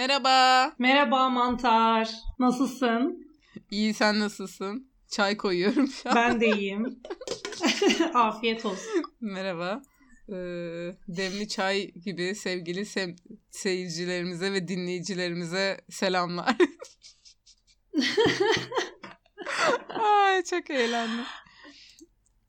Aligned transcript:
Merhaba. 0.00 0.72
Merhaba 0.78 1.28
Mantar. 1.28 2.10
Nasılsın? 2.38 3.26
İyi 3.70 3.94
sen 3.94 4.18
nasılsın? 4.20 4.90
Çay 5.10 5.36
koyuyorum 5.36 5.88
şu 5.88 6.08
an. 6.10 6.16
Ben 6.16 6.40
de 6.40 6.46
iyiyim. 6.56 7.02
Afiyet 8.14 8.66
olsun. 8.66 9.02
Merhaba. 9.20 9.82
Ee, 10.28 10.34
demli 11.08 11.48
çay 11.48 11.90
gibi 11.90 12.34
sevgili 12.34 12.80
se- 12.80 13.16
seyircilerimize 13.50 14.52
ve 14.52 14.68
dinleyicilerimize 14.68 15.80
selamlar. 15.90 16.56
Ay 19.88 20.44
çok 20.44 20.70
eğlendim. 20.70 21.24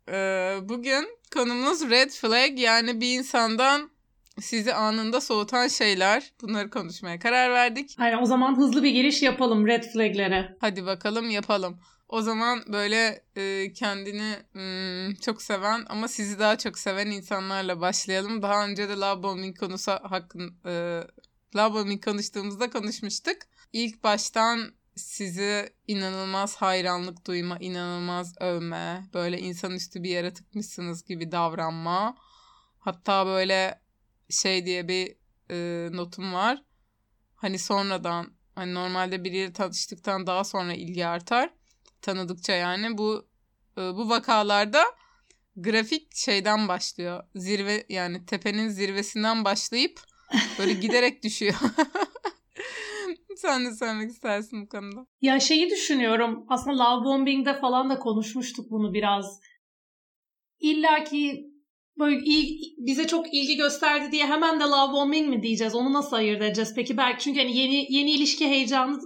Ee, 0.10 0.58
bugün 0.62 1.08
konumuz 1.34 1.90
red 1.90 2.10
flag 2.10 2.60
yani 2.60 3.02
bir 3.02 3.18
insandan 3.20 3.97
sizi 4.42 4.74
anında 4.74 5.22
soğutan 5.22 5.68
şeyler. 5.68 6.34
Bunları 6.42 6.70
konuşmaya 6.70 7.20
karar 7.20 7.52
verdik. 7.52 7.96
Aynen 8.00 8.22
o 8.22 8.26
zaman 8.26 8.58
hızlı 8.58 8.84
bir 8.84 8.90
giriş 8.90 9.22
yapalım 9.22 9.68
red 9.68 9.84
flaglere. 9.84 10.58
Hadi 10.62 10.86
bakalım 10.86 11.30
yapalım. 11.30 11.80
O 12.10 12.22
zaman 12.22 12.64
böyle 12.68 13.24
e, 13.36 13.74
kendini 13.74 14.36
hmm, 14.52 15.16
çok 15.16 15.42
seven 15.42 15.86
ama 15.90 16.08
sizi 16.08 16.40
daha 16.40 16.58
çok 16.58 16.80
seven 16.80 17.08
insanlarla 17.08 17.82
başlayalım. 17.82 18.42
Daha 18.42 18.66
önce 18.66 18.90
de 18.90 18.94
love 18.94 19.24
bombing 19.24 19.60
konusu 19.60 19.92
hakkın 19.92 20.56
e, 20.66 21.04
love 21.56 21.74
bombing 21.74 22.06
konuştuğumuzda 22.06 22.70
konuşmuştuk. 22.70 23.36
İlk 23.74 24.04
baştan 24.04 24.60
sizi 24.96 25.70
inanılmaz 25.88 26.56
hayranlık 26.56 27.28
duyma, 27.28 27.58
inanılmaz 27.60 28.36
övme, 28.40 29.04
böyle 29.14 29.40
insanüstü 29.40 30.04
bir 30.04 30.10
yaratıkmışsınız 30.10 31.06
gibi 31.06 31.32
davranma. 31.32 32.18
Hatta 32.80 33.26
böyle 33.26 33.82
şey 34.30 34.66
diye 34.66 34.88
bir 34.88 35.16
e, 35.52 35.90
notum 35.92 36.34
var. 36.34 36.64
Hani 37.36 37.60
sonradan 37.60 38.34
hani 38.56 38.74
normalde 38.74 39.24
biriyle 39.24 39.54
tanıştıktan 39.54 40.28
daha 40.28 40.44
sonra 40.44 40.74
ilgi 40.74 41.06
artar. 41.06 41.50
Tanıdıkça 42.02 42.54
yani 42.54 42.98
bu 42.98 43.28
e, 43.78 43.82
bu 43.82 44.10
vakalarda 44.10 44.84
grafik 45.56 46.16
şeyden 46.16 46.68
başlıyor. 46.68 47.24
Zirve 47.36 47.86
yani 47.90 48.26
tepenin 48.26 48.70
zirvesinden 48.70 49.46
başlayıp 49.46 50.02
böyle 50.60 50.74
giderek 50.82 51.24
düşüyor. 51.24 51.56
Sen 53.38 53.66
de 53.66 53.76
söylemek 53.76 54.10
istersin 54.10 54.62
bu 54.62 54.70
konuda. 54.70 55.06
Ya 55.22 55.40
şeyi 55.40 55.70
düşünüyorum. 55.70 56.46
Aslında 56.50 56.84
love 56.84 57.06
bombing'de 57.06 57.60
falan 57.60 57.90
da 57.90 58.00
konuşmuştuk 58.00 58.72
bunu 58.72 58.94
biraz. 58.94 59.40
İlla 60.60 61.04
ki 61.04 61.52
böyle 62.00 62.20
iyi, 62.26 62.60
bize 62.78 63.08
çok 63.08 63.34
ilgi 63.34 63.56
gösterdi 63.56 64.12
diye 64.12 64.26
hemen 64.26 64.60
de 64.60 64.64
love 64.64 64.94
bombing 64.94 65.30
mi 65.30 65.44
diyeceğiz? 65.44 65.76
Onu 65.76 65.94
nasıl 65.94 66.16
ayırt 66.16 66.42
edeceğiz? 66.42 66.74
Peki 66.76 66.98
belki 66.98 67.24
çünkü 67.24 67.40
hani 67.40 67.58
yeni 67.58 67.86
yeni 67.90 68.12
ilişki 68.12 68.48
heyecanı 68.48 69.00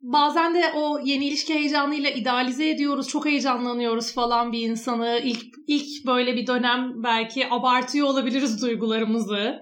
bazen 0.00 0.54
de 0.54 0.72
o 0.76 0.98
yeni 1.04 1.26
ilişki 1.26 1.54
heyecanıyla 1.54 2.10
idealize 2.10 2.70
ediyoruz. 2.70 3.08
Çok 3.08 3.26
heyecanlanıyoruz 3.26 4.14
falan 4.14 4.52
bir 4.52 4.68
insanı. 4.68 5.20
İlk 5.24 5.44
ilk 5.66 6.06
böyle 6.06 6.36
bir 6.36 6.46
dönem 6.46 7.02
belki 7.02 7.50
abartıyor 7.50 8.06
olabiliriz 8.06 8.62
duygularımızı. 8.62 9.60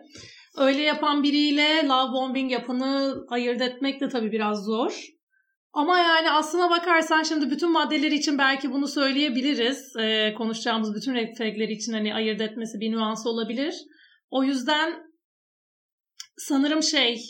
Öyle 0.57 0.83
yapan 0.83 1.23
biriyle 1.23 1.86
love 1.89 2.12
bombing 2.12 2.53
yapanı 2.53 3.14
ayırt 3.29 3.61
etmek 3.61 4.01
de 4.01 4.09
tabii 4.09 4.33
biraz 4.33 4.64
zor. 4.64 5.07
Ama 5.73 5.98
yani 5.98 6.31
aslına 6.31 6.70
bakarsan 6.70 7.23
şimdi 7.23 7.51
bütün 7.51 7.73
maddeler 7.73 8.12
için 8.12 8.39
belki 8.39 8.73
bunu 8.73 8.89
söyleyebiliriz. 8.89 9.97
Ee, 9.97 10.34
konuşacağımız 10.34 10.95
bütün 10.95 11.14
red 11.14 11.37
flagler 11.37 11.69
için 11.69 11.92
hani 11.92 12.14
ayırt 12.14 12.41
etmesi 12.41 12.80
bir 12.80 12.92
nüans 12.92 13.27
olabilir. 13.27 13.74
O 14.30 14.45
yüzden 14.45 15.02
sanırım 16.36 16.83
şey 16.83 17.20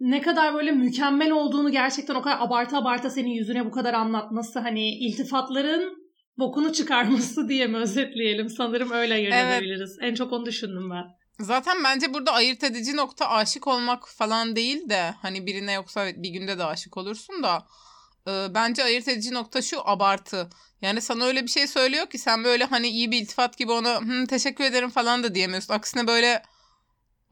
ne 0.00 0.20
kadar 0.20 0.54
böyle 0.54 0.72
mükemmel 0.72 1.30
olduğunu 1.30 1.70
gerçekten 1.70 2.14
o 2.14 2.22
kadar 2.22 2.36
abarta 2.40 2.78
abarta 2.78 3.10
senin 3.10 3.30
yüzüne 3.30 3.64
bu 3.64 3.70
kadar 3.70 3.94
anlatması 3.94 4.58
hani 4.58 4.98
iltifatların 4.98 5.96
bokunu 6.38 6.72
çıkarması 6.72 7.48
diye 7.48 7.66
mi 7.66 7.76
özetleyelim? 7.76 8.48
Sanırım 8.48 8.90
öyle 8.90 9.14
ayırt 9.14 9.34
Evet. 9.34 9.62
edebiliriz. 9.62 9.98
En 10.00 10.14
çok 10.14 10.32
onu 10.32 10.46
düşündüm 10.46 10.90
ben. 10.90 11.04
Zaten 11.40 11.84
bence 11.84 12.14
burada 12.14 12.32
ayırt 12.32 12.64
edici 12.64 12.96
nokta 12.96 13.28
aşık 13.28 13.66
olmak 13.66 14.08
falan 14.08 14.56
değil 14.56 14.88
de 14.88 15.14
hani 15.22 15.46
birine 15.46 15.72
yoksa 15.72 16.06
bir 16.06 16.30
günde 16.30 16.58
de 16.58 16.64
aşık 16.64 16.96
olursun 16.96 17.42
da 17.42 17.66
e, 18.28 18.54
bence 18.54 18.84
ayırt 18.84 19.08
edici 19.08 19.34
nokta 19.34 19.62
şu 19.62 19.88
abartı. 19.88 20.50
Yani 20.82 21.00
sana 21.00 21.24
öyle 21.24 21.42
bir 21.42 21.48
şey 21.48 21.66
söylüyor 21.66 22.06
ki 22.06 22.18
sen 22.18 22.44
böyle 22.44 22.64
hani 22.64 22.88
iyi 22.88 23.10
bir 23.10 23.22
iltifat 23.22 23.58
gibi 23.58 23.72
ona 23.72 24.00
Hı, 24.00 24.26
teşekkür 24.26 24.64
ederim 24.64 24.90
falan 24.90 25.22
da 25.22 25.34
diyemiyorsun. 25.34 25.74
Aksine 25.74 26.06
böyle 26.06 26.42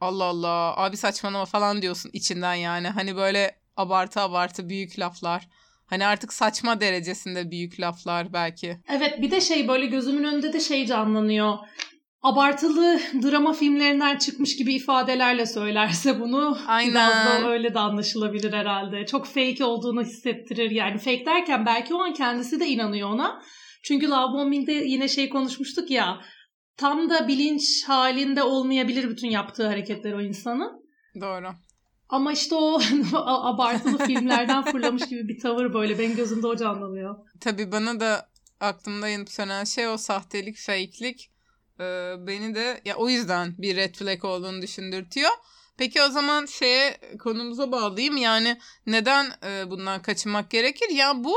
Allah 0.01 0.23
Allah 0.23 0.77
abi 0.77 0.97
saçmalama 0.97 1.45
falan 1.45 1.81
diyorsun 1.81 2.09
içinden 2.13 2.53
yani. 2.53 2.87
Hani 2.87 3.15
böyle 3.15 3.59
abartı 3.77 4.21
abartı 4.21 4.69
büyük 4.69 4.99
laflar. 4.99 5.47
Hani 5.85 6.05
artık 6.05 6.33
saçma 6.33 6.81
derecesinde 6.81 7.51
büyük 7.51 7.79
laflar 7.79 8.33
belki. 8.33 8.79
Evet 8.89 9.21
bir 9.21 9.31
de 9.31 9.41
şey 9.41 9.67
böyle 9.67 9.85
gözümün 9.85 10.23
önünde 10.23 10.53
de 10.53 10.59
şey 10.59 10.85
canlanıyor. 10.85 11.57
Abartılı 12.25 12.99
drama 13.23 13.53
filmlerinden 13.53 14.17
çıkmış 14.17 14.55
gibi 14.55 14.73
ifadelerle 14.73 15.45
söylerse 15.45 16.19
bunu 16.19 16.57
Aynen. 16.67 16.91
biraz 16.91 17.43
da 17.43 17.49
öyle 17.49 17.73
de 17.73 17.79
anlaşılabilir 17.79 18.53
herhalde. 18.53 19.05
Çok 19.05 19.25
fake 19.25 19.65
olduğunu 19.65 20.01
hissettirir. 20.01 20.71
Yani 20.71 20.97
fake 20.97 21.25
derken 21.25 21.65
belki 21.65 21.93
o 21.93 21.99
an 21.99 22.13
kendisi 22.13 22.59
de 22.59 22.67
inanıyor 22.67 23.09
ona. 23.09 23.41
Çünkü 23.83 24.09
Love 24.09 24.33
Bombing'de 24.33 24.71
yine 24.71 25.07
şey 25.07 25.29
konuşmuştuk 25.29 25.91
ya 25.91 26.21
tam 26.77 27.09
da 27.09 27.27
bilinç 27.27 27.83
halinde 27.87 28.43
olmayabilir 28.43 29.09
bütün 29.09 29.29
yaptığı 29.29 29.67
hareketler 29.67 30.13
o 30.13 30.21
insanın. 30.21 30.85
Doğru. 31.21 31.47
Ama 32.09 32.33
işte 32.33 32.55
o 32.55 32.79
abartılı 33.23 33.97
filmlerden 33.97 34.63
fırlamış 34.63 35.07
gibi 35.09 35.27
bir 35.27 35.39
tavır 35.39 35.73
böyle 35.73 35.99
benim 35.99 36.15
gözümde 36.15 36.47
o 36.47 36.55
canlanıyor. 36.55 37.15
Tabii 37.41 37.71
bana 37.71 37.99
da 37.99 38.29
aklımda 38.59 39.07
yanıp 39.07 39.29
sönen 39.29 39.63
şey 39.63 39.87
o 39.87 39.97
sahtelik, 39.97 40.57
fake'lik 40.57 41.34
e, 41.79 42.15
beni 42.27 42.55
de 42.55 42.81
ya 42.85 42.95
o 42.95 43.09
yüzden 43.09 43.55
bir 43.57 43.75
red 43.75 43.95
flag 43.95 44.25
olduğunu 44.25 44.61
düşündürtüyor. 44.61 45.31
Peki 45.77 46.01
o 46.01 46.09
zaman 46.09 46.45
şeye 46.45 46.97
konumuza 47.19 47.71
bağlayayım. 47.71 48.17
Yani 48.17 48.59
neden 48.87 49.31
e, 49.43 49.71
bundan 49.71 50.01
kaçınmak 50.01 50.49
gerekir? 50.49 50.89
Ya 50.89 51.23
bu 51.23 51.35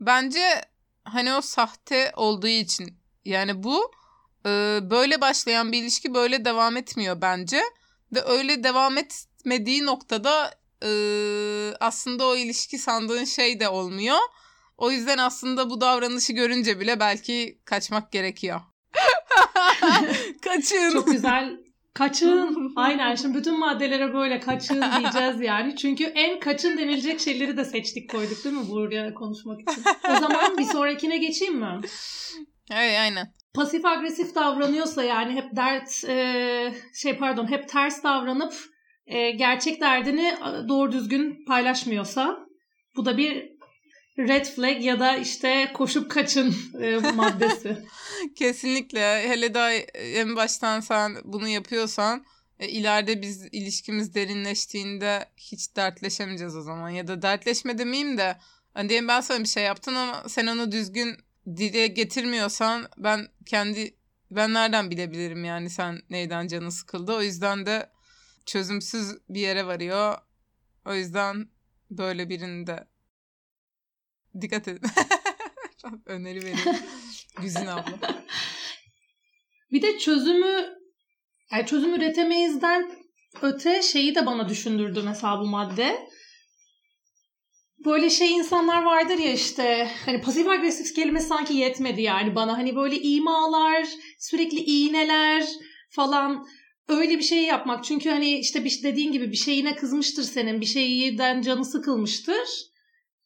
bence 0.00 0.62
hani 1.04 1.34
o 1.34 1.40
sahte 1.40 2.12
olduğu 2.16 2.48
için 2.48 2.94
yani 3.24 3.62
bu 3.62 3.92
e, 4.46 4.80
böyle 4.82 5.20
başlayan 5.20 5.72
bir 5.72 5.82
ilişki 5.82 6.14
böyle 6.14 6.44
devam 6.44 6.76
etmiyor 6.76 7.20
bence. 7.20 7.62
Ve 8.14 8.22
öyle 8.24 8.64
devam 8.64 8.98
etmediği 8.98 9.86
noktada 9.86 10.54
e, 10.84 10.90
aslında 11.80 12.26
o 12.26 12.36
ilişki 12.36 12.78
sandığın 12.78 13.24
şey 13.24 13.60
de 13.60 13.68
olmuyor. 13.68 14.18
O 14.78 14.90
yüzden 14.90 15.18
aslında 15.18 15.70
bu 15.70 15.80
davranışı 15.80 16.32
görünce 16.32 16.80
bile 16.80 17.00
belki 17.00 17.60
kaçmak 17.64 18.12
gerekiyor. 18.12 18.60
Kaçın. 20.42 20.92
Çok 20.92 21.06
güzel. 21.06 21.56
Kaçın. 21.94 22.72
Aynen 22.76 23.14
şimdi 23.14 23.38
bütün 23.38 23.58
maddelere 23.58 24.14
böyle 24.14 24.40
kaçın 24.40 24.82
diyeceğiz 24.98 25.40
yani. 25.40 25.76
Çünkü 25.76 26.04
en 26.04 26.40
kaçın 26.40 26.78
denilecek 26.78 27.20
şeyleri 27.20 27.56
de 27.56 27.64
seçtik 27.64 28.10
koyduk 28.10 28.44
değil 28.44 28.56
mi 28.56 28.68
buraya 28.70 29.14
konuşmak 29.14 29.60
için. 29.60 29.82
O 30.10 30.20
zaman 30.20 30.58
bir 30.58 30.64
sonrakine 30.64 31.16
geçeyim 31.16 31.58
mi? 31.58 31.80
Evet 32.72 32.98
aynen. 33.00 33.32
Pasif 33.54 33.84
agresif 33.84 34.34
davranıyorsa 34.34 35.02
yani 35.04 35.32
hep 35.32 35.56
dert 35.56 36.04
e, 36.08 36.74
şey 36.94 37.16
pardon 37.18 37.50
hep 37.50 37.68
ters 37.68 38.02
davranıp 38.04 38.54
e, 39.06 39.30
gerçek 39.30 39.80
derdini 39.80 40.34
doğru 40.68 40.92
düzgün 40.92 41.44
paylaşmıyorsa 41.44 42.38
bu 42.96 43.04
da 43.04 43.16
bir 43.16 43.49
red 44.28 44.46
flag 44.46 44.84
ya 44.84 45.00
da 45.00 45.16
işte 45.16 45.70
koşup 45.74 46.10
kaçın 46.10 46.54
e, 46.80 46.96
maddesi. 47.14 47.84
Kesinlikle. 48.36 49.28
Hele 49.28 49.54
daha 49.54 49.72
en 49.94 50.36
baştan 50.36 50.80
sen 50.80 51.16
bunu 51.24 51.48
yapıyorsan 51.48 52.24
e, 52.58 52.68
ileride 52.68 53.22
biz 53.22 53.46
ilişkimiz 53.52 54.14
derinleştiğinde 54.14 55.28
hiç 55.36 55.76
dertleşemeyeceğiz 55.76 56.56
o 56.56 56.62
zaman. 56.62 56.90
Ya 56.90 57.08
da 57.08 57.22
dertleşme 57.22 57.78
demeyeyim 57.78 58.18
de 58.18 58.36
hani 58.74 58.88
diyelim 58.88 59.08
ben 59.08 59.20
sana 59.20 59.40
bir 59.40 59.48
şey 59.48 59.64
yaptın 59.64 59.94
ama 59.94 60.28
sen 60.28 60.46
onu 60.46 60.72
düzgün 60.72 61.16
dile 61.56 61.86
getirmiyorsan 61.86 62.88
ben 62.98 63.28
kendi 63.46 63.94
ben 64.30 64.54
nereden 64.54 64.90
bilebilirim 64.90 65.44
yani 65.44 65.70
sen 65.70 66.02
neyden 66.10 66.46
canı 66.46 66.72
sıkıldı. 66.72 67.12
O 67.12 67.22
yüzden 67.22 67.66
de 67.66 67.90
çözümsüz 68.46 69.16
bir 69.28 69.40
yere 69.40 69.66
varıyor. 69.66 70.18
O 70.86 70.94
yüzden 70.94 71.48
böyle 71.90 72.28
birinde 72.28 72.89
dikkat 74.40 74.68
edin. 74.68 74.82
Öneri 76.06 76.44
veriyorum. 76.44 76.76
Güzin 77.42 77.66
abla. 77.66 78.24
Bir 79.72 79.82
de 79.82 79.98
çözümü 79.98 80.80
yani 81.52 81.66
çözüm 81.66 81.94
üretemeyizden 81.94 82.90
öte 83.42 83.82
şeyi 83.82 84.14
de 84.14 84.26
bana 84.26 84.48
düşündürdü 84.48 85.02
mesela 85.04 85.40
bu 85.40 85.46
madde. 85.46 86.08
Böyle 87.84 88.10
şey 88.10 88.32
insanlar 88.32 88.82
vardır 88.82 89.18
ya 89.18 89.32
işte 89.32 89.90
hani 90.04 90.20
pasif 90.20 90.48
agresif 90.48 90.94
kelimesi 90.94 91.26
sanki 91.26 91.54
yetmedi 91.54 92.02
yani 92.02 92.34
bana 92.34 92.58
hani 92.58 92.76
böyle 92.76 93.00
imalar, 93.00 93.88
sürekli 94.18 94.58
iğneler 94.58 95.46
falan 95.90 96.46
öyle 96.88 97.18
bir 97.18 97.22
şey 97.22 97.42
yapmak. 97.42 97.84
Çünkü 97.84 98.10
hani 98.10 98.38
işte 98.38 98.64
bir, 98.64 98.82
dediğin 98.82 99.12
gibi 99.12 99.32
bir 99.32 99.36
şeyine 99.36 99.76
kızmıştır 99.76 100.22
senin. 100.22 100.60
Bir 100.60 100.66
şeyden 100.66 101.42
canı 101.42 101.64
sıkılmıştır. 101.64 102.69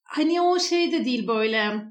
Hani 0.05 0.41
o 0.41 0.59
şey 0.59 0.93
de 0.93 1.05
değil 1.05 1.27
böyle. 1.27 1.85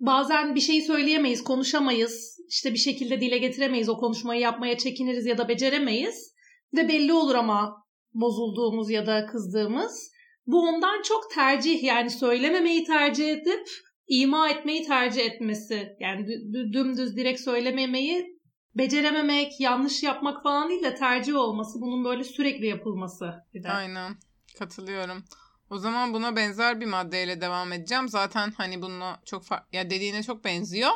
Bazen 0.00 0.54
bir 0.54 0.60
şeyi 0.60 0.82
söyleyemeyiz, 0.82 1.44
konuşamayız. 1.44 2.38
İşte 2.48 2.72
bir 2.72 2.78
şekilde 2.78 3.20
dile 3.20 3.38
getiremeyiz. 3.38 3.88
O 3.88 3.96
konuşmayı 3.96 4.40
yapmaya 4.40 4.78
çekiniriz 4.78 5.26
ya 5.26 5.38
da 5.38 5.48
beceremeyiz. 5.48 6.34
Ve 6.76 6.88
belli 6.88 7.12
olur 7.12 7.34
ama 7.34 7.86
bozulduğumuz 8.14 8.90
ya 8.90 9.06
da 9.06 9.26
kızdığımız. 9.26 10.10
Bu 10.46 10.60
ondan 10.60 11.02
çok 11.02 11.30
tercih 11.30 11.82
yani 11.82 12.10
söylememeyi 12.10 12.84
tercih 12.84 13.28
edip 13.30 13.68
ima 14.08 14.48
etmeyi 14.48 14.86
tercih 14.86 15.24
etmesi. 15.24 15.96
Yani 16.00 16.26
dümdüz 16.72 17.16
direkt 17.16 17.40
söylememeyi 17.40 18.38
becerememek, 18.74 19.60
yanlış 19.60 20.02
yapmak 20.02 20.42
falan 20.42 20.70
değil 20.70 20.82
de 20.82 20.94
tercih 20.94 21.36
olması. 21.36 21.80
Bunun 21.80 22.04
böyle 22.04 22.24
sürekli 22.24 22.66
yapılması. 22.66 23.34
Bir 23.54 23.62
de. 23.62 23.68
Aynen. 23.68 24.16
Katılıyorum. 24.58 25.24
O 25.70 25.78
zaman 25.78 26.14
buna 26.14 26.36
benzer 26.36 26.80
bir 26.80 26.86
maddeyle 26.86 27.40
devam 27.40 27.72
edeceğim. 27.72 28.08
Zaten 28.08 28.52
hani 28.56 28.82
bununla 28.82 29.20
çok 29.24 29.44
farklı, 29.44 29.76
ya 29.76 29.90
dediğine 29.90 30.22
çok 30.22 30.44
benziyor. 30.44 30.90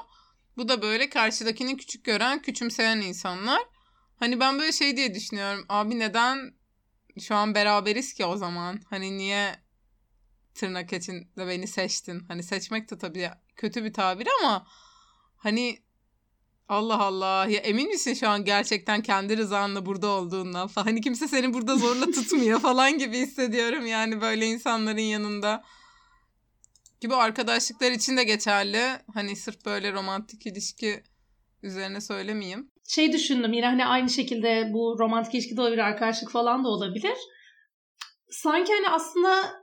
Bu 0.56 0.68
da 0.68 0.82
böyle 0.82 1.08
karşıdakini 1.08 1.76
küçük 1.76 2.04
gören, 2.04 2.42
küçümseyen 2.42 3.00
insanlar. 3.00 3.62
Hani 4.16 4.40
ben 4.40 4.58
böyle 4.58 4.72
şey 4.72 4.96
diye 4.96 5.14
düşünüyorum. 5.14 5.64
Abi 5.68 5.98
neden 5.98 6.54
şu 7.20 7.34
an 7.34 7.54
beraberiz 7.54 8.14
ki 8.14 8.24
o 8.24 8.36
zaman? 8.36 8.80
Hani 8.90 9.18
niye 9.18 9.54
tırnak 10.54 10.92
içinde 10.92 11.46
beni 11.48 11.66
seçtin? 11.66 12.20
Hani 12.28 12.42
seçmek 12.42 12.90
de 12.90 12.98
tabii 12.98 13.30
kötü 13.56 13.84
bir 13.84 13.92
tabir 13.92 14.28
ama 14.40 14.66
hani 15.36 15.78
Allah 16.72 16.98
Allah 16.98 17.46
ya 17.48 17.60
emin 17.60 17.88
misin 17.88 18.14
şu 18.14 18.28
an 18.28 18.44
gerçekten 18.44 19.02
kendi 19.02 19.36
rızanla 19.36 19.86
burada 19.86 20.06
olduğundan 20.08 20.68
falan. 20.68 20.84
Hani 20.84 21.00
kimse 21.00 21.28
seni 21.28 21.54
burada 21.54 21.76
zorla 21.76 22.06
tutmuyor 22.10 22.60
falan 22.60 22.98
gibi 22.98 23.18
hissediyorum 23.18 23.86
yani 23.86 24.20
böyle 24.20 24.46
insanların 24.46 24.98
yanında. 24.98 25.64
Gibi 27.00 27.14
arkadaşlıklar 27.14 27.90
için 27.90 28.16
de 28.16 28.24
geçerli. 28.24 28.82
Hani 29.14 29.36
sırf 29.36 29.64
böyle 29.64 29.92
romantik 29.92 30.46
ilişki 30.46 31.02
üzerine 31.62 32.00
söylemeyeyim. 32.00 32.70
Şey 32.88 33.12
düşündüm 33.12 33.52
yine 33.52 33.66
hani 33.66 33.86
aynı 33.86 34.10
şekilde 34.10 34.70
bu 34.72 34.96
romantik 34.98 35.34
ilişki 35.34 35.56
de 35.56 35.60
olabilir, 35.60 35.78
arkadaşlık 35.78 36.30
falan 36.30 36.64
da 36.64 36.68
olabilir. 36.68 37.16
Sanki 38.30 38.72
hani 38.72 38.88
aslında 38.88 39.61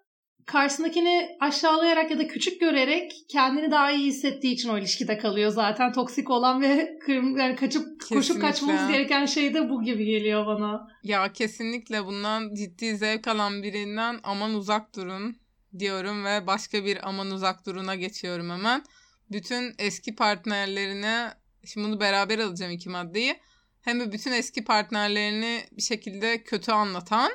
karşısındakini 0.52 1.38
aşağılayarak 1.40 2.12
ya 2.12 2.20
da 2.20 2.28
küçük 2.28 2.62
görerek 2.62 3.26
kendini 3.28 3.72
daha 3.72 3.92
iyi 3.92 4.06
hissettiği 4.06 4.54
için 4.54 4.70
o 4.70 4.78
ilişkide 4.78 5.18
kalıyor 5.18 5.52
zaten. 5.52 5.92
Toksik 5.92 6.30
olan 6.30 6.62
ve 6.62 7.00
kırm 7.06 7.38
yani 7.38 7.56
kaçıp 7.56 8.00
kesinlikle. 8.00 8.16
koşup 8.16 8.42
kaçmamız 8.42 8.92
gereken 8.92 9.26
şey 9.26 9.54
de 9.54 9.70
bu 9.70 9.84
gibi 9.84 10.06
geliyor 10.06 10.46
bana. 10.46 10.88
Ya 11.04 11.34
kesinlikle 11.34 12.06
bundan 12.06 12.54
ciddi 12.54 12.98
zevk 12.98 13.28
alan 13.28 13.64
birinden 13.64 14.20
aman 14.24 14.54
uzak 14.54 14.96
durun 14.96 15.38
diyorum 15.80 16.26
ve 16.26 16.48
başka 16.48 16.86
bir 16.86 17.10
aman 17.10 17.32
uzak 17.32 17.66
duruna 17.66 17.96
geçiyorum 17.96 18.50
hemen. 18.50 18.84
Bütün 19.32 19.74
eski 19.80 20.16
partnerlerine 20.16 21.32
şimdi 21.66 21.88
bunu 21.88 22.00
beraber 22.00 22.40
alacağım 22.40 22.72
iki 22.72 22.90
maddeyi. 22.90 23.36
Hem 23.82 24.00
de 24.00 24.12
bütün 24.12 24.32
eski 24.32 24.64
partnerlerini 24.64 25.62
bir 25.72 25.82
şekilde 25.82 26.44
kötü 26.44 26.72
anlatan 26.72 27.32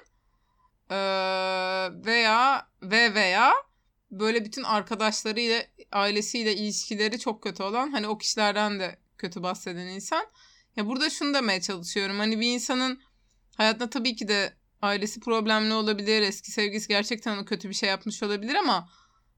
veya 2.07 2.69
ve 2.83 3.15
veya 3.15 3.55
böyle 4.11 4.45
bütün 4.45 4.63
arkadaşlarıyla 4.63 5.63
ailesiyle 5.93 6.55
ilişkileri 6.57 7.19
çok 7.19 7.43
kötü 7.43 7.63
olan 7.63 7.93
hani 7.93 8.09
o 8.09 8.19
kişilerden 8.19 8.81
de 8.81 8.99
kötü 9.19 9.43
bahseden 9.43 9.87
insan. 9.87 10.27
Ya 10.77 10.87
burada 10.87 11.11
şunu 11.11 11.35
demeye 11.35 11.61
çalışıyorum. 11.61 12.19
Hani 12.19 12.41
bir 12.41 12.55
insanın 12.55 13.01
hayatında 13.57 13.91
tabii 13.91 14.17
ki 14.17 14.29
de 14.29 14.57
ailesi 14.83 15.21
problemli 15.21 15.75
olabilir. 15.75 16.23
Eski 16.23 16.51
sevgisi 16.51 16.89
gerçekten 16.89 17.37
ona 17.37 17.45
kötü 17.45 17.69
bir 17.69 17.75
şey 17.75 17.89
yapmış 17.89 18.23
olabilir 18.23 18.55
ama 18.55 18.89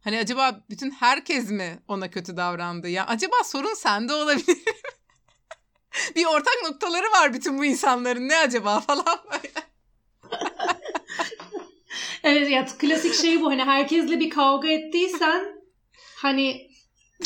hani 0.00 0.18
acaba 0.18 0.60
bütün 0.70 0.90
herkes 0.90 1.50
mi 1.50 1.82
ona 1.88 2.10
kötü 2.10 2.36
davrandı? 2.36 2.88
Ya 2.88 3.06
acaba 3.06 3.36
sorun 3.44 3.74
sende 3.74 4.14
olabilir. 4.14 4.58
bir 6.16 6.26
ortak 6.26 6.54
noktaları 6.64 7.06
var 7.12 7.34
bütün 7.34 7.58
bu 7.58 7.64
insanların. 7.64 8.28
Ne 8.28 8.38
acaba 8.38 8.80
falan 8.80 9.18
böyle. 9.32 9.66
Evet 12.22 12.50
ya 12.50 12.66
klasik 12.78 13.14
şey 13.14 13.40
bu 13.40 13.50
hani 13.50 13.64
herkesle 13.64 14.20
bir 14.20 14.30
kavga 14.30 14.68
ettiysen 14.68 15.62
hani 16.16 16.70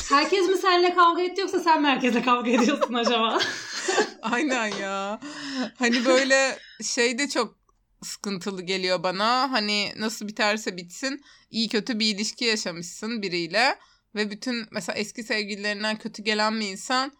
herkes 0.08 0.48
mi 0.48 0.56
seninle 0.56 0.94
kavga 0.94 1.22
etti 1.22 1.40
yoksa 1.40 1.60
sen 1.60 1.82
mi 1.82 1.88
herkesle 1.88 2.22
kavga 2.22 2.50
ediyorsun 2.50 2.94
acaba? 2.94 3.38
Aynen 4.22 4.66
ya. 4.66 5.20
Hani 5.78 6.04
böyle 6.06 6.58
şey 6.82 7.18
de 7.18 7.28
çok 7.28 7.58
sıkıntılı 8.02 8.62
geliyor 8.62 9.02
bana. 9.02 9.52
Hani 9.52 9.92
nasıl 9.96 10.28
biterse 10.28 10.76
bitsin 10.76 11.22
iyi 11.50 11.68
kötü 11.68 11.98
bir 11.98 12.14
ilişki 12.14 12.44
yaşamışsın 12.44 13.22
biriyle 13.22 13.78
ve 14.14 14.30
bütün 14.30 14.66
mesela 14.70 14.98
eski 14.98 15.22
sevgililerinden 15.22 15.98
kötü 15.98 16.22
gelen 16.22 16.60
bir 16.60 16.68
insan 16.68 17.12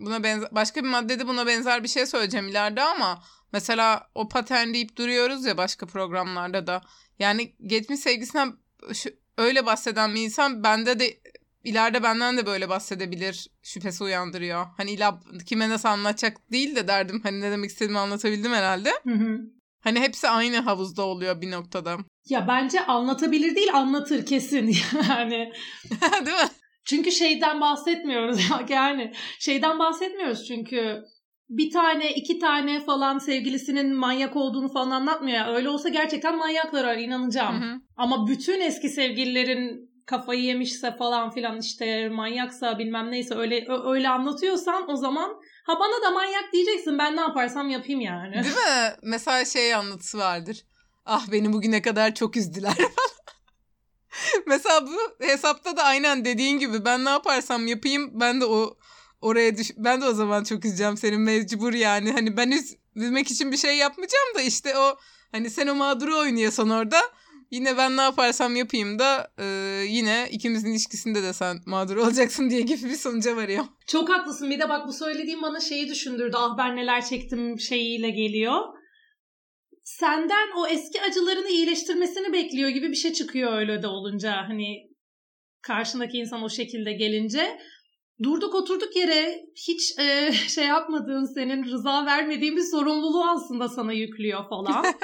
buna 0.00 0.22
benzer 0.22 0.48
başka 0.52 0.84
bir 0.84 0.88
maddede 0.88 1.28
buna 1.28 1.46
benzer 1.46 1.82
bir 1.82 1.88
şey 1.88 2.06
söyleyeceğim 2.06 2.48
ileride 2.48 2.82
ama 2.82 3.22
Mesela 3.52 4.10
o 4.14 4.28
patern 4.28 4.74
deyip 4.74 4.96
duruyoruz 4.96 5.44
ya 5.44 5.56
başka 5.56 5.86
programlarda 5.86 6.66
da. 6.66 6.80
Yani 7.18 7.54
geçmiş 7.66 8.00
sevgisinden 8.00 8.52
şu, 8.92 9.10
öyle 9.38 9.66
bahseden 9.66 10.14
bir 10.14 10.20
insan 10.20 10.62
bende 10.62 10.98
de 10.98 11.20
ileride 11.64 12.02
benden 12.02 12.36
de 12.36 12.46
böyle 12.46 12.68
bahsedebilir 12.68 13.48
şüphesi 13.62 14.04
uyandırıyor. 14.04 14.66
Hani 14.76 14.90
illa 14.90 15.20
kime 15.46 15.68
nasıl 15.68 15.88
anlatacak 15.88 16.52
değil 16.52 16.76
de 16.76 16.88
derdim. 16.88 17.20
Hani 17.22 17.40
ne 17.40 17.50
demek 17.50 17.70
istediğimi 17.70 17.98
anlatabildim 17.98 18.52
herhalde. 18.52 18.90
Hı 19.04 19.14
hı. 19.14 19.40
Hani 19.80 20.00
hepsi 20.00 20.28
aynı 20.28 20.56
havuzda 20.56 21.02
oluyor 21.02 21.40
bir 21.40 21.50
noktada. 21.50 21.98
Ya 22.28 22.48
bence 22.48 22.86
anlatabilir 22.86 23.56
değil 23.56 23.74
anlatır 23.74 24.26
kesin 24.26 24.76
yani. 25.08 25.52
değil 26.26 26.36
mi? 26.36 26.50
Çünkü 26.84 27.12
şeyden 27.12 27.60
bahsetmiyoruz 27.60 28.40
yani 28.68 29.12
şeyden 29.38 29.78
bahsetmiyoruz 29.78 30.46
çünkü 30.46 31.04
bir 31.50 31.70
tane 31.70 32.14
iki 32.14 32.38
tane 32.38 32.84
falan 32.84 33.18
sevgilisinin 33.18 33.94
manyak 33.94 34.36
olduğunu 34.36 34.72
falan 34.72 34.90
anlatmıyor 34.90 35.36
ya. 35.38 35.54
Öyle 35.54 35.68
olsa 35.68 35.88
gerçekten 35.88 36.36
manyaklar 36.36 36.84
var 36.84 36.96
inanacağım. 36.96 37.62
Hı 37.62 37.64
hı. 37.64 37.80
Ama 37.96 38.28
bütün 38.28 38.60
eski 38.60 38.88
sevgililerin 38.88 39.90
kafayı 40.06 40.42
yemişse 40.42 40.96
falan 40.96 41.30
filan 41.30 41.60
işte 41.60 42.08
manyaksa 42.08 42.78
bilmem 42.78 43.10
neyse 43.10 43.34
öyle 43.34 43.66
öyle 43.84 44.08
anlatıyorsan 44.08 44.90
o 44.90 44.96
zaman 44.96 45.30
ha 45.66 45.80
bana 45.80 46.02
da 46.02 46.10
manyak 46.10 46.52
diyeceksin 46.52 46.98
ben 46.98 47.16
ne 47.16 47.20
yaparsam 47.20 47.70
yapayım 47.70 48.00
yani. 48.00 48.34
Değil 48.34 48.54
mi? 48.54 48.94
Mesela 49.02 49.44
şey 49.44 49.74
anlatısı 49.74 50.18
vardır. 50.18 50.64
Ah 51.06 51.32
beni 51.32 51.52
bugüne 51.52 51.82
kadar 51.82 52.14
çok 52.14 52.36
üzdüler 52.36 52.74
falan. 52.74 53.10
Mesela 54.46 54.86
bu 54.86 55.24
hesapta 55.26 55.76
da 55.76 55.82
aynen 55.82 56.24
dediğin 56.24 56.58
gibi 56.58 56.84
ben 56.84 57.04
ne 57.04 57.10
yaparsam 57.10 57.66
yapayım 57.66 58.20
ben 58.20 58.40
de 58.40 58.44
o 58.44 58.76
oraya 59.20 59.56
düş 59.56 59.70
ben 59.76 60.00
de 60.00 60.04
o 60.04 60.12
zaman 60.12 60.44
çok 60.44 60.64
üzeceğim 60.64 60.96
senin 60.96 61.20
mecbur 61.20 61.72
yani. 61.72 62.12
Hani 62.12 62.36
ben 62.36 62.50
üz 62.50 62.76
üzmek 62.94 63.30
için 63.30 63.52
bir 63.52 63.56
şey 63.56 63.76
yapmayacağım 63.76 64.34
da 64.34 64.40
işte 64.40 64.78
o 64.78 64.96
hani 65.32 65.50
sen 65.50 65.66
o 65.66 65.74
mağduru 65.74 66.18
oynuyorsan 66.18 66.70
orada 66.70 67.00
yine 67.50 67.76
ben 67.76 67.96
ne 67.96 68.00
yaparsam 68.00 68.56
yapayım 68.56 68.98
da 68.98 69.30
e, 69.38 69.44
yine 69.88 70.28
ikimizin 70.30 70.70
ilişkisinde 70.70 71.22
de 71.22 71.32
sen 71.32 71.58
mağdur 71.66 71.96
olacaksın 71.96 72.50
diye 72.50 72.60
gibi 72.60 72.84
bir 72.84 72.96
sonuca 72.96 73.36
varıyor. 73.36 73.64
Çok 73.86 74.08
haklısın. 74.08 74.50
Bir 74.50 74.60
de 74.60 74.68
bak 74.68 74.88
bu 74.88 74.92
söylediğim 74.92 75.42
bana 75.42 75.60
şeyi 75.60 75.88
düşündürdü. 75.88 76.36
Ah 76.38 76.58
ben 76.58 76.76
neler 76.76 77.04
çektim 77.04 77.60
şeyiyle 77.60 78.10
geliyor. 78.10 78.60
Senden 79.84 80.48
o 80.56 80.66
eski 80.66 81.02
acılarını 81.02 81.48
iyileştirmesini 81.48 82.32
bekliyor 82.32 82.68
gibi 82.68 82.90
bir 82.90 82.96
şey 82.96 83.12
çıkıyor 83.12 83.58
öyle 83.58 83.82
de 83.82 83.86
olunca. 83.86 84.36
Hani 84.48 84.90
karşındaki 85.62 86.18
insan 86.18 86.42
o 86.42 86.48
şekilde 86.48 86.92
gelince 86.92 87.58
durduk 88.22 88.54
oturduk 88.54 88.96
yere 88.96 89.44
hiç 89.68 89.98
e, 89.98 90.32
şey 90.48 90.66
yapmadığın 90.66 91.34
senin 91.34 91.64
rıza 91.64 92.06
vermediğin 92.06 92.56
bir 92.56 92.70
sorumluluğu 92.70 93.24
aslında 93.24 93.68
sana 93.68 93.92
yüklüyor 93.92 94.48
falan. 94.48 94.84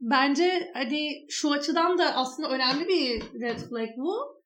Bence 0.00 0.70
hani 0.74 1.26
şu 1.28 1.52
açıdan 1.52 1.98
da 1.98 2.14
aslında 2.14 2.50
önemli 2.50 2.88
bir 2.88 3.40
red 3.40 3.58
flag 3.58 3.88
bu. 3.96 4.38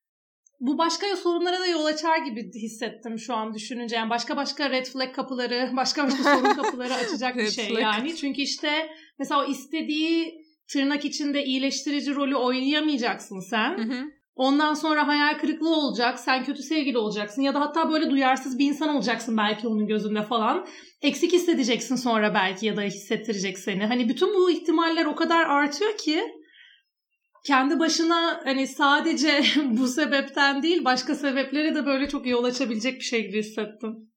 Bu 0.60 0.78
başka 0.78 1.16
sorunlara 1.16 1.60
da 1.60 1.66
yol 1.66 1.84
açar 1.84 2.18
gibi 2.18 2.52
hissettim 2.54 3.18
şu 3.18 3.34
an 3.34 3.54
düşününce. 3.54 3.96
Yani 3.96 4.10
başka 4.10 4.36
başka 4.36 4.70
red 4.70 4.86
flag 4.86 5.14
kapıları, 5.14 5.70
başka 5.76 6.04
başka 6.04 6.22
sorun 6.22 6.54
kapıları 6.54 6.94
açacak 6.94 7.36
bir 7.36 7.50
şey 7.50 7.68
flag. 7.68 7.82
yani. 7.82 8.16
Çünkü 8.16 8.42
işte 8.42 8.90
mesela 9.18 9.44
o 9.44 9.50
istediği 9.50 10.42
tırnak 10.72 11.04
içinde 11.04 11.44
iyileştirici 11.44 12.14
rolü 12.14 12.36
oynayamayacaksın 12.36 13.40
sen. 13.40 13.78
Hı 13.78 13.82
hı. 13.82 14.04
Ondan 14.36 14.74
sonra 14.74 15.06
hayal 15.06 15.38
kırıklığı 15.38 15.76
olacak. 15.76 16.18
Sen 16.18 16.44
kötü 16.44 16.62
sevgili 16.62 16.98
olacaksın. 16.98 17.42
Ya 17.42 17.54
da 17.54 17.60
hatta 17.60 17.90
böyle 17.90 18.10
duyarsız 18.10 18.58
bir 18.58 18.66
insan 18.66 18.88
olacaksın 18.88 19.36
belki 19.36 19.68
onun 19.68 19.86
gözünde 19.86 20.22
falan. 20.22 20.66
Eksik 21.02 21.32
hissedeceksin 21.32 21.96
sonra 21.96 22.34
belki 22.34 22.66
ya 22.66 22.76
da 22.76 22.82
hissettirecek 22.82 23.58
seni. 23.58 23.86
Hani 23.86 24.08
bütün 24.08 24.34
bu 24.34 24.50
ihtimaller 24.50 25.06
o 25.06 25.14
kadar 25.14 25.46
artıyor 25.46 25.96
ki 25.98 26.22
kendi 27.44 27.78
başına 27.78 28.40
hani 28.44 28.66
sadece 28.66 29.44
bu 29.64 29.88
sebepten 29.88 30.62
değil 30.62 30.84
başka 30.84 31.14
sebepleri 31.14 31.74
de 31.74 31.86
böyle 31.86 32.08
çok 32.08 32.26
yol 32.26 32.44
açabilecek 32.44 32.94
bir 32.94 33.04
şey 33.04 33.26
gibi 33.26 33.38
hissettim. 33.38 34.12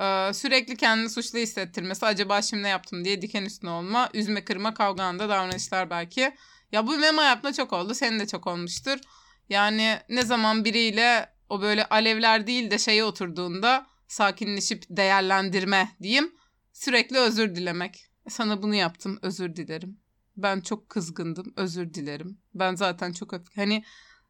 Ee, 0.00 0.30
sürekli 0.34 0.76
kendini 0.76 1.10
suçlu 1.10 1.38
hissettirmesi, 1.38 2.06
acaba 2.06 2.42
şimdi 2.42 2.62
ne 2.62 2.68
yaptım 2.68 3.04
diye 3.04 3.22
diken 3.22 3.44
üstüne 3.44 3.70
olma, 3.70 4.08
üzme 4.14 4.44
kırma 4.44 4.74
kavganda 4.74 5.28
davranışlar 5.28 5.90
belki. 5.90 6.32
Ya 6.72 6.86
bu 6.86 6.92
benim 7.02 7.18
hayatımda 7.18 7.52
çok 7.52 7.72
oldu, 7.72 7.94
senin 7.94 8.20
de 8.20 8.26
çok 8.26 8.46
olmuştur. 8.46 8.98
Yani 9.48 9.98
ne 10.08 10.22
zaman 10.22 10.64
biriyle 10.64 11.28
o 11.48 11.62
böyle 11.62 11.84
alevler 11.84 12.46
değil 12.46 12.70
de 12.70 12.78
şeye 12.78 13.04
oturduğunda 13.04 13.86
sakinleşip 14.08 14.84
değerlendirme 14.90 15.88
diyeyim. 16.02 16.32
Sürekli 16.72 17.18
özür 17.18 17.54
dilemek. 17.54 18.06
Sana 18.28 18.62
bunu 18.62 18.74
yaptım, 18.74 19.18
özür 19.22 19.56
dilerim. 19.56 20.00
Ben 20.36 20.60
çok 20.60 20.88
kızgındım, 20.88 21.52
özür 21.56 21.94
dilerim. 21.94 22.38
Ben 22.54 22.74
zaten 22.74 23.12
çok 23.12 23.32
öfke. 23.32 23.60
Hani 23.60 23.84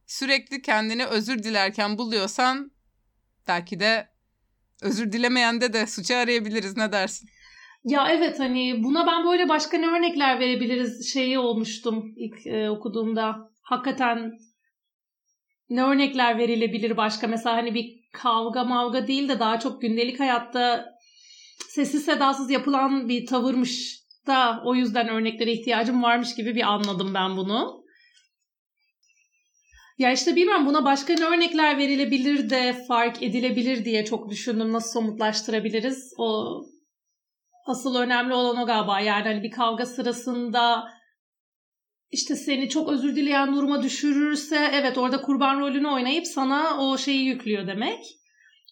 sürekli 0.06 0.62
kendini 0.62 1.06
özür 1.06 1.42
dilerken 1.42 1.98
buluyorsan 1.98 2.70
belki 3.48 3.80
de 3.80 4.08
özür 4.82 5.12
dilemeyende 5.12 5.72
de 5.72 5.86
suçu 5.86 6.16
arayabiliriz. 6.16 6.76
Ne 6.76 6.92
dersin? 6.92 7.28
Ya 7.84 8.08
evet 8.10 8.40
hani 8.40 8.84
buna 8.84 9.06
ben 9.06 9.26
böyle 9.26 9.48
başka 9.48 9.78
ne 9.78 9.86
örnekler 9.86 10.40
verebiliriz 10.40 11.12
şeyi 11.12 11.38
olmuştum 11.38 12.14
ilk 12.16 12.46
e, 12.46 12.70
okuduğumda. 12.70 13.50
Hakikaten 13.62 14.32
ne 15.70 15.82
örnekler 15.82 16.38
verilebilir 16.38 16.96
başka? 16.96 17.26
Mesela 17.26 17.56
hani 17.56 17.74
bir 17.74 18.00
kavga 18.12 18.64
mavga 18.64 19.06
değil 19.06 19.28
de 19.28 19.38
daha 19.38 19.60
çok 19.60 19.82
gündelik 19.82 20.20
hayatta 20.20 20.86
sessiz 21.68 22.04
sedasız 22.04 22.50
yapılan 22.50 23.08
bir 23.08 23.26
tavırmış 23.26 24.00
da 24.26 24.62
o 24.64 24.74
yüzden 24.74 25.08
örneklere 25.08 25.52
ihtiyacım 25.52 26.02
varmış 26.02 26.34
gibi 26.34 26.54
bir 26.54 26.72
anladım 26.72 27.14
ben 27.14 27.36
bunu. 27.36 27.86
Ya 29.98 30.12
işte 30.12 30.36
bilmem 30.36 30.66
buna 30.66 30.84
başka 30.84 31.14
ne 31.14 31.24
örnekler 31.24 31.78
verilebilir 31.78 32.50
de 32.50 32.84
fark 32.88 33.22
edilebilir 33.22 33.84
diye 33.84 34.04
çok 34.04 34.30
düşündüm. 34.30 34.72
Nasıl 34.72 34.90
somutlaştırabiliriz? 34.90 36.12
O 36.18 36.60
asıl 37.66 37.96
önemli 37.96 38.34
olan 38.34 38.56
o 38.56 38.66
galiba. 38.66 39.00
Yani 39.00 39.24
hani 39.24 39.42
bir 39.42 39.50
kavga 39.50 39.86
sırasında 39.86 40.88
işte 42.10 42.36
seni 42.36 42.68
çok 42.68 42.88
özür 42.88 43.16
dileyen 43.16 43.56
duruma 43.56 43.82
düşürürse 43.82 44.70
evet 44.72 44.98
orada 44.98 45.22
kurban 45.22 45.60
rolünü 45.60 45.88
oynayıp 45.88 46.26
sana 46.26 46.80
o 46.80 46.98
şeyi 46.98 47.24
yüklüyor 47.24 47.66
demek. 47.66 48.04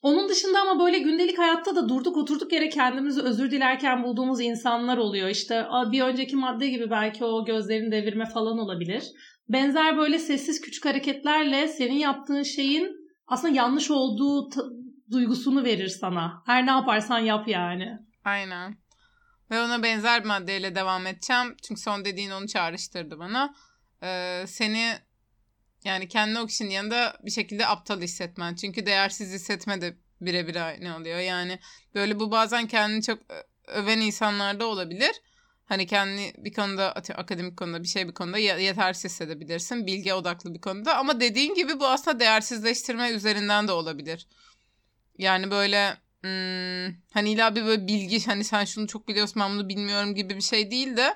Onun 0.02 0.28
dışında 0.28 0.60
ama 0.60 0.84
böyle 0.84 0.98
gündelik 0.98 1.38
hayatta 1.38 1.76
da 1.76 1.88
durduk 1.88 2.16
oturduk 2.16 2.52
yere 2.52 2.68
kendimizi 2.68 3.20
özür 3.20 3.50
dilerken 3.50 4.02
bulduğumuz 4.02 4.40
insanlar 4.40 4.96
oluyor. 4.96 5.28
İşte 5.28 5.66
bir 5.92 6.02
önceki 6.02 6.36
madde 6.36 6.68
gibi 6.68 6.90
belki 6.90 7.24
o 7.24 7.44
gözlerini 7.44 7.92
devirme 7.92 8.26
falan 8.26 8.58
olabilir. 8.58 9.04
Benzer 9.48 9.98
böyle 9.98 10.18
sessiz 10.18 10.60
küçük 10.60 10.84
hareketlerle 10.84 11.68
senin 11.68 11.98
yaptığın 11.98 12.42
şeyin 12.42 12.88
aslında 13.26 13.54
yanlış 13.54 13.90
olduğu 13.90 14.50
duygusunu 15.10 15.64
verir 15.64 15.88
sana. 15.88 16.42
Her 16.46 16.66
ne 16.66 16.70
yaparsan 16.70 17.18
yap 17.18 17.48
yani. 17.48 17.98
Aynen. 18.24 18.76
Ve 19.54 19.60
ona 19.60 19.82
benzer 19.82 20.22
bir 20.22 20.28
maddeyle 20.28 20.74
devam 20.74 21.06
edeceğim. 21.06 21.56
Çünkü 21.62 21.80
son 21.80 22.04
dediğin 22.04 22.30
onu 22.30 22.46
çağrıştırdı 22.46 23.18
bana. 23.18 23.54
Ee, 24.02 24.44
seni 24.48 24.98
yani 25.84 26.08
kendi 26.08 26.38
o 26.38 26.46
yanında 26.64 27.16
bir 27.22 27.30
şekilde 27.30 27.66
aptal 27.66 28.00
hissetmen. 28.00 28.54
Çünkü 28.54 28.86
değersiz 28.86 29.32
hissetme 29.32 29.80
de 29.80 29.96
birebir 30.20 30.66
aynı 30.66 30.96
oluyor. 30.96 31.18
Yani 31.18 31.58
böyle 31.94 32.20
bu 32.20 32.30
bazen 32.30 32.66
kendini 32.66 33.02
çok 33.02 33.18
öven 33.66 34.00
insanlarda 34.00 34.66
olabilir. 34.66 35.12
Hani 35.64 35.86
kendi 35.86 36.32
bir 36.44 36.52
konuda 36.52 36.92
akademik 36.92 37.56
konuda 37.56 37.82
bir 37.82 37.88
şey 37.88 38.08
bir 38.08 38.14
konuda 38.14 38.38
yetersiz 38.38 39.10
hissedebilirsin. 39.10 39.86
Bilgi 39.86 40.14
odaklı 40.14 40.54
bir 40.54 40.60
konuda. 40.60 40.96
Ama 40.96 41.20
dediğin 41.20 41.54
gibi 41.54 41.80
bu 41.80 41.86
aslında 41.86 42.20
değersizleştirme 42.20 43.10
üzerinden 43.10 43.68
de 43.68 43.72
olabilir. 43.72 44.26
Yani 45.18 45.50
böyle 45.50 46.03
hmm, 46.24 46.94
hani 47.12 47.30
illa 47.30 47.54
bir 47.54 47.64
böyle 47.64 47.86
bilgi 47.86 48.26
hani 48.26 48.44
sen 48.44 48.64
şunu 48.64 48.86
çok 48.86 49.08
biliyorsun 49.08 49.42
ben 49.42 49.50
bunu 49.50 49.68
bilmiyorum 49.68 50.14
gibi 50.14 50.36
bir 50.36 50.40
şey 50.40 50.70
değil 50.70 50.96
de 50.96 51.14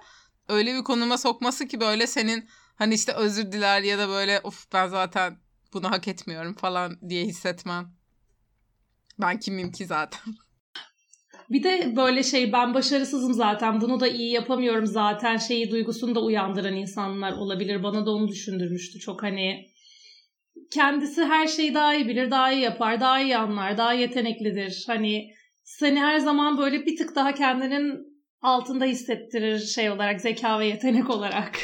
öyle 0.49 0.75
bir 0.75 0.85
konuma 0.85 1.19
sokması 1.19 1.69
ki 1.69 1.81
böyle 1.81 2.07
senin 2.07 2.49
hani 2.77 2.95
işte 2.95 3.13
özür 3.13 3.53
diler 3.53 3.83
ya 3.83 3.99
da 3.99 4.09
böyle 4.09 4.41
of 4.41 4.73
ben 4.73 4.89
zaten 4.89 5.39
bunu 5.73 5.91
hak 5.91 6.09
etmiyorum 6.09 6.55
falan 6.55 7.09
diye 7.09 7.25
hissetmem. 7.25 7.93
Ben 9.21 9.41
kimim 9.41 9.73
ki 9.73 9.87
zaten. 9.87 10.21
Bir 11.51 11.63
de 11.63 11.97
böyle 11.97 12.23
şey 12.23 12.53
ben 12.53 12.75
başarısızım 12.75 13.35
zaten 13.35 13.81
bunu 13.81 14.01
da 14.01 14.09
iyi 14.09 14.33
yapamıyorum 14.33 14.87
zaten 14.87 15.37
şeyi 15.37 15.71
duygusunu 15.71 16.15
da 16.15 16.23
uyandıran 16.23 16.77
insanlar 16.77 17.33
olabilir. 17.33 17.83
Bana 17.83 18.07
da 18.07 18.11
onu 18.11 18.29
düşündürmüştü 18.29 18.99
çok 18.99 19.23
hani 19.23 19.69
kendisi 20.71 21.25
her 21.25 21.47
şeyi 21.47 21.75
daha 21.75 21.95
iyi 21.95 22.09
bilir, 22.09 22.31
daha 22.31 22.53
iyi 22.53 22.63
yapar, 22.63 23.01
daha 23.01 23.21
iyi 23.21 23.37
anlar, 23.37 23.79
daha 23.79 23.93
yeteneklidir. 23.93 24.85
Hani 24.87 25.31
seni 25.63 26.01
her 26.01 26.19
zaman 26.19 26.59
böyle 26.59 26.87
bir 26.87 26.97
tık 26.97 27.15
daha 27.15 27.35
kendinin 27.35 28.19
altında 28.43 28.85
hissettirir 28.85 29.59
şey 29.59 29.91
olarak, 29.91 30.21
zeka 30.21 30.61
ve 30.61 30.67
yetenek 30.67 31.11
olarak. 31.11 31.59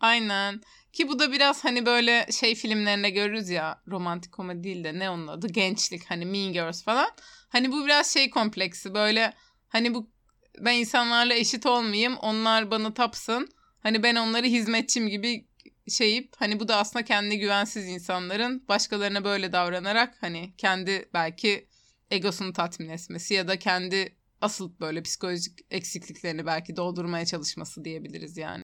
Aynen. 0.00 0.60
Ki 0.92 1.08
bu 1.08 1.18
da 1.18 1.32
biraz 1.32 1.64
hani 1.64 1.86
böyle 1.86 2.26
şey 2.40 2.54
filmlerinde 2.54 3.10
görürüz 3.10 3.48
ya 3.48 3.82
romantik 3.88 4.32
komedi 4.32 4.64
değil 4.64 4.84
de 4.84 4.98
ne 4.98 5.10
onun 5.10 5.26
adı 5.26 5.48
gençlik 5.48 6.10
hani 6.10 6.26
Mean 6.26 6.52
Girls 6.52 6.84
falan. 6.84 7.08
Hani 7.48 7.72
bu 7.72 7.84
biraz 7.84 8.14
şey 8.14 8.30
kompleksi 8.30 8.94
böyle 8.94 9.32
hani 9.68 9.94
bu 9.94 10.10
ben 10.58 10.74
insanlarla 10.74 11.34
eşit 11.34 11.66
olmayayım 11.66 12.16
onlar 12.16 12.70
bana 12.70 12.94
tapsın. 12.94 13.48
Hani 13.82 14.02
ben 14.02 14.16
onları 14.16 14.46
hizmetçim 14.46 15.08
gibi 15.08 15.46
şeyip 15.90 16.32
hani 16.38 16.60
bu 16.60 16.68
da 16.68 16.76
aslında 16.76 17.04
kendi 17.04 17.38
güvensiz 17.38 17.88
insanların 17.88 18.64
başkalarına 18.68 19.24
böyle 19.24 19.52
davranarak 19.52 20.14
hani 20.20 20.54
kendi 20.56 21.08
belki 21.14 21.68
egosunu 22.10 22.52
tatmin 22.52 22.88
etmesi 22.88 23.34
ya 23.34 23.48
da 23.48 23.58
kendi 23.58 24.16
asıl 24.40 24.80
böyle 24.80 25.02
psikolojik 25.02 25.58
eksikliklerini 25.70 26.46
belki 26.46 26.76
doldurmaya 26.76 27.26
çalışması 27.26 27.84
diyebiliriz 27.84 28.36
yani. 28.36 28.62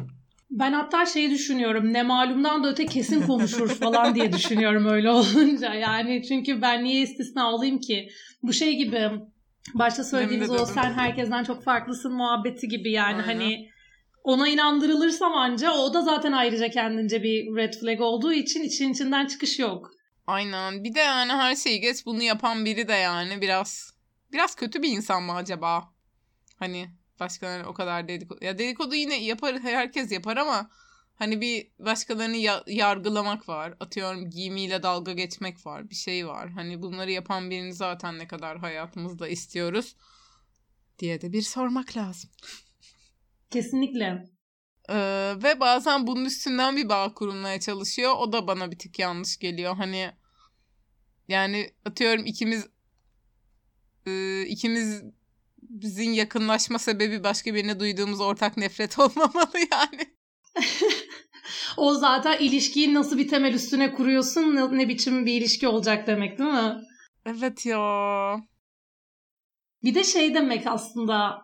Ben 0.51 0.73
hatta 0.73 1.07
şeyi 1.07 1.31
düşünüyorum. 1.31 1.93
Ne 1.93 2.03
malumdan 2.03 2.65
da 2.65 2.69
öte 2.69 2.87
kesin 2.87 3.27
konuşur 3.27 3.69
falan 3.69 4.15
diye 4.15 4.33
düşünüyorum 4.33 4.87
öyle 4.87 5.11
olunca. 5.11 5.75
Yani 5.75 6.23
çünkü 6.29 6.63
ben 6.63 6.85
niye 6.85 7.03
istisna 7.03 7.53
olayım 7.53 7.81
ki? 7.81 8.09
Bu 8.43 8.53
şey 8.53 8.77
gibi 8.77 9.11
başta 9.75 10.05
söylediğimiz 10.05 10.51
o 10.51 10.67
sen 10.67 10.93
herkesten 10.93 11.45
çok 11.45 11.65
farklısın 11.65 12.13
muhabbeti 12.13 12.69
gibi 12.69 12.91
yani 12.93 13.23
Aynen. 13.23 13.25
hani 13.25 13.69
ona 14.25 14.49
inandırılırsam 14.49 15.35
anca 15.35 15.73
o 15.73 15.95
da 15.95 16.03
zaten 16.03 16.33
ayrıca 16.33 16.69
kendince 16.69 17.23
bir 17.23 17.57
red 17.57 17.75
flag 17.75 18.01
olduğu 18.01 18.33
için 18.33 18.63
için 18.63 18.93
içinden 18.93 19.27
çıkış 19.27 19.59
yok. 19.59 19.91
Aynen. 20.27 20.85
Bir 20.85 20.95
de 20.95 21.01
yani 21.01 21.33
her 21.33 21.57
şeyi 21.57 21.81
geç 21.81 22.07
bunu 22.07 22.23
yapan 22.23 22.65
biri 22.65 22.89
de 22.89 22.93
yani 22.93 23.41
biraz 23.41 23.95
biraz 24.33 24.55
kötü 24.55 24.83
bir 24.83 24.89
insan 24.89 25.23
mı 25.23 25.35
acaba? 25.35 25.85
Hani 26.59 26.89
başkalarına 27.21 27.69
o 27.69 27.75
kadar 27.75 28.09
dedikodu. 28.09 28.45
Ya 28.45 28.59
dedikodu 28.59 28.95
yine 28.95 29.25
yapar 29.25 29.61
herkes 29.61 30.13
yapar 30.13 30.37
ama 30.37 30.71
hani 31.15 31.41
bir 31.41 31.71
başkalarını 31.79 32.37
ya- 32.37 32.65
yargılamak 32.67 33.49
var. 33.49 33.75
Atıyorum 33.81 34.31
giyimiyle 34.31 34.83
dalga 34.83 35.13
geçmek 35.13 35.67
var. 35.67 35.91
Bir 35.91 35.95
şey 35.95 36.27
var. 36.29 36.51
Hani 36.51 36.83
bunları 36.83 37.11
yapan 37.11 37.51
birini 37.51 37.75
zaten 37.75 38.19
ne 38.19 38.27
kadar 38.29 38.59
hayatımızda 38.59 39.29
istiyoruz 39.29 39.97
diye 40.99 41.21
de 41.21 41.33
bir 41.33 41.43
sormak 41.43 41.97
lazım. 41.97 42.31
Kesinlikle. 43.51 44.27
Ee, 44.89 45.35
ve 45.43 45.61
bazen 45.61 46.07
bunun 46.07 46.25
üstünden 46.25 46.77
bir 46.77 46.89
bağ 46.89 47.15
kurulmaya 47.15 47.61
çalışıyor. 47.61 48.15
O 48.19 48.33
da 48.33 48.47
bana 48.47 48.71
bir 48.71 48.79
tık 48.79 48.99
yanlış 48.99 49.39
geliyor. 49.39 49.77
Hani 49.77 50.13
yani 51.29 51.71
atıyorum 51.85 52.27
ikimiz 52.27 52.67
e, 54.07 54.43
ikimiz 54.43 55.03
bizim 55.75 56.13
yakınlaşma 56.13 56.79
sebebi 56.79 57.25
başka 57.25 57.55
birine 57.55 57.81
duyduğumuz 57.81 58.21
ortak 58.21 58.57
nefret 58.57 58.99
olmamalı 58.99 59.59
yani. 59.73 60.15
o 61.77 61.95
zaten 61.95 62.39
ilişkiyi 62.39 62.95
nasıl 62.95 63.19
bir 63.19 63.29
temel 63.29 63.55
üstüne 63.55 63.93
kuruyorsun 63.95 64.57
ne, 64.57 64.79
ne 64.79 64.89
biçim 64.89 65.27
bir 65.27 65.33
ilişki 65.33 65.69
olacak 65.69 66.07
demek 66.07 66.39
değil 66.39 66.51
mi? 66.51 66.75
Evet 67.27 67.67
ya. 67.67 68.37
Bir 69.83 69.95
de 69.95 70.05
şey 70.05 70.35
demek 70.35 70.67
aslında 70.67 71.43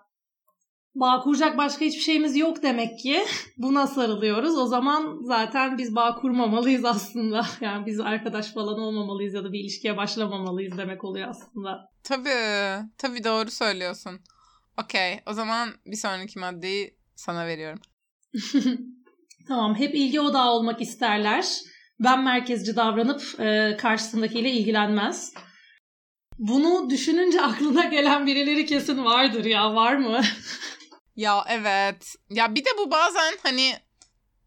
bağ 0.94 1.20
kuracak 1.20 1.58
başka 1.58 1.84
hiçbir 1.84 2.02
şeyimiz 2.02 2.36
yok 2.36 2.62
demek 2.62 2.98
ki. 2.98 3.24
Buna 3.56 3.86
sarılıyoruz. 3.86 4.58
O 4.58 4.66
zaman 4.66 5.18
zaten 5.22 5.78
biz 5.78 5.94
bağ 5.94 6.14
kurmamalıyız 6.14 6.84
aslında. 6.84 7.46
Yani 7.60 7.86
biz 7.86 8.00
arkadaş 8.00 8.52
falan 8.52 8.78
olmamalıyız 8.78 9.34
ya 9.34 9.44
da 9.44 9.52
bir 9.52 9.60
ilişkiye 9.60 9.96
başlamamalıyız 9.96 10.78
demek 10.78 11.04
oluyor 11.04 11.28
aslında. 11.28 11.90
Tabii. 12.04 12.88
Tabii 12.98 13.24
doğru 13.24 13.50
söylüyorsun. 13.50 14.20
Okey. 14.84 15.20
O 15.26 15.32
zaman 15.32 15.68
bir 15.86 15.96
sonraki 15.96 16.38
maddeyi 16.38 16.94
sana 17.14 17.46
veriyorum. 17.46 17.80
tamam. 19.48 19.74
Hep 19.74 19.94
ilgi 19.94 20.20
odağı 20.20 20.50
olmak 20.50 20.80
isterler. 20.80 21.46
Ben 22.00 22.22
merkezci 22.24 22.76
davranıp 22.76 23.40
e, 23.40 23.76
karşısındakiyle 23.76 24.50
ilgilenmez. 24.50 25.34
Bunu 26.38 26.90
düşününce 26.90 27.40
aklına 27.42 27.84
gelen 27.84 28.26
birileri 28.26 28.66
kesin 28.66 29.04
vardır 29.04 29.44
ya. 29.44 29.74
Var 29.74 29.96
mı? 29.96 30.20
Ya 31.20 31.44
evet. 31.48 32.14
Ya 32.30 32.54
bir 32.54 32.64
de 32.64 32.68
bu 32.78 32.90
bazen 32.90 33.34
hani 33.42 33.74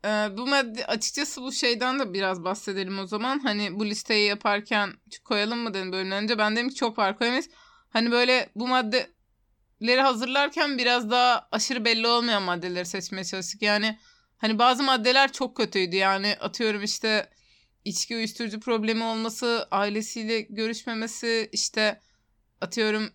e, 0.05 0.09
bu 0.37 0.47
madde 0.47 0.85
açıkçası 0.85 1.41
bu 1.41 1.51
şeyden 1.51 1.99
de 1.99 2.13
biraz 2.13 2.43
bahsedelim 2.43 2.99
o 2.99 3.05
zaman. 3.05 3.39
Hani 3.39 3.79
bu 3.79 3.85
listeyi 3.85 4.27
yaparken 4.27 4.93
koyalım 5.25 5.59
mı 5.59 5.73
dedim 5.73 5.91
bölümden 5.91 6.23
önce. 6.23 6.37
Ben 6.37 6.55
dedim 6.55 6.69
ki 6.69 6.75
çok 6.75 6.97
var 6.97 7.17
koyamayız. 7.17 7.49
Hani 7.89 8.11
böyle 8.11 8.49
bu 8.55 8.67
maddeleri 8.67 10.01
hazırlarken 10.01 10.77
biraz 10.77 11.11
daha 11.11 11.47
aşırı 11.51 11.85
belli 11.85 12.07
olmayan 12.07 12.43
maddeleri 12.43 12.85
seçmeye 12.85 13.23
çalıştık. 13.23 13.61
Yani 13.61 13.99
hani 14.37 14.59
bazı 14.59 14.83
maddeler 14.83 15.31
çok 15.31 15.57
kötüydü. 15.57 15.95
Yani 15.95 16.35
atıyorum 16.39 16.83
işte 16.83 17.29
içki 17.85 18.15
uyuşturucu 18.15 18.59
problemi 18.59 19.03
olması, 19.03 19.67
ailesiyle 19.71 20.41
görüşmemesi, 20.41 21.49
işte 21.51 22.01
atıyorum 22.61 23.09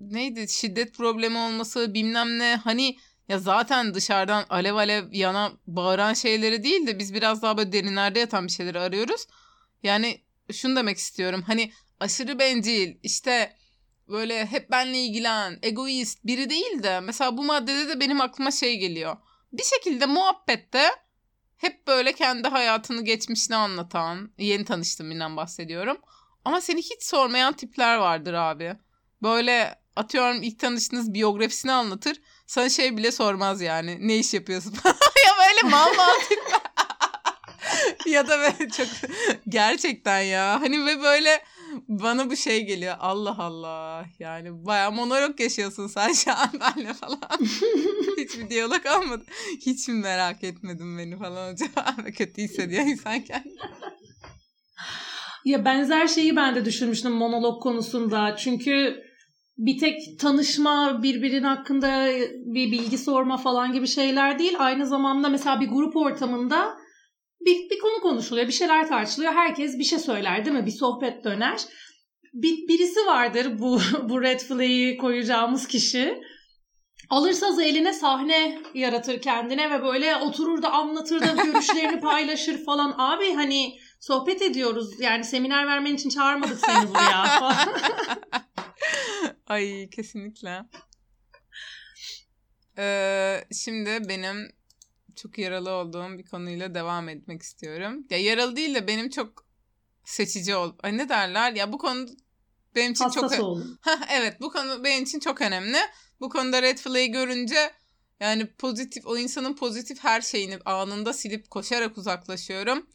neydi 0.00 0.48
şiddet 0.48 0.94
problemi 0.94 1.38
olması 1.38 1.94
bilmem 1.94 2.38
ne 2.38 2.56
hani 2.56 2.98
ya 3.28 3.38
zaten 3.38 3.94
dışarıdan 3.94 4.46
alev 4.48 4.74
alev 4.74 5.12
yana 5.12 5.52
bağıran 5.66 6.14
şeyleri 6.14 6.62
değil 6.62 6.86
de 6.86 6.98
biz 6.98 7.14
biraz 7.14 7.42
daha 7.42 7.56
böyle 7.56 7.72
derinlerde 7.72 8.18
yatan 8.18 8.46
bir 8.46 8.52
şeyleri 8.52 8.80
arıyoruz. 8.80 9.26
Yani 9.82 10.20
şunu 10.52 10.76
demek 10.76 10.98
istiyorum 10.98 11.44
hani 11.46 11.72
aşırı 12.00 12.38
bencil 12.38 12.96
işte 13.02 13.56
böyle 14.08 14.46
hep 14.46 14.70
benle 14.70 14.98
ilgilen 14.98 15.58
egoist 15.62 16.26
biri 16.26 16.50
değil 16.50 16.82
de 16.82 17.00
mesela 17.00 17.36
bu 17.36 17.44
maddede 17.44 17.88
de 17.88 18.00
benim 18.00 18.20
aklıma 18.20 18.50
şey 18.50 18.78
geliyor. 18.78 19.16
Bir 19.52 19.64
şekilde 19.64 20.06
muhabbette 20.06 20.90
hep 21.56 21.86
böyle 21.86 22.12
kendi 22.12 22.48
hayatını 22.48 23.04
geçmişini 23.04 23.56
anlatan 23.56 24.32
yeni 24.38 24.64
tanıştığım 24.64 25.10
birinden 25.10 25.36
bahsediyorum. 25.36 25.98
Ama 26.44 26.60
seni 26.60 26.78
hiç 26.78 27.02
sormayan 27.02 27.52
tipler 27.52 27.96
vardır 27.96 28.34
abi. 28.34 28.76
Böyle 29.22 29.79
atıyorum 29.96 30.42
ilk 30.42 30.58
tanıştığınız 30.58 31.14
biyografisini 31.14 31.72
anlatır. 31.72 32.20
Sana 32.46 32.68
şey 32.68 32.96
bile 32.96 33.12
sormaz 33.12 33.60
yani. 33.60 34.08
Ne 34.08 34.16
iş 34.16 34.34
yapıyorsun? 34.34 34.74
ya 35.26 35.32
böyle 35.38 35.70
mal 35.70 35.94
mal 35.96 36.14
ya 38.06 38.28
da 38.28 38.38
böyle 38.38 38.70
çok 38.70 38.86
gerçekten 39.48 40.20
ya. 40.20 40.60
Hani 40.60 40.86
ve 40.86 41.02
böyle 41.02 41.42
bana 41.88 42.30
bu 42.30 42.36
şey 42.36 42.66
geliyor. 42.66 42.96
Allah 43.00 43.36
Allah. 43.38 44.04
Yani 44.18 44.66
baya 44.66 44.90
monolog 44.90 45.40
yaşıyorsun 45.40 45.86
sen 45.86 46.12
şu 46.12 46.32
an 46.32 46.50
benle 46.60 46.94
falan. 46.94 47.20
Hiçbir 48.18 48.50
diyalog 48.50 48.86
almadı. 48.86 49.24
Hiç 49.66 49.88
mi 49.88 49.94
merak 49.94 50.44
etmedim 50.44 50.98
beni 50.98 51.18
falan 51.18 51.52
acaba? 51.52 51.96
Kötü 52.16 52.42
hissediyor 52.42 52.82
insan 52.86 53.20
kendini. 53.20 53.56
Ya 55.44 55.64
benzer 55.64 56.06
şeyi 56.06 56.36
ben 56.36 56.54
de 56.54 56.64
düşünmüştüm 56.64 57.12
monolog 57.12 57.62
konusunda. 57.62 58.36
Çünkü 58.36 59.04
bir 59.60 59.78
tek 59.78 60.20
tanışma, 60.20 61.02
birbirinin 61.02 61.42
hakkında 61.42 62.08
bir 62.44 62.72
bilgi 62.72 62.98
sorma 62.98 63.36
falan 63.36 63.72
gibi 63.72 63.86
şeyler 63.86 64.38
değil. 64.38 64.56
Aynı 64.58 64.86
zamanda 64.86 65.28
mesela 65.28 65.60
bir 65.60 65.68
grup 65.68 65.96
ortamında 65.96 66.76
bir, 67.40 67.70
bir 67.70 67.78
konu 67.78 68.00
konuşuluyor, 68.00 68.46
bir 68.46 68.52
şeyler 68.52 68.88
tartışılıyor. 68.88 69.32
Herkes 69.32 69.78
bir 69.78 69.84
şey 69.84 69.98
söyler 69.98 70.44
değil 70.44 70.56
mi? 70.56 70.66
Bir 70.66 70.70
sohbet 70.70 71.24
döner. 71.24 71.60
Bir, 72.32 72.68
birisi 72.68 73.06
vardır 73.06 73.58
bu, 73.58 73.80
bu 74.08 74.22
red 74.22 74.40
flag'i 74.40 74.96
koyacağımız 75.00 75.66
kişi. 75.66 76.20
Alırsa 77.10 77.62
eline 77.62 77.92
sahne 77.92 78.58
yaratır 78.74 79.22
kendine 79.22 79.70
ve 79.70 79.82
böyle 79.82 80.16
oturur 80.16 80.62
da 80.62 80.72
anlatır 80.72 81.20
da 81.20 81.42
görüşlerini 81.42 82.00
paylaşır 82.00 82.64
falan. 82.64 82.94
Abi 82.98 83.32
hani 83.32 83.72
sohbet 84.00 84.42
ediyoruz. 84.42 85.00
Yani 85.00 85.24
seminer 85.24 85.66
vermen 85.66 85.94
için 85.94 86.10
çağırmadık 86.10 86.58
seni 86.60 86.88
buraya. 86.88 87.40
Ay 89.50 89.90
kesinlikle. 89.90 90.64
Ee, 92.78 93.44
şimdi 93.52 94.08
benim 94.08 94.52
çok 95.16 95.38
yaralı 95.38 95.70
olduğum 95.70 96.18
bir 96.18 96.24
konuyla 96.26 96.74
devam 96.74 97.08
etmek 97.08 97.42
istiyorum. 97.42 98.06
Ya 98.10 98.18
yaralı 98.18 98.56
değil 98.56 98.74
de 98.74 98.86
benim 98.86 99.10
çok 99.10 99.46
seçici 100.04 100.54
ol. 100.54 100.72
Ay 100.82 100.98
ne 100.98 101.08
derler? 101.08 101.52
Ya 101.52 101.72
bu 101.72 101.78
konu 101.78 102.06
benim 102.74 102.92
için 102.92 103.04
Hassas 103.04 103.30
çok 103.30 103.40
oldum. 103.40 103.78
evet 104.12 104.40
bu 104.40 104.50
konu 104.50 104.84
benim 104.84 105.02
için 105.02 105.20
çok 105.20 105.40
önemli. 105.40 105.78
Bu 106.20 106.28
konuda 106.28 106.62
red 106.62 106.78
flag'i 106.78 107.10
görünce 107.10 107.72
yani 108.20 108.46
pozitif 108.46 109.06
o 109.06 109.16
insanın 109.16 109.54
pozitif 109.54 110.04
her 110.04 110.20
şeyini 110.20 110.58
anında 110.64 111.12
silip 111.12 111.50
koşarak 111.50 111.98
uzaklaşıyorum. 111.98 112.86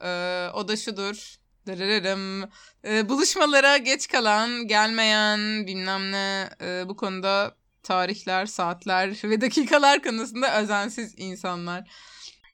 Ee, 0.00 0.48
o 0.54 0.68
da 0.68 0.76
şudur. 0.76 1.41
Dırırırım. 1.66 2.50
Ee, 2.84 3.08
buluşmalara 3.08 3.76
geç 3.76 4.08
kalan, 4.08 4.66
gelmeyen 4.66 5.66
bilmem 5.66 6.12
ne 6.12 6.48
e, 6.62 6.88
bu 6.88 6.96
konuda 6.96 7.54
tarihler, 7.82 8.46
saatler 8.46 9.20
ve 9.24 9.40
dakikalar 9.40 10.02
konusunda 10.02 10.60
özensiz 10.60 11.14
insanlar. 11.16 11.90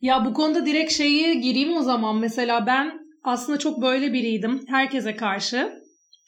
Ya 0.00 0.24
bu 0.24 0.34
konuda 0.34 0.66
direkt 0.66 0.92
şeyi 0.92 1.40
gireyim 1.40 1.76
o 1.76 1.82
zaman. 1.82 2.16
Mesela 2.16 2.66
ben 2.66 3.00
aslında 3.24 3.58
çok 3.58 3.82
böyle 3.82 4.12
biriydim 4.12 4.64
herkese 4.68 5.16
karşı. 5.16 5.72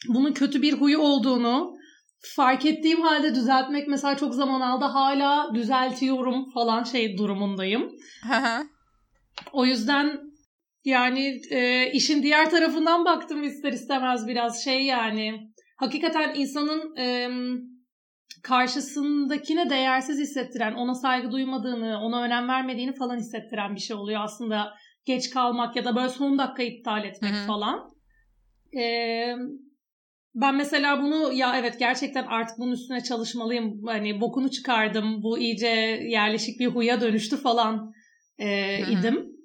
Bunun 0.09 0.33
kötü 0.33 0.63
bir 0.63 0.73
huyu 0.73 0.99
olduğunu 0.99 1.77
fark 2.37 2.67
ettiğim 2.67 3.01
halde 3.01 3.35
düzeltmek 3.35 3.89
mesela 3.89 4.17
çok 4.17 4.35
zaman 4.35 4.61
aldı. 4.61 4.85
Hala 4.85 5.55
düzeltiyorum 5.55 6.51
falan 6.51 6.85
şey 6.85 7.19
durumundayım. 7.19 7.93
o 9.53 9.67
yüzden 9.67 10.30
yani 10.85 11.41
e, 11.51 11.91
işin 11.93 12.23
diğer 12.23 12.51
tarafından 12.51 13.05
baktım 13.05 13.43
ister 13.43 13.73
istemez 13.73 14.29
biraz 14.29 14.65
şey 14.65 14.85
yani. 14.85 15.51
Hakikaten 15.77 16.35
insanın 16.35 16.97
e, 16.97 17.29
karşısındakine 18.43 19.71
değersiz 19.71 20.19
hissettiren, 20.19 20.75
ona 20.75 20.95
saygı 20.95 21.31
duymadığını, 21.31 22.01
ona 22.01 22.23
önem 22.23 22.49
vermediğini 22.49 22.95
falan 22.95 23.17
hissettiren 23.17 23.75
bir 23.75 23.81
şey 23.81 23.97
oluyor 23.97 24.21
aslında. 24.25 24.75
Geç 25.05 25.31
kalmak 25.31 25.77
ya 25.77 25.85
da 25.85 25.97
böyle 25.97 26.09
son 26.09 26.39
dakika 26.39 26.63
iptal 26.63 27.05
etmek 27.05 27.33
Hı-hı. 27.33 27.47
falan. 27.47 27.91
Ee, 28.77 29.35
ben 30.35 30.55
mesela 30.55 31.03
bunu 31.03 31.33
ya 31.33 31.59
evet 31.59 31.79
gerçekten 31.79 32.25
artık 32.27 32.59
bunun 32.59 32.73
üstüne 32.73 33.03
çalışmalıyım. 33.03 33.83
Hani 33.87 34.21
bokunu 34.21 34.51
çıkardım. 34.51 35.23
Bu 35.23 35.39
iyice 35.39 35.67
yerleşik 36.09 36.61
bir 36.61 36.67
huya 36.67 37.01
dönüştü 37.01 37.37
falan 37.37 37.93
e, 38.39 38.79
idim. 38.93 39.40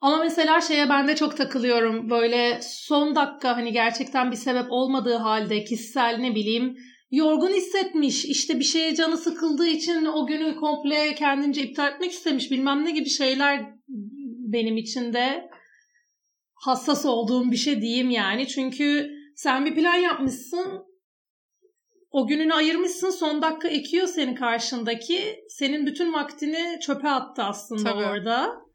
Ama 0.00 0.16
mesela 0.16 0.60
şeye 0.60 0.88
ben 0.88 1.08
de 1.08 1.16
çok 1.16 1.36
takılıyorum. 1.36 2.10
Böyle 2.10 2.60
son 2.62 3.14
dakika 3.14 3.56
hani 3.56 3.72
gerçekten 3.72 4.30
bir 4.30 4.36
sebep 4.36 4.66
olmadığı 4.70 5.16
halde 5.16 5.64
kişisel 5.64 6.18
ne 6.18 6.34
bileyim 6.34 6.76
yorgun 7.10 7.52
hissetmiş. 7.52 8.24
işte 8.24 8.58
bir 8.58 8.64
şeye 8.64 8.94
canı 8.94 9.16
sıkıldığı 9.16 9.66
için 9.66 10.04
o 10.04 10.26
günü 10.26 10.56
komple 10.56 11.14
kendince 11.14 11.62
iptal 11.62 11.92
etmek 11.92 12.12
istemiş. 12.12 12.50
Bilmem 12.50 12.84
ne 12.84 12.90
gibi 12.90 13.08
şeyler 13.08 13.74
benim 14.52 14.76
için 14.76 15.12
de 15.12 15.50
hassas 16.54 17.06
olduğum 17.06 17.50
bir 17.50 17.56
şey 17.56 17.80
diyeyim 17.82 18.10
yani. 18.10 18.48
Çünkü 18.48 19.10
sen 19.36 19.66
bir 19.66 19.74
plan 19.74 19.94
yapmışsın. 19.94 20.88
O 22.10 22.26
gününü 22.26 22.54
ayırmışsın 22.54 23.10
son 23.10 23.42
dakika 23.42 23.68
ekiyor 23.68 24.06
seni 24.06 24.34
karşındaki. 24.34 25.44
Senin 25.48 25.86
bütün 25.86 26.12
vaktini 26.12 26.80
çöpe 26.80 27.08
attı 27.08 27.42
aslında 27.42 27.90
Tabii. 27.90 28.04
orada. 28.04 28.67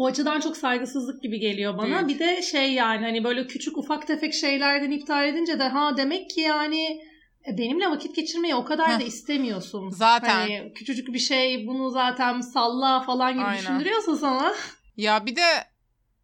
O 0.00 0.06
açıdan 0.06 0.40
çok 0.40 0.56
saygısızlık 0.56 1.22
gibi 1.22 1.40
geliyor 1.40 1.78
bana. 1.78 1.98
Evet. 1.98 2.08
Bir 2.08 2.18
de 2.18 2.42
şey 2.42 2.72
yani 2.72 3.04
hani 3.04 3.24
böyle 3.24 3.46
küçük 3.46 3.78
ufak 3.78 4.06
tefek 4.06 4.34
şeylerden 4.34 4.90
iptal 4.90 5.28
edince 5.28 5.58
de 5.58 5.62
ha 5.62 5.96
demek 5.96 6.30
ki 6.30 6.40
yani 6.40 7.02
e, 7.48 7.58
benimle 7.58 7.90
vakit 7.90 8.16
geçirmeyi 8.16 8.54
o 8.54 8.64
kadar 8.64 8.92
Heh. 8.92 9.00
da 9.00 9.04
istemiyorsun. 9.04 9.90
Zaten. 9.90 10.28
Hani 10.28 10.72
küçücük 10.74 11.14
bir 11.14 11.18
şey 11.18 11.66
bunu 11.66 11.90
zaten 11.90 12.40
salla 12.40 13.00
falan 13.00 13.32
gibi 13.34 13.42
Aynen. 13.42 13.58
düşündürüyorsa 13.58 14.16
sana. 14.16 14.54
Ya 14.96 15.26
bir 15.26 15.36
de 15.36 15.64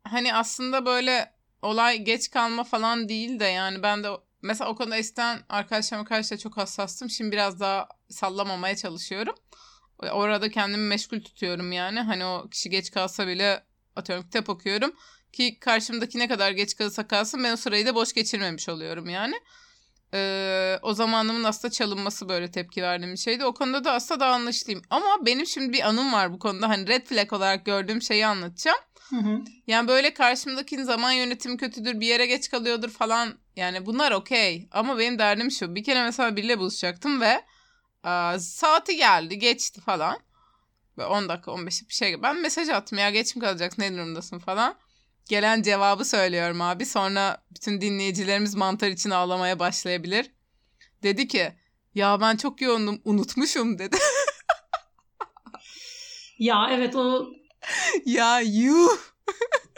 hani 0.05 0.35
aslında 0.35 0.87
böyle 0.87 1.33
olay 1.63 1.99
geç 1.99 2.31
kalma 2.31 2.65
falan 2.65 3.09
değil 3.09 3.41
de 3.41 3.45
yani 3.45 3.83
ben 3.83 4.05
de 4.05 4.09
mesela 4.43 4.71
o 4.71 4.75
konuda 4.75 4.97
eskiden 4.97 5.39
arkadaşlarıma 5.49 6.09
karşı 6.09 6.31
da 6.31 6.39
çok 6.39 6.57
hassastım. 6.57 7.11
Şimdi 7.11 7.33
biraz 7.33 7.61
daha 7.61 7.89
sallamamaya 8.09 8.77
çalışıyorum. 8.77 9.35
Orada 9.99 10.51
kendimi 10.51 10.87
meşgul 10.87 11.21
tutuyorum 11.21 11.73
yani. 11.73 12.01
Hani 12.01 12.25
o 12.25 12.49
kişi 12.49 12.71
geç 12.71 12.91
kalsa 12.91 13.27
bile 13.27 13.66
atıyorum 13.97 14.25
kitap 14.25 14.49
okuyorum. 14.49 14.93
Ki 15.33 15.61
karşımdaki 15.61 16.19
ne 16.19 16.29
kadar 16.29 16.51
geç 16.51 16.77
kalırsa 16.77 17.09
kalsın 17.09 17.45
ben 17.45 17.53
o 17.53 17.57
sırayı 17.57 17.87
da 17.87 17.95
boş 17.95 18.13
geçirmemiş 18.13 18.69
oluyorum 18.69 19.09
yani. 19.09 19.35
Ee, 20.15 20.79
o 20.83 20.95
zamanımın 20.95 21.45
aslında 21.45 21.73
çalınması 21.73 22.29
böyle 22.29 22.51
tepki 22.51 22.83
verdiğim 22.83 23.13
bir 23.13 23.19
şeydi. 23.19 23.45
O 23.45 23.55
konuda 23.55 23.85
da 23.85 23.93
aslında 23.93 24.21
daha 24.21 24.33
anlaşılıyım. 24.35 24.83
Ama 24.91 25.27
benim 25.27 25.47
şimdi 25.47 25.73
bir 25.73 25.89
anım 25.89 26.13
var 26.13 26.33
bu 26.33 26.39
konuda. 26.39 26.69
Hani 26.69 26.89
red 26.89 27.07
flag 27.07 27.33
olarak 27.33 27.65
gördüğüm 27.65 28.03
şeyi 28.03 28.27
anlatacağım. 28.27 28.79
Hı 29.11 29.17
hı. 29.17 29.41
Yani 29.67 29.89
böyle 29.89 30.15
karşımdakinin 30.15 30.85
zaman 30.85 31.13
yönetimi 31.13 31.57
kötüdür, 31.57 32.01
bir 32.01 32.07
yere 32.07 32.27
geç 32.27 32.51
kalıyordur 32.51 32.91
falan. 32.91 33.39
Yani 33.57 33.87
bunlar 33.87 34.13
okey. 34.13 34.69
Ama 34.73 34.99
benim 34.99 35.19
derdim 35.19 35.51
şu. 35.51 35.75
Bir 35.75 35.85
kere 35.85 36.03
mesela 36.03 36.37
biriyle 36.37 36.59
buluşacaktım 36.59 37.21
ve 37.21 37.43
a, 38.03 38.39
saati 38.39 38.97
geldi, 38.97 39.39
geçti 39.39 39.81
falan. 39.81 40.19
Ve 40.99 41.07
10 41.07 41.29
dakika, 41.29 41.51
15 41.51 41.89
bir 41.89 41.95
şey. 41.95 42.23
Ben 42.23 42.37
mesaj 42.43 42.69
attım 42.69 42.99
ya 42.99 43.11
geç 43.11 43.37
mi 43.37 43.41
kalacaksın, 43.41 43.83
ne 43.83 43.95
durumdasın 43.95 44.39
falan. 44.39 44.77
Gelen 45.29 45.63
cevabı 45.63 46.05
söylüyorum 46.05 46.61
abi. 46.61 46.87
Sonra 46.87 47.45
bütün 47.51 47.81
dinleyicilerimiz 47.81 48.55
mantar 48.55 48.89
için 48.89 49.11
ağlamaya 49.11 49.59
başlayabilir. 49.59 50.31
Dedi 51.03 51.29
ki 51.29 51.53
ya 51.95 52.21
ben 52.21 52.37
çok 52.37 52.61
yoğundum 52.61 53.01
unutmuşum 53.05 53.79
dedi. 53.79 53.97
ya 56.39 56.69
evet 56.73 56.97
o 56.97 57.27
ya 58.05 58.41
yuh. 58.41 58.99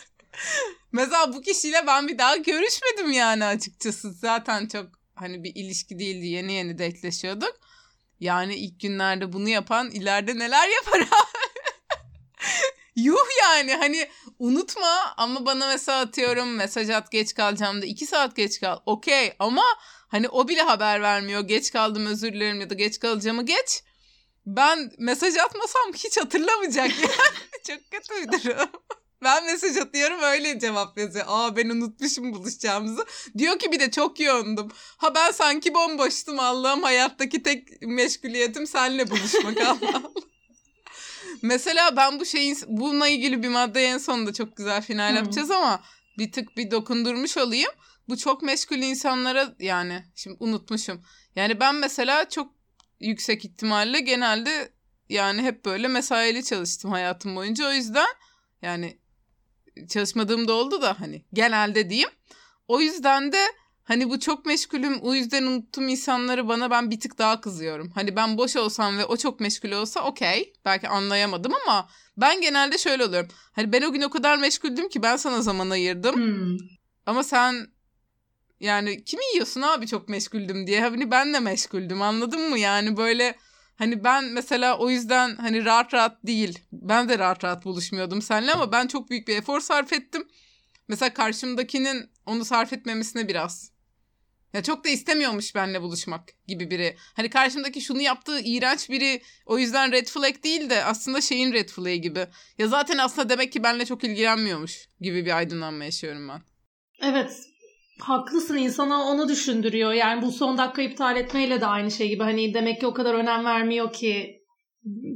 Mesela 0.93 1.33
bu 1.33 1.43
kişiyle 1.43 1.87
ben 1.87 2.09
bir 2.09 2.19
daha 2.19 2.37
görüşmedim 2.37 3.13
yani 3.13 3.45
açıkçası. 3.45 4.13
Zaten 4.13 4.67
çok 4.67 4.87
hani 5.15 5.45
bir 5.45 5.55
ilişki 5.55 5.99
değildi. 5.99 6.27
Yeni 6.27 6.53
yeni 6.53 6.79
detleşiyorduk. 6.79 7.61
Yani 8.21 8.55
ilk 8.55 8.81
günlerde 8.81 9.33
bunu 9.33 9.49
yapan 9.49 9.91
ileride 9.91 10.39
neler 10.39 10.69
yapar 10.69 11.01
Yuh 12.97 13.27
yani 13.43 13.75
hani 13.75 14.09
unutma 14.39 15.15
ama 15.17 15.47
bana 15.47 15.67
mesela 15.67 16.01
atıyorum 16.01 16.55
mesaj 16.55 16.91
at 16.91 17.13
geç 17.13 17.35
kalacağım 17.35 17.83
da 17.83 17.87
iki 17.87 18.07
saat 18.07 18.37
geç 18.37 18.61
kal. 18.61 18.79
Okey 18.87 19.35
ama 19.39 19.63
hani 20.09 20.29
o 20.29 20.49
bile 20.49 20.63
haber 20.63 21.03
vermiyor. 21.03 21.41
Geç 21.41 21.71
kaldım 21.73 22.07
özür 22.07 22.33
dilerim 22.33 22.61
ya 22.61 22.71
da 22.71 22.75
geç 22.75 22.99
kalacağımı 22.99 23.47
geç. 23.47 23.83
Ben 24.47 24.93
mesaj 24.99 25.37
atmasam 25.37 25.93
hiç 25.95 26.17
hatırlamayacak 26.17 26.91
yani. 27.03 27.13
Çok 27.67 27.91
kötü 27.91 28.15
bir 28.15 28.33
durum. 28.33 28.69
Ben 29.23 29.45
mesaj 29.45 29.77
atıyorum 29.77 30.23
öyle 30.23 30.59
cevap 30.59 30.99
yazıyor. 30.99 31.25
Aa 31.29 31.57
ben 31.57 31.69
unutmuşum 31.69 32.33
buluşacağımızı. 32.33 33.07
Diyor 33.39 33.59
ki 33.59 33.73
bir 33.73 33.81
de 33.81 33.91
çok 33.91 34.21
yoğundum. 34.21 34.69
Ha 34.97 35.15
ben 35.15 35.31
sanki 35.31 35.75
bomboştum 35.75 36.41
Allah'ım 36.41 36.83
hayattaki 36.83 37.43
tek 37.43 37.83
meşguliyetim 37.83 38.67
seninle 38.67 39.11
buluşmak 39.11 39.61
Allah 39.67 40.03
Mesela 41.43 41.97
ben 41.97 42.21
bu 42.21 42.27
şeyin 42.27 42.59
bununla 42.67 43.09
ilgili 43.09 43.43
bir 43.43 43.49
madde 43.49 43.85
en 43.85 43.99
sonunda 43.99 44.33
çok 44.33 44.57
güzel 44.57 44.83
final 44.83 45.11
hmm. 45.11 45.17
yapacağız 45.17 45.51
ama 45.51 45.83
bir 46.19 46.33
tık 46.33 46.57
bir 46.57 46.71
dokundurmuş 46.71 47.37
olayım. 47.37 47.71
Bu 48.09 48.17
çok 48.17 48.43
meşgul 48.43 48.77
insanlara 48.77 49.55
yani 49.59 50.05
şimdi 50.15 50.37
unutmuşum. 50.41 51.03
Yani 51.37 51.61
ben 51.61 51.75
mesela 51.75 52.29
çok 52.29 52.53
yüksek 53.01 53.45
ihtimalle 53.45 54.01
genelde 54.01 54.73
yani 55.09 55.43
hep 55.43 55.65
böyle 55.65 55.89
mesaili 55.89 56.45
çalıştım 56.45 56.91
hayatım 56.91 57.37
boyunca. 57.37 57.69
O 57.69 57.73
yüzden 57.73 58.09
yani 58.63 58.99
çalışmadığım 59.87 60.49
da 60.49 60.53
oldu 60.53 60.83
da 60.83 61.01
hani 61.01 61.25
genelde 61.33 61.91
diyeyim. 61.91 62.11
O 62.69 62.81
yüzden 62.81 63.33
de 63.33 63.45
hani 63.85 64.11
bu 64.11 64.21
çok 64.21 64.47
meşgulüm 64.47 64.99
o 65.01 65.15
yüzden 65.15 65.43
unuttum 65.43 65.89
insanları 65.89 66.49
bana 66.49 66.71
ben 66.71 66.91
bir 66.91 67.01
tık 67.01 67.19
daha 67.19 67.41
kızıyorum. 67.41 67.91
Hani 67.95 68.17
ben 68.17 68.39
boş 68.39 68.57
olsam 68.57 68.99
ve 68.99 69.05
o 69.05 69.17
çok 69.17 69.41
meşgul 69.41 69.71
olsa 69.71 70.01
okey 70.01 70.53
belki 70.65 70.89
anlayamadım 70.89 71.53
ama 71.67 71.89
ben 72.17 72.41
genelde 72.41 72.79
şöyle 72.79 73.05
oluyorum. 73.05 73.29
Hani 73.53 73.73
ben 73.73 73.83
o 73.83 73.93
gün 73.93 74.03
o 74.03 74.11
kadar 74.11 74.39
meşguldüm 74.39 74.89
ki 74.89 75.03
ben 75.03 75.17
sana 75.17 75.43
zaman 75.43 75.71
ayırdım. 75.71 76.15
Hmm. 76.15 76.57
Ama 77.07 77.23
sen 77.23 77.67
yani 78.61 79.05
kimi 79.05 79.23
yiyorsun 79.35 79.63
abi 79.63 79.87
çok 79.87 80.09
meşguldüm 80.09 80.67
diye. 80.67 80.81
Hani 80.81 81.11
ben 81.11 81.35
de 81.35 81.41
meşguldüm 81.41 82.03
anladın 82.03 82.51
mı? 82.51 82.59
Yani 82.59 82.97
böyle 82.97 83.37
hani 83.79 84.05
ben 84.05 84.25
mesela 84.25 84.79
o 84.79 84.91
yüzden 84.91 85.37
hani 85.37 85.65
rahat 85.65 85.95
rahat 85.95 86.27
değil. 86.27 86.59
Ben 86.73 87.09
de 87.09 87.19
rahat 87.19 87.45
rahat 87.45 87.65
buluşmuyordum 87.65 88.23
seninle 88.23 88.53
ama 88.53 88.73
ben 88.73 88.87
çok 88.87 89.11
büyük 89.11 89.29
bir 89.29 89.37
efor 89.37 89.61
sarf 89.61 89.93
ettim. 89.93 90.29
Mesela 90.89 91.15
karşımdakinin 91.15 92.11
onu 92.27 92.45
sarf 92.45 92.73
etmemesine 92.73 93.29
biraz. 93.29 93.73
Ya 94.53 94.63
çok 94.63 94.85
da 94.85 94.89
istemiyormuş 94.89 95.55
benimle 95.55 95.83
buluşmak 95.83 96.47
gibi 96.47 96.71
biri. 96.71 96.97
Hani 97.15 97.31
karşımdaki 97.31 97.81
şunu 97.81 98.01
yaptığı 98.01 98.41
iğrenç 98.41 98.91
biri 98.91 99.23
o 99.47 99.59
yüzden 99.59 99.93
red 99.93 100.07
flag 100.07 100.45
değil 100.45 100.71
de 100.71 100.85
aslında 100.85 101.21
şeyin 101.21 101.53
red 101.53 101.69
flag'i 101.69 102.01
gibi. 102.01 102.27
Ya 102.59 102.69
zaten 102.69 102.99
aslında 102.99 103.29
demek 103.29 103.53
ki 103.53 103.63
benimle 103.63 103.87
çok 103.87 104.05
ilgilenmiyormuş 104.05 104.89
gibi 105.01 105.25
bir 105.27 105.37
aydınlanma 105.37 105.85
yaşıyorum 105.85 106.29
ben. 106.29 106.43
Evet 107.01 107.49
haklısın 108.01 108.57
insana 108.57 109.03
onu 109.03 109.29
düşündürüyor. 109.29 109.93
Yani 109.93 110.23
bu 110.23 110.33
son 110.33 110.59
dakika 110.59 110.83
iptal 110.83 111.17
etmeyle 111.17 111.61
de 111.61 111.67
aynı 111.67 111.91
şey 111.91 112.09
gibi. 112.09 112.23
Hani 112.23 112.55
demek 112.55 112.81
ki 112.81 112.87
o 112.87 112.95
kadar 112.95 113.15
önem 113.15 113.45
vermiyor 113.45 113.93
ki 113.93 114.39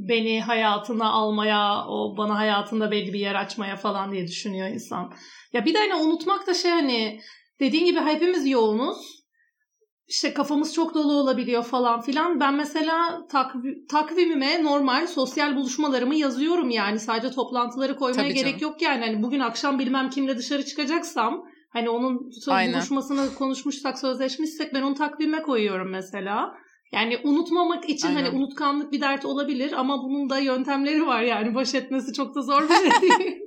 beni 0.09 0.41
hayatına 0.41 1.09
almaya, 1.11 1.87
o 1.87 2.17
bana 2.17 2.37
hayatında 2.37 2.91
belli 2.91 3.13
bir 3.13 3.19
yer 3.19 3.35
açmaya 3.35 3.75
falan 3.75 4.11
diye 4.11 4.27
düşünüyor 4.27 4.67
insan. 4.67 5.13
Ya 5.53 5.65
bir 5.65 5.73
de 5.73 5.77
hani 5.77 5.95
unutmak 5.95 6.47
da 6.47 6.53
şey 6.53 6.71
hani 6.71 7.21
dediğin 7.59 7.85
gibi 7.85 7.99
hepimiz 7.99 8.47
yoğunuz. 8.47 9.23
İşte 10.07 10.33
kafamız 10.33 10.73
çok 10.73 10.93
dolu 10.95 11.13
olabiliyor 11.13 11.63
falan 11.63 12.01
filan. 12.01 12.39
Ben 12.39 12.53
mesela 12.53 13.25
takv- 13.31 13.87
takvimime 13.87 14.63
normal 14.63 15.07
sosyal 15.07 15.55
buluşmalarımı 15.55 16.15
yazıyorum 16.15 16.69
yani. 16.69 16.99
Sadece 16.99 17.31
toplantıları 17.35 17.95
koymaya 17.95 18.23
Tabii 18.23 18.33
gerek 18.33 18.59
canım. 18.59 18.73
yok 18.73 18.81
yani. 18.81 19.05
Hani 19.05 19.23
bugün 19.23 19.39
akşam 19.39 19.79
bilmem 19.79 20.09
kimle 20.09 20.37
dışarı 20.37 20.65
çıkacaksam 20.65 21.45
Hani 21.73 21.89
onun 21.89 22.31
Aynen. 22.47 22.73
buluşmasını 22.73 23.35
konuşmuşsak, 23.35 23.99
sözleşmişsek 23.99 24.73
ben 24.73 24.81
onu 24.81 24.95
takvime 24.95 25.41
koyuyorum 25.41 25.89
mesela. 25.89 26.55
Yani 26.91 27.19
unutmamak 27.23 27.89
için 27.89 28.07
hani 28.07 28.17
Aynen. 28.17 28.29
hani 28.29 28.37
unutkanlık 28.37 28.91
bir 28.91 29.01
dert 29.01 29.25
olabilir 29.25 29.71
ama 29.71 30.03
bunun 30.03 30.29
da 30.29 30.37
yöntemleri 30.37 31.05
var 31.05 31.21
yani 31.21 31.55
baş 31.55 31.75
etmesi 31.75 32.13
çok 32.13 32.35
da 32.35 32.41
zor 32.41 32.69
bir 32.69 32.75
şey 32.75 33.01
değil. 33.01 33.39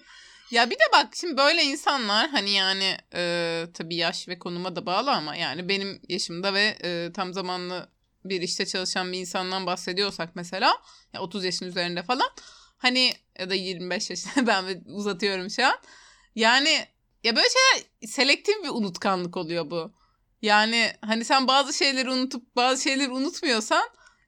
ya 0.50 0.70
bir 0.70 0.74
de 0.74 0.84
bak 0.92 1.08
şimdi 1.14 1.36
böyle 1.36 1.62
insanlar 1.62 2.30
hani 2.30 2.50
yani 2.50 2.96
e, 3.14 3.64
tabii 3.74 3.96
yaş 3.96 4.28
ve 4.28 4.38
konuma 4.38 4.76
da 4.76 4.86
bağlı 4.86 5.10
ama 5.10 5.36
yani 5.36 5.68
benim 5.68 6.00
yaşımda 6.08 6.54
ve 6.54 6.76
e, 6.84 7.12
tam 7.12 7.32
zamanlı 7.32 7.88
bir 8.24 8.42
işte 8.42 8.66
çalışan 8.66 9.12
bir 9.12 9.18
insandan 9.18 9.66
bahsediyorsak 9.66 10.36
mesela 10.36 10.76
ya 11.14 11.20
30 11.20 11.44
yaşın 11.44 11.66
üzerinde 11.66 12.02
falan 12.02 12.28
hani 12.78 13.12
ya 13.38 13.50
da 13.50 13.54
25 13.54 14.10
yaşında 14.10 14.46
ben 14.46 14.82
uzatıyorum 14.86 15.50
şu 15.50 15.66
an. 15.66 15.74
Yani 16.34 16.86
ya 17.24 17.36
böyle 17.36 17.48
şeyler 17.48 17.86
selektif 18.06 18.54
bir 18.64 18.68
unutkanlık 18.68 19.36
oluyor 19.36 19.70
bu. 19.70 19.92
Yani 20.42 20.86
hani 21.00 21.24
sen 21.24 21.48
bazı 21.48 21.72
şeyleri 21.72 22.10
unutup 22.10 22.56
bazı 22.56 22.82
şeyleri 22.82 23.10
unutmuyorsan 23.10 23.82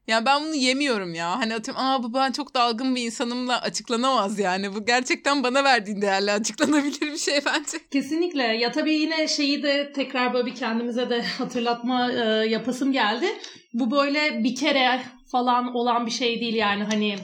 ya 0.06 0.26
ben 0.26 0.42
bunu 0.42 0.54
yemiyorum 0.54 1.14
ya. 1.14 1.38
Hani 1.38 1.54
atıyorum 1.54 1.84
aa 1.84 2.02
bu 2.02 2.14
ben 2.14 2.32
çok 2.32 2.54
dalgın 2.54 2.94
bir 2.94 3.02
insanımla 3.02 3.60
açıklanamaz 3.60 4.38
yani. 4.38 4.74
Bu 4.74 4.86
gerçekten 4.86 5.42
bana 5.42 5.64
verdiğin 5.64 6.02
değerli 6.02 6.32
açıklanabilir 6.32 7.00
bir 7.00 7.16
şey 7.16 7.40
bence. 7.46 7.78
Kesinlikle. 7.90 8.42
Ya 8.42 8.72
tabii 8.72 8.94
yine 8.94 9.28
şeyi 9.28 9.62
de 9.62 9.92
tekrar 9.92 10.34
böyle 10.34 10.46
bir 10.46 10.54
kendimize 10.54 11.10
de 11.10 11.22
hatırlatma 11.38 12.12
e, 12.12 12.48
yapasım 12.48 12.92
geldi. 12.92 13.26
Bu 13.72 13.90
böyle 13.90 14.44
bir 14.44 14.54
kere 14.54 15.02
falan 15.32 15.74
olan 15.74 16.06
bir 16.06 16.10
şey 16.10 16.40
değil 16.40 16.54
yani 16.54 16.84
hani 16.84 17.16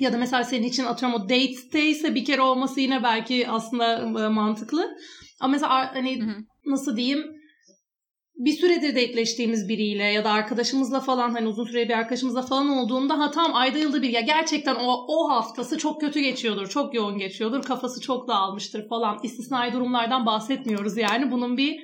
ya 0.00 0.12
da 0.12 0.18
mesela 0.18 0.44
senin 0.44 0.66
için 0.66 0.84
atıyorum 0.84 1.20
o 1.20 1.22
date'teyse 1.22 2.14
bir 2.14 2.24
kere 2.24 2.42
olması 2.42 2.80
yine 2.80 3.02
belki 3.02 3.48
aslında 3.48 3.98
e, 4.24 4.28
mantıklı. 4.28 4.96
Ama 5.40 5.52
mesela 5.52 5.94
hani 5.94 6.20
nasıl 6.66 6.96
diyeyim 6.96 7.40
bir 8.40 8.52
süredir 8.52 8.88
dateleştiğimiz 8.88 9.68
biriyle 9.68 10.04
ya 10.04 10.24
da 10.24 10.30
arkadaşımızla 10.30 11.00
falan 11.00 11.30
hani 11.30 11.48
uzun 11.48 11.64
süreli 11.64 11.88
bir 11.88 11.94
arkadaşımızla 11.94 12.42
falan 12.42 12.68
olduğunda 12.68 13.18
ha 13.18 13.30
tam 13.30 13.54
ayda 13.54 13.78
yılda 13.78 14.02
bir 14.02 14.08
ya 14.08 14.20
gerçekten 14.20 14.74
o, 14.74 15.06
o 15.08 15.30
haftası 15.30 15.78
çok 15.78 16.00
kötü 16.00 16.20
geçiyordur, 16.20 16.68
çok 16.68 16.94
yoğun 16.94 17.18
geçiyordur, 17.18 17.62
kafası 17.62 18.00
çok 18.00 18.28
dağılmıştır 18.28 18.88
falan. 18.88 19.18
İstisnai 19.22 19.72
durumlardan 19.72 20.26
bahsetmiyoruz 20.26 20.96
yani. 20.96 21.30
Bunun 21.30 21.56
bir 21.56 21.80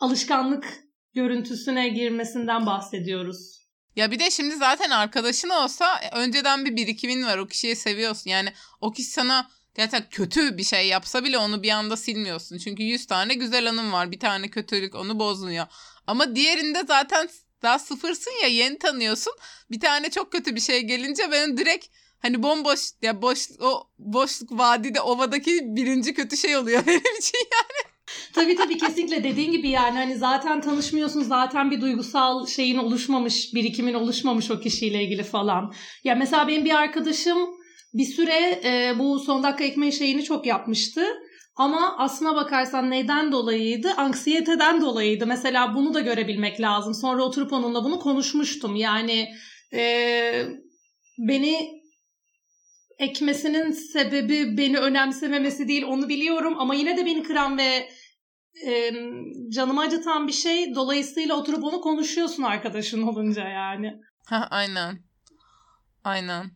alışkanlık 0.00 0.84
görüntüsüne 1.14 1.88
girmesinden 1.88 2.66
bahsediyoruz. 2.66 3.59
Ya 3.96 4.10
bir 4.10 4.18
de 4.18 4.30
şimdi 4.30 4.56
zaten 4.56 4.90
arkadaşın 4.90 5.48
olsa 5.48 6.00
önceden 6.12 6.64
bir 6.64 6.76
birikimin 6.76 7.26
var. 7.26 7.38
O 7.38 7.46
kişiyi 7.46 7.76
seviyorsun. 7.76 8.30
Yani 8.30 8.52
o 8.80 8.92
kişi 8.92 9.10
sana 9.10 9.50
gerçekten 9.74 10.10
kötü 10.10 10.58
bir 10.58 10.64
şey 10.64 10.88
yapsa 10.88 11.24
bile 11.24 11.38
onu 11.38 11.62
bir 11.62 11.70
anda 11.70 11.96
silmiyorsun. 11.96 12.58
Çünkü 12.58 12.82
100 12.82 13.06
tane 13.06 13.34
güzel 13.34 13.68
anım 13.68 13.92
var. 13.92 14.10
Bir 14.10 14.20
tane 14.20 14.48
kötülük 14.48 14.94
onu 14.94 15.18
bozmuyor. 15.18 15.66
Ama 16.06 16.36
diğerinde 16.36 16.82
zaten 16.88 17.28
daha 17.62 17.78
sıfırsın 17.78 18.42
ya 18.42 18.48
yeni 18.48 18.78
tanıyorsun. 18.78 19.32
Bir 19.70 19.80
tane 19.80 20.10
çok 20.10 20.32
kötü 20.32 20.54
bir 20.54 20.60
şey 20.60 20.80
gelince 20.80 21.30
ben 21.30 21.56
direkt 21.56 21.86
hani 22.18 22.42
bomboş 22.42 22.80
ya 23.02 23.22
boş 23.22 23.48
o 23.60 23.90
boşluk 23.98 24.52
vadide 24.52 25.00
ovadaki 25.00 25.60
birinci 25.62 26.14
kötü 26.14 26.36
şey 26.36 26.56
oluyor 26.56 26.82
benim 26.86 27.18
için 27.18 27.38
yani. 27.52 27.89
Tabii 28.34 28.56
tabii 28.56 28.78
kesinlikle 28.78 29.24
dediğin 29.24 29.52
gibi 29.52 29.68
yani 29.68 29.96
hani 29.96 30.16
zaten 30.16 30.60
tanışmıyorsun 30.60 31.22
zaten 31.22 31.70
bir 31.70 31.80
duygusal 31.80 32.46
şeyin 32.46 32.78
oluşmamış 32.78 33.54
birikimin 33.54 33.94
oluşmamış 33.94 34.50
o 34.50 34.60
kişiyle 34.60 35.04
ilgili 35.04 35.22
falan. 35.22 35.72
Ya 36.04 36.14
mesela 36.14 36.48
benim 36.48 36.64
bir 36.64 36.74
arkadaşım 36.74 37.38
bir 37.94 38.04
süre 38.04 38.60
e, 38.64 38.98
bu 38.98 39.18
son 39.18 39.42
dakika 39.42 39.64
ekmeği 39.64 39.92
şeyini 39.92 40.24
çok 40.24 40.46
yapmıştı. 40.46 41.04
Ama 41.56 41.96
aslına 41.98 42.36
bakarsan 42.36 42.90
neden 42.90 43.32
dolayıydı? 43.32 43.90
Anksiyeteden 43.96 44.80
dolayıydı. 44.80 45.26
Mesela 45.26 45.74
bunu 45.74 45.94
da 45.94 46.00
görebilmek 46.00 46.60
lazım. 46.60 46.94
Sonra 46.94 47.22
oturup 47.22 47.52
onunla 47.52 47.84
bunu 47.84 47.98
konuşmuştum. 47.98 48.76
Yani 48.76 49.28
e, 49.74 49.82
beni 51.18 51.79
ekmesinin 53.00 53.70
sebebi 53.70 54.56
beni 54.56 54.78
önemsememesi 54.78 55.68
değil 55.68 55.84
onu 55.84 56.08
biliyorum. 56.08 56.54
Ama 56.58 56.74
yine 56.74 56.96
de 56.96 57.06
beni 57.06 57.22
kıran 57.22 57.58
ve 57.58 57.88
e, 58.66 58.92
canımı 59.54 59.80
acıtan 59.80 60.26
bir 60.26 60.32
şey. 60.32 60.74
Dolayısıyla 60.74 61.34
oturup 61.34 61.64
onu 61.64 61.80
konuşuyorsun 61.80 62.42
arkadaşın 62.42 63.02
olunca 63.02 63.48
yani. 63.48 64.00
Ha, 64.26 64.48
aynen. 64.50 64.98
Aynen. 66.04 66.50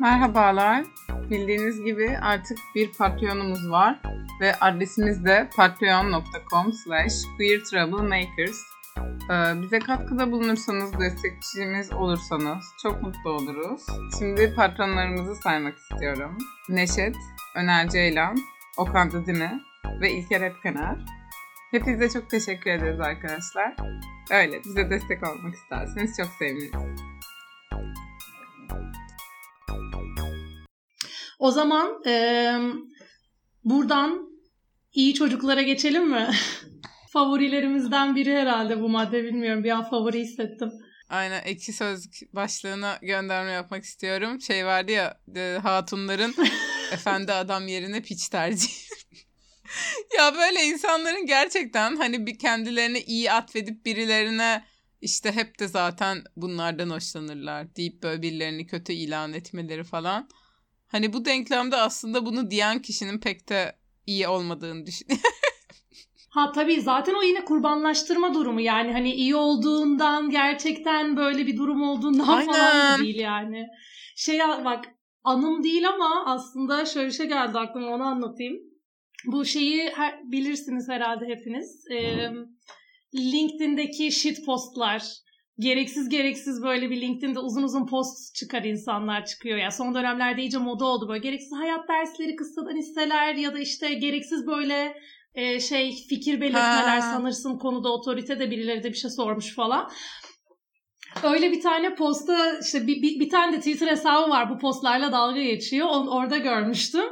Merhabalar. 0.00 0.84
Bildiğiniz 1.30 1.84
gibi 1.84 2.18
artık 2.22 2.58
bir 2.74 2.92
Patreon'umuz 2.92 3.70
var 3.70 4.02
ve 4.40 4.54
adresimiz 4.60 5.24
de 5.24 5.50
patreon.com 5.56 6.72
slash 6.72 7.12
queertroublemakers. 7.38 8.69
Ee, 8.98 9.62
bize 9.62 9.78
katkıda 9.78 10.32
bulunursanız, 10.32 10.98
destekçimiz 11.00 11.92
olursanız 11.92 12.64
çok 12.82 13.02
mutlu 13.02 13.30
oluruz. 13.30 13.82
Şimdi 14.18 14.54
patronlarımızı 14.54 15.34
saymak 15.34 15.78
istiyorum. 15.78 16.38
Neşet, 16.68 17.16
Öner 17.56 17.88
Ceylan, 17.88 18.36
Okan 18.78 19.10
Didimi 19.10 19.60
ve 20.00 20.12
İlker 20.12 20.40
Epkener. 20.40 20.98
Hepinize 21.70 22.10
çok 22.10 22.30
teşekkür 22.30 22.70
ederiz 22.70 23.00
arkadaşlar. 23.00 23.76
Öyle 24.30 24.64
bize 24.64 24.90
destek 24.90 25.28
olmak 25.28 25.54
isterseniz 25.54 26.16
çok 26.16 26.26
seviniriz. 26.38 27.00
O 31.38 31.50
zaman 31.50 32.02
e, 32.06 32.54
buradan 33.64 34.30
iyi 34.92 35.14
çocuklara 35.14 35.62
geçelim 35.62 36.10
mi? 36.10 36.30
Favorilerimizden 37.12 38.16
biri 38.16 38.36
herhalde 38.36 38.80
bu 38.80 38.88
madde 38.88 39.24
bilmiyorum. 39.24 39.64
Bir 39.64 39.70
an 39.70 39.90
favori 39.90 40.20
hissettim. 40.20 40.72
Aynen 41.08 41.42
ekşi 41.44 41.72
sözlük 41.72 42.34
başlığına 42.34 42.98
gönderme 43.02 43.50
yapmak 43.50 43.84
istiyorum. 43.84 44.40
Şey 44.40 44.66
vardı 44.66 44.92
ya 44.92 45.20
e, 45.36 45.58
hatunların 45.62 46.34
efendi 46.92 47.32
adam 47.32 47.68
yerine 47.68 48.02
piç 48.02 48.28
tercih. 48.28 48.70
ya 50.18 50.34
böyle 50.34 50.64
insanların 50.64 51.26
gerçekten 51.26 51.96
hani 51.96 52.26
bir 52.26 52.38
kendilerini 52.38 52.98
iyi 52.98 53.32
atfedip 53.32 53.86
birilerine 53.86 54.64
işte 55.00 55.32
hep 55.32 55.58
de 55.58 55.68
zaten 55.68 56.24
bunlardan 56.36 56.90
hoşlanırlar 56.90 57.76
deyip 57.76 58.02
böyle 58.02 58.22
birilerini 58.22 58.66
kötü 58.66 58.92
ilan 58.92 59.32
etmeleri 59.32 59.84
falan. 59.84 60.28
Hani 60.86 61.12
bu 61.12 61.24
denklemde 61.24 61.76
aslında 61.76 62.26
bunu 62.26 62.50
diyen 62.50 62.82
kişinin 62.82 63.18
pek 63.20 63.48
de 63.48 63.76
iyi 64.06 64.28
olmadığını 64.28 64.86
düşünüyorum. 64.86 65.29
Ha 66.30 66.52
tabii 66.52 66.80
zaten 66.80 67.14
o 67.14 67.22
yine 67.22 67.44
kurbanlaştırma 67.44 68.34
durumu 68.34 68.60
yani 68.60 68.92
hani 68.92 69.12
iyi 69.12 69.36
olduğundan 69.36 70.30
gerçekten 70.30 71.16
böyle 71.16 71.46
bir 71.46 71.56
durum 71.56 71.82
olduğundan 71.82 72.28
Aynen. 72.28 72.52
falan 72.52 72.98
değil 73.00 73.18
yani. 73.20 73.66
Şey 74.16 74.38
bak 74.64 74.84
anım 75.24 75.62
değil 75.62 75.88
ama 75.88 76.24
aslında 76.26 76.84
şöyle 76.84 77.10
şey 77.10 77.26
geldi 77.26 77.58
aklıma 77.58 77.94
onu 77.94 78.02
anlatayım. 78.02 78.56
Bu 79.26 79.44
şeyi 79.44 79.90
her, 79.90 80.32
bilirsiniz 80.32 80.88
herhalde 80.88 81.26
hepiniz. 81.26 81.84
Ee, 81.92 82.28
LinkedIn'deki 83.14 84.12
shit 84.12 84.46
postlar 84.46 85.02
gereksiz 85.58 86.08
gereksiz 86.08 86.62
böyle 86.62 86.90
bir 86.90 87.00
LinkedIn'de 87.00 87.38
uzun 87.38 87.62
uzun 87.62 87.86
post 87.86 88.34
çıkar 88.34 88.62
insanlar 88.62 89.24
çıkıyor. 89.24 89.56
Ya 89.56 89.62
yani 89.62 89.72
son 89.72 89.94
dönemlerde 89.94 90.42
iyice 90.42 90.58
moda 90.58 90.84
oldu 90.84 91.08
böyle 91.08 91.20
gereksiz 91.20 91.52
hayat 91.52 91.88
dersleri 91.88 92.36
kısadan 92.36 92.76
hisseler 92.76 93.34
ya 93.34 93.54
da 93.54 93.58
işte 93.58 93.94
gereksiz 93.94 94.46
böyle 94.46 94.94
e, 95.34 95.60
şey 95.60 95.96
fikir 96.08 96.40
belirtmeler 96.40 97.00
ha. 97.00 97.12
sanırsın 97.12 97.58
konuda 97.58 97.92
otorite 97.92 98.38
de 98.38 98.50
birileri 98.50 98.82
de 98.82 98.88
bir 98.88 98.96
şey 98.96 99.10
sormuş 99.10 99.54
falan. 99.54 99.90
Öyle 101.22 101.52
bir 101.52 101.60
tane 101.60 101.94
posta 101.94 102.58
işte 102.58 102.86
bir, 102.86 103.02
bir, 103.02 103.20
bir 103.20 103.28
tane 103.30 103.52
de 103.52 103.58
Twitter 103.58 103.86
hesabı 103.86 104.30
var 104.30 104.50
bu 104.50 104.58
postlarla 104.58 105.12
dalga 105.12 105.42
geçiyor. 105.42 105.86
Onu 105.86 106.10
orada 106.10 106.36
görmüştüm. 106.36 107.04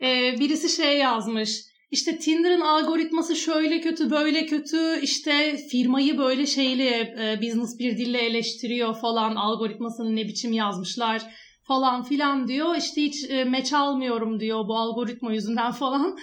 Ee, 0.00 0.34
birisi 0.40 0.68
şey 0.68 0.98
yazmış 0.98 1.64
işte 1.94 2.18
Tinder'ın 2.18 2.60
algoritması 2.60 3.36
şöyle 3.36 3.80
kötü 3.80 4.10
böyle 4.10 4.46
kötü 4.46 5.00
işte 5.02 5.56
firmayı 5.70 6.18
böyle 6.18 6.46
şeyle 6.46 6.90
e, 6.98 7.42
business 7.42 7.78
bir 7.78 7.98
dille 7.98 8.18
eleştiriyor 8.18 8.94
falan 9.00 9.36
algoritmasını 9.36 10.16
ne 10.16 10.24
biçim 10.24 10.52
yazmışlar 10.52 11.22
falan 11.62 12.02
filan 12.02 12.48
diyor 12.48 12.76
işte 12.76 13.02
hiç 13.02 13.30
e, 13.30 13.44
meç 13.44 13.72
almıyorum 13.72 14.40
diyor 14.40 14.68
bu 14.68 14.76
algoritma 14.76 15.32
yüzünden 15.32 15.72
falan 15.82 16.16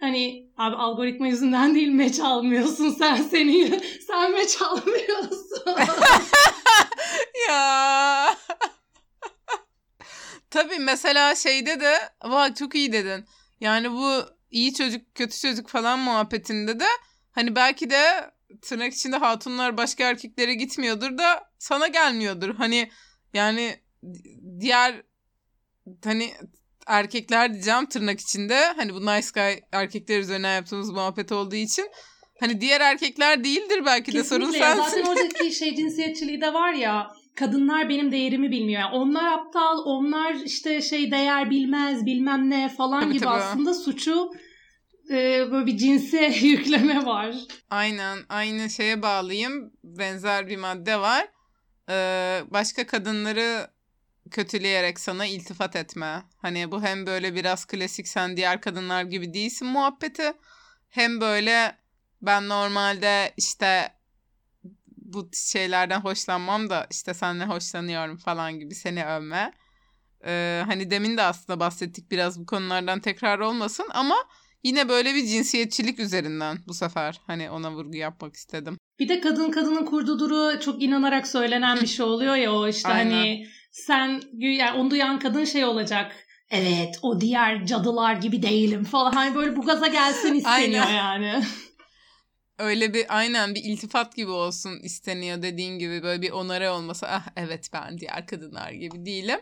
hani 0.00 0.45
abi 0.56 0.76
algoritma 0.76 1.26
yüzünden 1.26 1.74
değil 1.74 1.88
meç 1.88 2.20
almıyorsun. 2.20 2.90
Sen 2.98 3.16
seni 3.16 3.80
sen 4.06 4.32
meç 4.32 4.62
almıyorsun. 4.62 5.62
Ya. 7.48 8.36
Tabii 10.50 10.78
mesela 10.78 11.34
şeyde 11.34 11.80
de 11.80 11.94
vay 12.24 12.54
çok 12.54 12.74
iyi 12.74 12.92
dedin. 12.92 13.24
Yani 13.60 13.92
bu 13.92 14.22
iyi 14.50 14.74
çocuk 14.74 15.14
kötü 15.14 15.38
çocuk 15.38 15.68
falan 15.68 15.98
muhabbetinde 15.98 16.80
de 16.80 16.86
hani 17.32 17.56
belki 17.56 17.90
de 17.90 18.30
tırnak 18.62 18.92
içinde 18.92 19.16
hatunlar 19.16 19.76
başka 19.76 20.04
erkeklere 20.04 20.54
gitmiyordur 20.54 21.18
da 21.18 21.50
sana 21.58 21.86
gelmiyordur. 21.86 22.54
Hani 22.54 22.90
yani 23.34 23.80
diğer 24.60 25.02
hani 26.04 26.34
erkekler 26.86 27.52
diyeceğim 27.52 27.86
tırnak 27.86 28.20
içinde 28.20 28.72
hani 28.76 28.94
bu 28.94 29.00
nice 29.06 29.28
guy 29.34 29.60
erkekler 29.72 30.18
üzerine 30.18 30.48
yaptığımız 30.48 30.90
muhabbet 30.90 31.32
olduğu 31.32 31.56
için 31.56 31.90
hani 32.40 32.60
diğer 32.60 32.80
erkekler 32.80 33.44
değildir 33.44 33.82
belki 33.86 34.12
de 34.12 34.18
Kesinlikle. 34.18 34.46
sorun 34.46 34.58
sensin. 34.58 34.82
Zaten 34.82 35.04
oradaki 35.04 35.52
şey 35.52 35.76
cinsiyetçiliği 35.76 36.40
de 36.40 36.54
var 36.54 36.72
ya 36.72 37.10
kadınlar 37.36 37.88
benim 37.88 38.12
değerimi 38.12 38.50
bilmiyor. 38.50 38.80
Yani 38.80 38.94
onlar 38.94 39.32
aptal, 39.32 39.78
onlar 39.84 40.34
işte 40.34 40.82
şey 40.82 41.10
değer 41.10 41.50
bilmez, 41.50 42.06
bilmem 42.06 42.50
ne 42.50 42.68
falan 42.68 43.00
tabii, 43.00 43.12
gibi 43.12 43.24
tabii. 43.24 43.34
aslında 43.34 43.74
suçu 43.74 44.30
e, 45.10 45.50
böyle 45.50 45.66
bir 45.66 45.76
cinse 45.76 46.24
yükleme 46.42 47.06
var. 47.06 47.36
Aynen, 47.70 48.18
aynı 48.28 48.70
şeye 48.70 49.02
bağlayayım. 49.02 49.72
Benzer 49.84 50.46
bir 50.46 50.56
madde 50.56 51.00
var. 51.00 51.28
Ee, 51.90 52.40
başka 52.50 52.86
kadınları 52.86 53.66
kötüleyerek 54.30 55.00
sana 55.00 55.26
iltifat 55.26 55.76
etme. 55.76 56.22
Hani 56.36 56.70
bu 56.70 56.82
hem 56.82 57.06
böyle 57.06 57.34
biraz 57.34 57.64
klasik 57.64 58.08
sen 58.08 58.36
diğer 58.36 58.60
kadınlar 58.60 59.02
gibi 59.02 59.34
değilsin 59.34 59.68
muhabbeti. 59.68 60.32
Hem 60.88 61.20
böyle 61.20 61.76
ben 62.22 62.48
normalde 62.48 63.34
işte 63.36 63.92
bu 64.96 65.30
şeylerden 65.32 66.00
hoşlanmam 66.00 66.70
da 66.70 66.86
işte 66.90 67.14
senle 67.14 67.44
hoşlanıyorum 67.44 68.16
falan 68.16 68.58
gibi 68.58 68.74
seni 68.74 69.06
övme. 69.06 69.52
Ee, 70.26 70.62
hani 70.66 70.90
demin 70.90 71.16
de 71.16 71.22
aslında 71.22 71.60
bahsettik 71.60 72.10
biraz 72.10 72.40
bu 72.40 72.46
konulardan 72.46 73.00
tekrar 73.00 73.38
olmasın 73.38 73.86
ama 73.90 74.16
yine 74.64 74.88
böyle 74.88 75.14
bir 75.14 75.26
cinsiyetçilik 75.26 75.98
üzerinden 75.98 76.58
bu 76.66 76.74
sefer 76.74 77.20
hani 77.26 77.50
ona 77.50 77.72
vurgu 77.72 77.96
yapmak 77.96 78.34
istedim. 78.34 78.78
Bir 78.98 79.08
de 79.08 79.20
kadın 79.20 79.50
kadının 79.50 79.84
kurduğu 79.84 80.18
duru 80.18 80.60
çok 80.60 80.82
inanarak 80.82 81.26
söylenen 81.26 81.80
bir 81.80 81.86
şey 81.86 82.06
oluyor 82.06 82.36
ya 82.36 82.52
o 82.52 82.68
işte 82.68 82.88
hani 82.88 83.14
Aynen. 83.14 83.18
hani 83.18 83.46
sen 83.70 84.22
yani 84.32 84.78
onu 84.78 84.90
duyan 84.90 85.18
kadın 85.18 85.44
şey 85.44 85.64
olacak. 85.64 86.16
Evet 86.50 86.98
o 87.02 87.20
diğer 87.20 87.66
cadılar 87.66 88.14
gibi 88.14 88.42
değilim 88.42 88.84
falan. 88.84 89.12
Hani 89.12 89.34
böyle 89.34 89.56
bu 89.56 89.62
gaza 89.62 89.86
gelsin 89.86 90.34
isteniyor 90.34 90.84
Aynen. 90.86 90.96
yani. 90.96 91.44
Öyle 92.58 92.94
bir 92.94 93.16
aynen 93.18 93.54
bir 93.54 93.64
iltifat 93.64 94.16
gibi 94.16 94.30
olsun 94.30 94.78
isteniyor 94.82 95.42
dediğin 95.42 95.78
gibi 95.78 96.02
böyle 96.02 96.22
bir 96.22 96.30
onarı 96.30 96.72
olması 96.72 97.06
ah 97.08 97.26
evet 97.36 97.70
ben 97.72 97.98
diğer 97.98 98.26
kadınlar 98.26 98.70
gibi 98.70 99.06
değilim. 99.06 99.40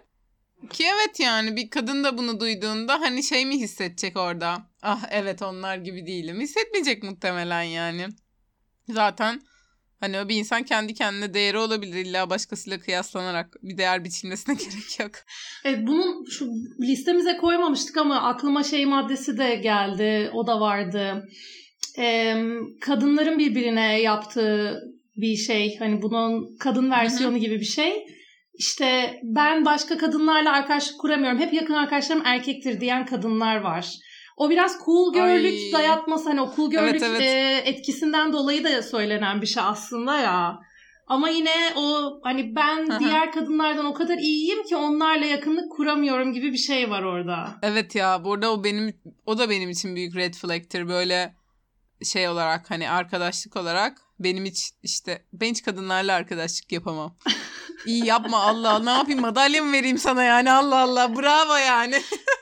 Ki 0.71 0.85
evet 0.95 1.21
yani 1.21 1.57
bir 1.57 1.71
kadın 1.71 2.05
da 2.05 2.19
bunu 2.19 2.41
duyduğunda 2.41 3.01
hani 3.01 3.23
şey 3.23 3.47
mi 3.47 3.61
hissedecek 3.61 4.17
orada? 4.17 4.63
Ah 4.83 5.03
evet 5.11 5.43
onlar 5.43 5.77
gibi 5.77 6.07
değilim. 6.07 6.41
Hissetmeyecek 6.41 7.03
muhtemelen 7.03 7.63
yani. 7.63 8.07
Zaten 8.89 9.43
hani 10.01 10.29
bir 10.29 10.37
insan 10.37 10.63
kendi 10.63 10.95
kendine 10.95 11.35
değeri 11.35 11.59
olabilir. 11.59 11.97
illa 11.97 12.31
başkasıyla 12.31 12.79
kıyaslanarak 12.79 13.57
bir 13.63 13.79
değer 13.79 14.05
biçilmesine 14.05 14.55
gerek 14.59 15.01
yok. 15.01 15.11
Evet 15.65 15.79
bunun 15.87 16.25
şu 16.31 16.47
listemize 16.81 17.37
koymamıştık 17.37 17.97
ama 17.97 18.23
aklıma 18.23 18.63
şey 18.63 18.87
maddesi 18.87 19.39
de 19.39 19.55
geldi. 19.55 20.31
O 20.35 20.47
da 20.47 20.61
vardı 20.61 21.25
e, 21.99 22.35
kadınların 22.81 23.39
birbirine 23.39 24.01
yaptığı 24.01 24.81
bir 25.17 25.37
şey. 25.37 25.77
Hani 25.79 26.03
bunun 26.03 26.57
kadın 26.57 26.91
versiyonu 26.91 27.35
Hı-hı. 27.35 27.41
gibi 27.41 27.61
bir 27.61 27.65
şey. 27.65 28.07
İşte 28.59 29.21
ben 29.23 29.65
başka 29.65 29.99
kadınlarla 29.99 30.53
arkadaşlık 30.53 31.01
kuramıyorum. 31.01 31.39
Hep 31.39 31.53
yakın 31.53 31.75
arkadaşlarım 31.75 32.23
erkektir 32.27 32.81
diyen 32.81 33.07
kadınlar 33.07 33.57
var. 33.57 33.95
O 34.37 34.51
biraz 34.51 34.79
cool 34.85 35.13
girl'lük 35.13 35.53
Ay. 35.53 35.73
dayatması 35.73 36.29
hani 36.29 36.41
o 36.41 36.53
cool 36.57 36.71
girl'lük 36.71 37.03
evet, 37.03 37.03
evet. 37.03 37.21
E, 37.21 37.63
etkisinden 37.65 38.33
dolayı 38.33 38.65
da 38.65 38.83
söylenen 38.83 39.43
bir 39.43 39.47
şey 39.47 39.63
aslında 39.63 40.19
ya. 40.19 40.59
Ama 41.07 41.29
yine 41.29 41.51
o 41.77 42.19
hani 42.23 42.57
ben 42.57 43.01
diğer 43.01 43.33
kadınlardan 43.33 43.85
o 43.85 43.95
kadar 43.95 44.19
iyiyim 44.19 44.63
ki 44.65 44.77
onlarla 44.77 45.27
yakınlık 45.27 45.73
kuramıyorum 45.73 46.33
gibi 46.33 46.53
bir 46.53 46.59
şey 46.59 46.91
var 46.91 47.03
orada. 47.03 47.59
Evet 47.63 47.95
ya 47.95 48.25
burada 48.25 48.53
o 48.53 48.65
benim 48.65 49.01
o 49.27 49.39
da 49.39 49.51
benim 49.51 49.71
için 49.71 49.97
büyük 49.97 50.17
red 50.17 50.35
flag'tir 50.35 50.89
böyle 50.89 51.35
şey 52.05 52.29
olarak 52.29 52.71
hani 52.71 52.91
arkadaşlık 52.91 53.57
olarak 53.57 53.99
benim 54.19 54.45
hiç 54.45 54.71
işte 54.83 55.25
ben 55.33 55.51
hiç 55.51 55.63
kadınlarla 55.63 56.15
arkadaşlık 56.15 56.73
yapamam. 56.73 57.17
İyi 57.87 58.07
yapma 58.07 58.43
Allah 58.43 58.79
ne 58.79 58.91
yapayım 58.91 59.21
madalya 59.21 59.63
mı 59.63 59.73
vereyim 59.73 59.99
sana 59.99 60.23
yani 60.23 60.53
Allah 60.53 60.79
Allah 60.79 61.17
bravo 61.17 61.57
yani. 61.57 61.95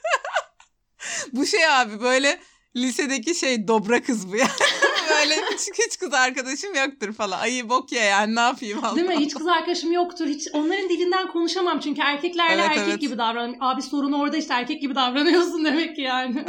bu 1.32 1.46
şey 1.46 1.68
abi 1.68 2.00
böyle 2.00 2.38
lisedeki 2.76 3.34
şey 3.34 3.68
dobra 3.68 4.02
kız 4.02 4.32
bu 4.32 4.36
yani. 4.36 4.50
böyle 5.10 5.34
hiç, 5.34 5.86
hiç 5.86 5.98
kız 5.98 6.14
arkadaşım 6.14 6.74
yoktur 6.74 7.12
falan. 7.12 7.38
Ay 7.38 7.68
bok 7.68 7.92
ya 7.92 8.04
yani 8.04 8.34
ne 8.34 8.40
yapayım 8.40 8.84
Allah. 8.84 8.96
Değil 8.96 9.08
mi? 9.08 9.16
Hiç 9.16 9.34
kız 9.34 9.46
arkadaşım 9.46 9.92
yoktur. 9.92 10.26
Hiç 10.26 10.48
onların 10.52 10.88
dilinden 10.88 11.28
konuşamam 11.28 11.80
çünkü 11.80 12.00
erkeklerle 12.00 12.52
evet, 12.52 12.70
erkek 12.70 12.88
evet. 12.88 13.00
gibi 13.00 13.18
davranıyorum. 13.18 13.62
Abi 13.62 13.82
sorun 13.82 14.12
orada 14.12 14.36
işte 14.36 14.54
erkek 14.54 14.80
gibi 14.80 14.94
davranıyorsun 14.94 15.64
demek 15.64 15.96
ki 15.96 16.02
yani. 16.02 16.44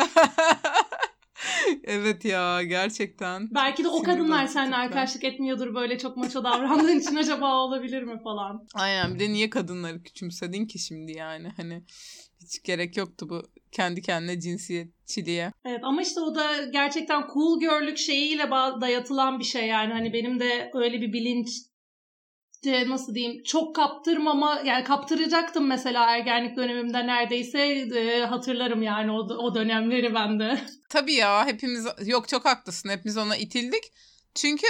evet 1.84 2.26
ya 2.26 2.64
gerçekten. 2.64 3.48
Belki 3.52 3.84
de 3.84 3.88
o 3.88 4.04
kadınlar 4.04 4.48
seninle 4.48 4.76
arkadaşlık 4.76 5.24
etmiyordur 5.24 5.76
böyle 5.76 5.98
çok 5.98 6.18
maço 6.18 6.44
davrandığın 6.44 7.00
için 7.00 7.16
acaba 7.16 7.56
olabilir 7.56 8.04
mi 8.04 8.20
falan. 8.24 8.68
Aynen 8.74 9.16
bir 9.16 9.20
de 9.20 9.30
niye 9.30 9.50
kadınları 9.50 10.04
küçümsedin 10.04 10.66
ki 10.66 10.80
şimdi 10.80 11.12
yani 11.12 11.50
hani 11.58 11.84
hiç 12.42 12.64
gerek 12.64 12.98
yoktu 12.98 13.30
bu 13.30 13.44
kendi 13.74 14.02
kendine 14.02 14.40
cinsiyetçiliğe. 14.40 15.52
Evet 15.66 15.80
ama 15.84 16.02
işte 16.02 16.20
o 16.20 16.36
da 16.36 16.64
gerçekten 16.64 17.28
cool 17.34 17.60
girl'lük 17.60 17.98
şeyiyle 17.98 18.52
dayatılan 18.82 19.40
bir 19.40 19.44
şey 19.44 19.68
yani 19.68 19.94
hani 19.94 20.14
benim 20.14 20.40
de 20.40 20.72
öyle 20.74 21.02
bir 21.02 21.14
bilinç 21.14 21.50
de 22.64 22.90
nasıl 22.90 23.16
diyeyim 23.16 23.44
çok 23.44 23.76
kaptırmama 23.76 24.62
yani 24.66 24.84
kaptıracaktım 24.84 25.68
mesela 25.68 26.06
ergenlik 26.06 26.58
dönemimde 26.58 27.08
neredeyse 27.08 27.60
e, 27.60 28.26
hatırlarım 28.26 28.84
yani 28.84 29.12
o, 29.12 29.16
o 29.18 29.56
dönemleri 29.56 30.14
bende. 30.14 30.62
Tabii 30.90 31.14
ya 31.14 31.46
hepimiz 31.46 31.86
yok 32.06 32.28
çok 32.28 32.46
haklısın 32.46 32.90
hepimiz 32.90 33.18
ona 33.18 33.36
itildik. 33.36 33.84
Çünkü 34.36 34.68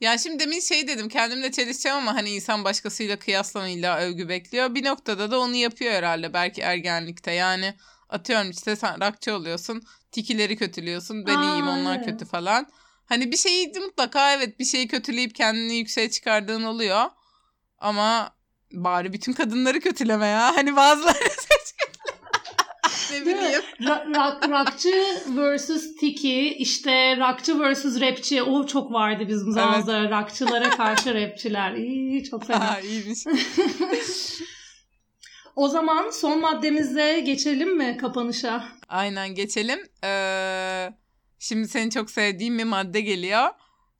yani 0.00 0.18
şimdi 0.18 0.38
demin 0.38 0.60
şey 0.60 0.88
dedim 0.88 1.08
kendimle 1.08 1.52
çelişeceğim 1.52 1.98
ama 1.98 2.14
hani 2.14 2.30
insan 2.30 2.64
başkasıyla 2.64 3.18
kıyaslamayla 3.18 3.98
övgü 3.98 4.28
bekliyor. 4.28 4.74
Bir 4.74 4.84
noktada 4.84 5.30
da 5.30 5.40
onu 5.40 5.54
yapıyor 5.54 5.92
herhalde 5.92 6.32
belki 6.32 6.60
ergenlikte. 6.60 7.32
Yani 7.32 7.74
atıyorum 8.10 8.50
işte 8.50 8.76
sen 8.76 9.00
rakçı 9.00 9.34
oluyorsun. 9.34 9.82
Tikileri 10.12 10.56
kötülüyorsun. 10.56 11.26
Ben 11.26 11.36
Aa, 11.36 11.44
iyiyim 11.44 11.68
onlar 11.68 11.96
evet. 11.96 12.06
kötü 12.06 12.24
falan. 12.24 12.66
Hani 13.06 13.32
bir 13.32 13.36
şeyi 13.36 13.72
mutlaka 13.86 14.32
evet 14.32 14.58
bir 14.58 14.64
şeyi 14.64 14.88
kötüleyip 14.88 15.34
kendini 15.34 15.74
yükseğe 15.74 16.10
çıkardığın 16.10 16.62
oluyor. 16.62 17.04
Ama 17.78 18.34
bari 18.72 19.12
bütün 19.12 19.32
kadınları 19.32 19.80
kötüleme 19.80 20.26
ya. 20.26 20.56
Hani 20.56 20.76
bazıları 20.76 21.18
ne 23.12 23.20
bileyim. 23.20 23.62
Rock, 23.80 24.48
rockçı 24.48 25.22
versus 25.36 25.96
tiki 25.96 26.54
işte 26.54 27.16
rockçı 27.16 27.60
versus 27.60 28.00
rapçi 28.00 28.42
o 28.42 28.66
çok 28.66 28.92
vardı 28.92 29.24
bizim 29.28 29.52
zamanımızda. 29.52 29.98
Evet. 29.98 30.12
Rockçılara 30.12 30.70
karşı 30.70 31.14
rapçiler. 31.14 31.72
İyi 31.72 32.24
çok 32.24 32.46
fena. 32.46 32.60
Ha, 32.70 32.80
iyiymiş. 32.80 33.24
O 35.60 35.68
zaman 35.68 36.10
son 36.10 36.40
maddemize 36.40 37.20
geçelim 37.20 37.76
mi 37.76 37.96
kapanışa? 38.00 38.64
Aynen 38.88 39.34
geçelim. 39.34 39.78
Ee, 40.04 40.92
şimdi 41.38 41.68
senin 41.68 41.90
çok 41.90 42.10
sevdiğin 42.10 42.58
bir 42.58 42.64
madde 42.64 43.00
geliyor. 43.00 43.48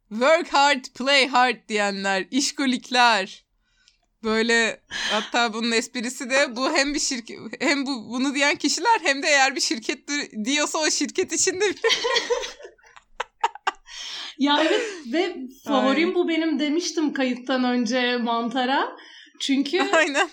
Work 0.08 0.48
hard, 0.48 0.84
play 0.98 1.28
hard 1.28 1.68
diyenler, 1.68 2.26
işkolikler. 2.30 3.44
Böyle 4.24 4.80
hatta 4.88 5.52
bunun 5.52 5.72
esprisi 5.72 6.30
de 6.30 6.56
bu 6.56 6.72
hem 6.72 6.94
bir 6.94 7.00
şirket 7.00 7.38
hem 7.60 7.86
bu 7.86 8.08
bunu 8.10 8.34
diyen 8.34 8.56
kişiler 8.56 9.00
hem 9.02 9.22
de 9.22 9.26
eğer 9.26 9.56
bir 9.56 9.60
şirket 9.60 10.08
diyorsa 10.44 10.78
o 10.78 10.90
şirket 10.90 11.32
içinde 11.32 11.64
bir 11.68 11.80
Ya 14.38 14.62
evet 14.62 14.82
ve 15.12 15.36
favorim 15.64 16.08
Aynen. 16.08 16.14
bu 16.14 16.28
benim 16.28 16.58
demiştim 16.58 17.12
kayıttan 17.12 17.64
önce 17.64 18.16
Mantara. 18.16 18.96
Çünkü 19.40 19.80
Aynen. 19.92 20.30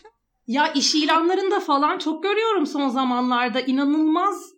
Ya 0.48 0.74
iş 0.74 0.96
ilanlarında 0.96 1.60
falan 1.60 1.98
çok 1.98 2.24
görüyorum 2.24 2.66
son 2.66 2.90
zamanlarda. 2.90 3.62
inanılmaz 3.62 4.54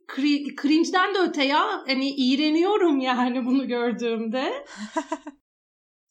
cringe'den 0.61 1.15
de 1.15 1.19
öte 1.19 1.43
ya. 1.43 1.83
Hani 1.87 2.09
iğreniyorum 2.09 2.99
yani 2.99 3.45
bunu 3.45 3.67
gördüğümde. 3.67 4.65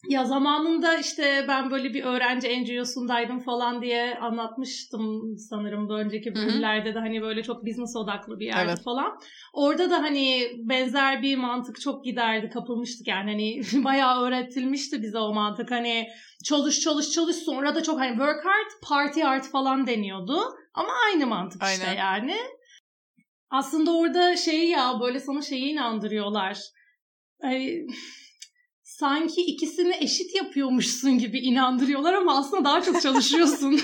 Ya 0.07 0.25
zamanında 0.25 0.97
işte 0.97 1.45
ben 1.49 1.71
böyle 1.71 1.95
bir 1.95 2.05
öğrenci 2.05 2.63
NGO'sundaydım 2.63 3.41
falan 3.41 3.83
diye 3.83 4.19
anlatmıştım 4.19 5.37
sanırım 5.39 5.89
bu 5.89 5.95
önceki 5.95 6.35
bölümlerde 6.35 6.95
de 6.95 6.99
hani 6.99 7.23
böyle 7.23 7.43
çok 7.43 7.67
business 7.67 7.97
odaklı 7.97 8.41
bir 8.41 8.47
yerde 8.47 8.71
evet. 8.71 8.85
falan. 8.85 9.21
Orada 9.53 9.91
da 9.91 10.03
hani 10.03 10.51
benzer 10.59 11.23
bir 11.23 11.37
mantık 11.37 11.81
çok 11.81 12.05
giderdi 12.05 12.51
kapılmıştık 12.51 13.09
yani 13.09 13.31
hani 13.31 13.85
bayağı 13.85 14.23
öğretilmişti 14.23 15.03
bize 15.03 15.19
o 15.19 15.35
mantık 15.35 15.71
hani 15.71 16.09
çalış 16.45 16.81
çalış 16.81 17.11
çalış 17.11 17.37
sonra 17.37 17.75
da 17.75 17.83
çok 17.83 18.01
hani 18.01 18.11
work 18.11 18.45
hard 18.45 18.71
party 18.83 19.21
hard 19.21 19.45
falan 19.45 19.87
deniyordu 19.87 20.41
ama 20.75 20.93
aynı 21.07 21.27
mantık 21.27 21.63
Aynen. 21.63 21.75
işte 21.75 21.95
yani. 21.99 22.37
Aslında 23.51 23.97
orada 23.97 24.37
şey 24.37 24.69
ya 24.69 24.95
böyle 25.01 25.21
sana 25.21 25.43
şeyi 25.43 25.73
inandırıyorlar. 25.73 26.59
Ay, 27.43 27.87
sanki 29.01 29.41
ikisini 29.41 29.97
eşit 30.01 30.35
yapıyormuşsun 30.35 31.19
gibi 31.19 31.39
inandırıyorlar 31.39 32.15
ama 32.15 32.39
aslında 32.39 32.65
daha 32.65 32.83
çok 32.83 33.03
çalışıyorsun. 33.03 33.81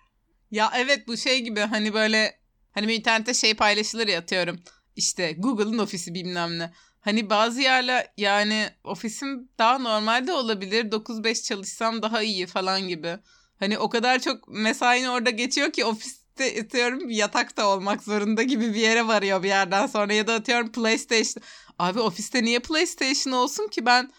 ya 0.50 0.72
evet 0.76 1.08
bu 1.08 1.16
şey 1.16 1.40
gibi 1.40 1.60
hani 1.60 1.94
böyle 1.94 2.40
hani 2.72 2.88
bir 2.88 2.94
internette 2.94 3.34
şey 3.34 3.54
paylaşılır 3.54 4.08
ya 4.08 4.18
atıyorum. 4.18 4.60
İşte 4.96 5.32
Google'ın 5.32 5.78
ofisi 5.78 6.14
bilmem 6.14 6.58
ne. 6.58 6.72
Hani 7.00 7.30
bazı 7.30 7.60
yerler 7.60 8.06
yani 8.16 8.66
ofisim 8.84 9.48
daha 9.58 9.78
normalde 9.78 10.32
olabilir. 10.32 10.84
9-5 10.90 11.42
çalışsam 11.42 12.02
daha 12.02 12.22
iyi 12.22 12.46
falan 12.46 12.88
gibi. 12.88 13.18
Hani 13.58 13.78
o 13.78 13.88
kadar 13.88 14.18
çok 14.18 14.48
mesain 14.48 15.04
orada 15.04 15.30
geçiyor 15.30 15.72
ki 15.72 15.84
ofiste 15.84 16.60
atıyorum 16.60 17.10
yatakta 17.10 17.66
olmak 17.66 18.02
zorunda 18.02 18.42
gibi 18.42 18.74
bir 18.74 18.80
yere 18.80 19.06
varıyor 19.06 19.42
bir 19.42 19.48
yerden 19.48 19.86
sonra. 19.86 20.12
Ya 20.12 20.26
da 20.26 20.34
atıyorum 20.34 20.72
PlayStation. 20.72 21.42
Abi 21.78 22.00
ofiste 22.00 22.42
niye 22.42 22.58
PlayStation 22.58 23.32
olsun 23.32 23.68
ki 23.68 23.86
ben 23.86 24.10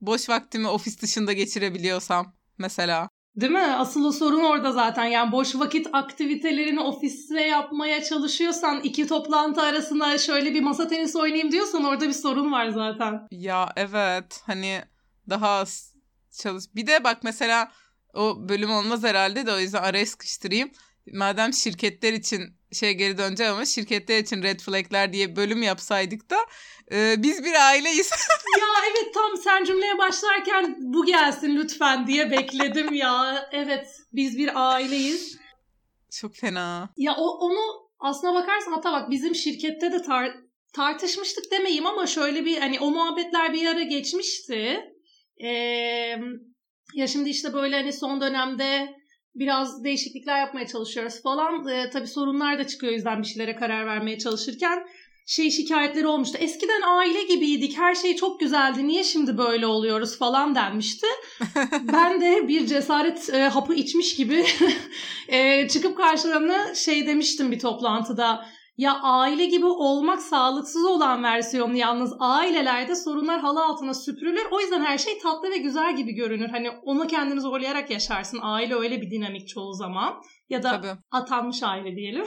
boş 0.00 0.28
vaktimi 0.28 0.68
ofis 0.68 1.02
dışında 1.02 1.32
geçirebiliyorsam 1.32 2.34
mesela. 2.58 3.08
Değil 3.36 3.52
mi? 3.52 3.58
Asıl 3.58 4.04
o 4.04 4.12
sorun 4.12 4.44
orada 4.44 4.72
zaten. 4.72 5.04
Yani 5.04 5.32
boş 5.32 5.54
vakit 5.54 5.86
aktivitelerini 5.92 6.80
ofiste 6.80 7.40
yapmaya 7.40 8.04
çalışıyorsan 8.04 8.80
iki 8.80 9.06
toplantı 9.06 9.62
arasında 9.62 10.18
şöyle 10.18 10.54
bir 10.54 10.62
masa 10.62 10.88
tenisi 10.88 11.18
oynayayım 11.18 11.52
diyorsan 11.52 11.84
orada 11.84 12.08
bir 12.08 12.12
sorun 12.12 12.52
var 12.52 12.68
zaten. 12.68 13.26
Ya 13.30 13.72
evet. 13.76 14.40
Hani 14.46 14.82
daha 15.28 15.48
az 15.48 15.94
çalış. 16.30 16.64
Bir 16.74 16.86
de 16.86 17.04
bak 17.04 17.18
mesela 17.22 17.72
o 18.14 18.48
bölüm 18.48 18.70
olmaz 18.70 19.04
herhalde 19.04 19.46
de 19.46 19.52
o 19.52 19.58
yüzden 19.58 19.82
araya 19.82 20.06
sıkıştırayım. 20.06 20.70
Madem 21.12 21.52
şirketler 21.52 22.12
için 22.12 22.55
şey 22.72 22.94
geri 22.94 23.18
döneceğim 23.18 23.52
ama 23.52 23.64
şirketler 23.64 24.18
için 24.18 24.42
red 24.42 24.60
flagler 24.60 25.12
diye 25.12 25.36
bölüm 25.36 25.62
yapsaydık 25.62 26.30
da 26.30 26.36
e, 26.92 27.14
biz 27.18 27.44
bir 27.44 27.68
aileyiz. 27.68 28.10
ya 28.58 28.66
evet 28.90 29.14
tam 29.14 29.36
sen 29.36 29.64
cümleye 29.64 29.98
başlarken 29.98 30.76
bu 30.78 31.06
gelsin 31.06 31.56
lütfen 31.56 32.06
diye 32.06 32.30
bekledim 32.30 32.94
ya. 32.94 33.48
Evet 33.52 33.86
biz 34.12 34.38
bir 34.38 34.72
aileyiz. 34.72 35.38
Çok 36.10 36.36
fena. 36.36 36.88
Ya 36.96 37.14
o, 37.18 37.28
onu 37.28 37.90
aslına 37.98 38.34
bakarsan 38.34 38.72
hatta 38.72 38.92
bak 38.92 39.10
bizim 39.10 39.34
şirkette 39.34 39.92
de 39.92 40.02
tar 40.02 40.34
tartışmıştık 40.72 41.50
demeyeyim 41.50 41.86
ama 41.86 42.06
şöyle 42.06 42.44
bir 42.44 42.58
hani 42.58 42.80
o 42.80 42.90
muhabbetler 42.90 43.52
bir 43.52 43.66
ara 43.66 43.82
geçmişti. 43.82 44.80
Ee, 45.44 45.48
ya 46.94 47.06
şimdi 47.06 47.30
işte 47.30 47.52
böyle 47.52 47.76
hani 47.76 47.92
son 47.92 48.20
dönemde 48.20 48.95
biraz 49.38 49.84
değişiklikler 49.84 50.38
yapmaya 50.38 50.66
çalışıyoruz 50.66 51.22
falan. 51.22 51.68
Ee, 51.68 51.90
tabii 51.90 52.06
sorunlar 52.06 52.58
da 52.58 52.66
çıkıyor 52.66 52.92
yüzden 52.92 53.22
bir 53.22 53.26
şeylere 53.26 53.56
karar 53.56 53.86
vermeye 53.86 54.18
çalışırken 54.18 54.86
şey 55.26 55.50
şikayetleri 55.50 56.06
olmuştu. 56.06 56.38
Eskiden 56.40 56.82
aile 56.86 57.22
gibiydik, 57.22 57.78
her 57.78 57.94
şey 57.94 58.16
çok 58.16 58.40
güzeldi, 58.40 58.86
niye 58.86 59.04
şimdi 59.04 59.38
böyle 59.38 59.66
oluyoruz 59.66 60.18
falan 60.18 60.54
denmişti. 60.54 61.06
ben 61.92 62.20
de 62.20 62.48
bir 62.48 62.66
cesaret 62.66 63.34
e, 63.34 63.42
hapı 63.42 63.74
içmiş 63.74 64.16
gibi 64.16 64.44
e, 65.28 65.68
çıkıp 65.68 65.96
karşılarına 65.96 66.74
şey 66.74 67.06
demiştim 67.06 67.52
bir 67.52 67.58
toplantıda. 67.58 68.46
Ya 68.76 69.00
aile 69.02 69.46
gibi 69.46 69.66
olmak 69.66 70.22
sağlıksız 70.22 70.84
olan 70.84 71.22
versiyonu 71.22 71.76
yalnız 71.76 72.12
ailelerde 72.20 72.96
sorunlar 72.96 73.40
halı 73.40 73.64
altına 73.64 73.94
süpürülür. 73.94 74.46
O 74.50 74.60
yüzden 74.60 74.84
her 74.84 74.98
şey 74.98 75.18
tatlı 75.18 75.50
ve 75.50 75.56
güzel 75.56 75.96
gibi 75.96 76.12
görünür. 76.12 76.48
Hani 76.48 76.70
onu 76.70 77.06
kendini 77.06 77.40
zorlayarak 77.40 77.90
yaşarsın. 77.90 78.38
Aile 78.42 78.74
öyle 78.74 79.00
bir 79.00 79.10
dinamik 79.10 79.48
çoğu 79.48 79.74
zaman. 79.74 80.22
Ya 80.48 80.62
da 80.62 80.70
Tabii. 80.70 81.00
atanmış 81.10 81.62
aile 81.62 81.96
diyelim. 81.96 82.24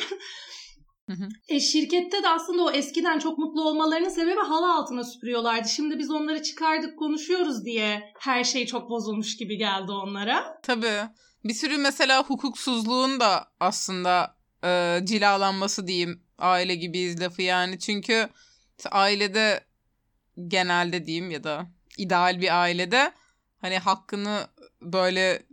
Hı 1.10 1.14
hı. 1.14 1.28
E, 1.48 1.60
şirkette 1.60 2.24
de 2.24 2.30
aslında 2.30 2.64
o 2.64 2.72
eskiden 2.72 3.20
çok 3.20 3.38
mutlu 3.38 3.62
olmalarının 3.62 4.10
sebebi 4.10 4.40
halı 4.40 4.74
altına 4.74 5.04
süpürüyorlardı. 5.04 5.70
Şimdi 5.70 6.00
biz 6.00 6.12
onları 6.12 6.44
çıkardık 6.44 7.00
konuşuyoruz 7.00 7.66
diye 7.66 8.14
her 8.20 8.44
şey 8.44 8.66
çok 8.66 8.90
bozulmuş 8.90 9.38
gibi 9.38 9.58
geldi 9.58 9.92
onlara. 9.92 10.60
Tabii. 10.64 11.02
Bir 11.44 11.54
sürü 11.54 11.78
mesela 11.78 12.24
hukuksuzluğun 12.24 13.20
da 13.20 13.48
aslında 13.60 14.39
e, 14.64 15.02
cilalanması 15.04 15.88
diyeyim 15.88 16.24
aile 16.38 16.76
gibiyiz 16.76 17.22
lafı 17.22 17.42
yani. 17.42 17.80
Çünkü 17.80 18.30
ailede 18.92 19.64
genelde 20.48 21.06
diyeyim 21.06 21.32
ya 21.32 21.44
da 21.44 21.68
ideal 21.98 22.42
bir 22.42 22.62
ailede 22.62 23.12
hani 23.62 23.78
hakkını 23.78 24.48
böyle 24.82 25.44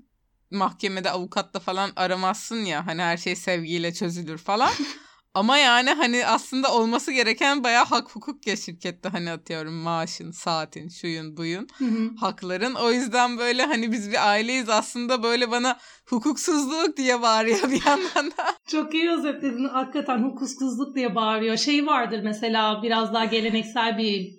mahkemede 0.51 1.11
avukatla 1.11 1.61
falan 1.61 1.93
aramazsın 1.97 2.65
ya 2.65 2.87
hani 2.87 3.03
her 3.03 3.17
şey 3.17 3.37
sevgiyle 3.37 3.95
çözülür 3.95 4.39
falan. 4.39 4.73
Ama 5.37 5.59
yani 5.59 5.91
hani 5.91 6.27
aslında 6.27 6.75
olması 6.75 7.13
gereken 7.13 7.65
bayağı 7.65 7.85
hak 7.85 8.11
hukuk 8.11 8.47
ya 8.47 8.57
şirkette 8.57 9.09
hani 9.09 9.31
atıyorum 9.31 9.75
maaşın, 9.75 10.31
saatin, 10.31 10.89
şuyun, 10.89 11.37
buyun, 11.37 11.69
Hı 11.79 11.85
hı. 11.85 12.11
hakların. 12.21 12.75
O 12.75 12.93
yüzden 12.93 13.39
böyle 13.39 13.63
hani 13.63 13.93
biz 13.93 14.11
bir 14.11 14.31
aileyiz 14.31 14.69
aslında 14.69 15.23
böyle 15.23 15.51
bana 15.51 15.79
hukuksuzluk 16.07 16.97
diye 16.97 17.23
bağırıyor 17.23 17.71
bir 17.71 17.87
yandan 17.87 18.31
da. 18.31 18.55
Çok 18.67 18.95
iyi 18.95 19.11
özetledin. 19.11 19.65
Hakikaten 19.65 20.19
hukuksuzluk 20.19 20.97
diye 20.97 21.15
bağırıyor. 21.15 21.57
Şey 21.57 21.87
vardır 21.87 22.21
mesela 22.25 22.83
biraz 22.83 23.15
daha 23.15 23.25
geleneksel 23.25 23.99
bir 23.99 24.31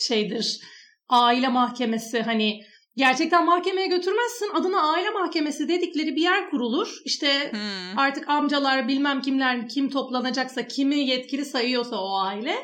şeydir. 0.00 0.60
Aile 1.08 1.48
mahkemesi 1.48 2.22
hani 2.22 2.60
gerçekten 2.96 3.44
mahkemeye 3.44 3.86
götürmezsin. 3.86 4.50
Adına 4.54 4.92
aile 4.92 5.10
mahkemesi 5.10 5.68
dedikleri 5.68 6.16
bir 6.16 6.22
yer 6.22 6.50
kurulur. 6.50 6.88
İşte 7.04 7.50
Hmm. 7.52 7.98
artık 7.98 8.28
amcalar 8.28 8.88
bilmem 8.88 9.20
kimler 9.20 9.68
kim 9.68 9.90
toplanacaksa 9.90 10.66
kimi 10.66 10.96
yetkili 10.96 11.44
sayıyorsa 11.44 11.96
o 11.96 12.18
aile 12.18 12.56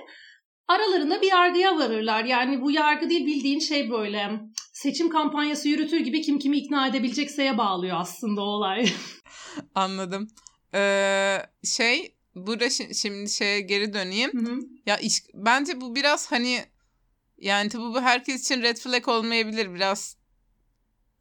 aralarında 0.68 1.22
bir 1.22 1.28
yargıya 1.30 1.76
varırlar. 1.78 2.24
Yani 2.24 2.60
bu 2.62 2.70
yargı 2.70 3.10
değil 3.10 3.26
bildiğin 3.26 3.58
şey 3.60 3.90
böyle 3.90 4.30
seçim 4.72 5.08
kampanyası 5.08 5.68
yürütür 5.68 6.00
gibi 6.00 6.20
kim 6.22 6.38
kimi 6.38 6.56
ikna 6.58 6.86
edebilecekseye 6.86 7.58
bağlıyor 7.58 7.96
aslında 8.00 8.40
o 8.42 8.44
olay. 8.44 8.88
Anladım. 9.74 10.28
Ee, 10.74 11.38
şey 11.64 12.14
burada 12.34 12.66
şi- 12.66 12.94
şimdi 12.94 13.30
şeye 13.30 13.60
geri 13.60 13.92
döneyim. 13.94 14.30
Hı 14.32 14.52
hı. 14.52 14.58
Ya 14.86 14.96
iş, 14.96 15.14
bence 15.34 15.80
bu 15.80 15.94
biraz 15.94 16.32
hani 16.32 16.58
yani 17.38 17.68
tabii 17.68 17.82
bu 17.82 18.00
herkes 18.00 18.40
için 18.44 18.62
red 18.62 18.76
flag 18.76 19.08
olmayabilir 19.08 19.74
biraz 19.74 20.16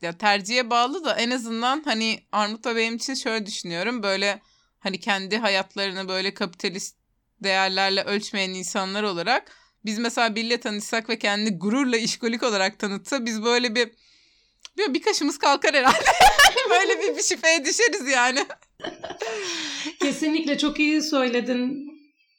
ya 0.02 0.18
tercihe 0.18 0.70
bağlı 0.70 1.06
da 1.06 1.16
en 1.16 1.32
azından 1.32 1.84
hani 1.86 2.20
Armut'la 2.32 2.76
benim 2.76 2.96
için 2.96 3.14
şöyle 3.14 3.46
düşünüyorum 3.46 4.04
böyle 4.04 4.42
hani 4.80 5.00
kendi 5.00 5.38
hayatlarını 5.38 6.08
böyle 6.08 6.34
kapitalist 6.34 6.96
değerlerle 7.44 8.04
ölçmeyen 8.04 8.50
insanlar 8.50 9.04
olarak 9.04 9.52
biz 9.86 10.00
mesela 10.00 10.36
biriyle 10.36 10.60
tanışsak 10.60 11.10
ve 11.10 11.20
kendi 11.20 11.58
gururla 11.58 11.98
işkolik 11.98 12.44
olarak 12.44 12.80
tanıtsa 12.80 13.26
biz 13.26 13.44
böyle 13.44 13.76
bir 13.76 13.90
bir, 14.78 14.94
bir 14.94 15.02
kaşımız 15.02 15.38
kalkar 15.38 15.76
herhalde. 15.76 16.06
böyle 16.70 17.02
bir, 17.02 17.18
bir 17.18 17.24
şüpheye 17.24 17.66
düşeriz 17.66 18.08
yani. 18.08 18.46
Kesinlikle 20.02 20.58
çok 20.58 20.80
iyi 20.80 21.02
söyledin. 21.02 21.90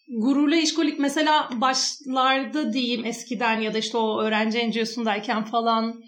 Gururla 0.08 0.56
işkolik 0.56 0.98
mesela 0.98 1.50
başlarda 1.52 2.72
diyeyim 2.72 3.04
eskiden 3.04 3.61
ya 3.61 3.74
da 3.74 3.78
işte 3.78 3.96
o 3.96 4.22
öğrenci 4.22 4.58
enciyosundayken 4.58 5.44
falan 5.44 6.04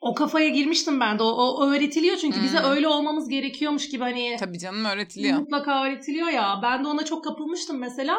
o 0.00 0.14
kafaya 0.14 0.48
girmiştim 0.48 1.00
ben 1.00 1.18
de. 1.18 1.22
O, 1.22 1.26
o 1.28 1.66
öğretiliyor 1.66 2.16
çünkü 2.16 2.42
bize 2.42 2.58
Hmm. 2.58 2.70
öyle 2.70 2.88
olmamız 2.88 3.28
gerekiyormuş 3.28 3.88
gibi 3.88 4.02
hani 4.02 4.36
Tabii 4.40 4.58
canım 4.58 4.84
öğretiliyor. 4.84 5.38
mutlaka 5.38 5.84
öğretiliyor 5.84 6.28
ya. 6.28 6.60
Ben 6.62 6.84
de 6.84 6.88
ona 6.88 7.04
çok 7.04 7.24
kapılmıştım 7.24 7.78
mesela. 7.78 8.18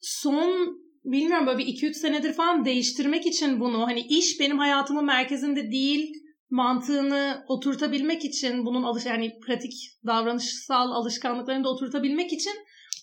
Son 0.00 0.78
bilmiyorum 1.04 1.46
böyle 1.46 1.58
bir 1.58 1.66
2-3 1.66 1.94
senedir 1.94 2.32
falan 2.32 2.64
değiştirmek 2.64 3.26
için 3.26 3.60
bunu 3.60 3.86
hani 3.86 4.00
iş 4.00 4.40
benim 4.40 4.58
hayatımın 4.58 5.04
merkezinde 5.04 5.70
değil 5.70 6.12
mantığını 6.50 7.44
oturtabilmek 7.48 8.24
için 8.24 8.66
bunun 8.66 8.82
alış 8.82 9.06
yani 9.06 9.40
pratik 9.46 9.72
davranışsal 10.06 10.90
alışkanlıklarını 10.90 11.64
da 11.64 11.68
oturtabilmek 11.68 12.32
için 12.32 12.52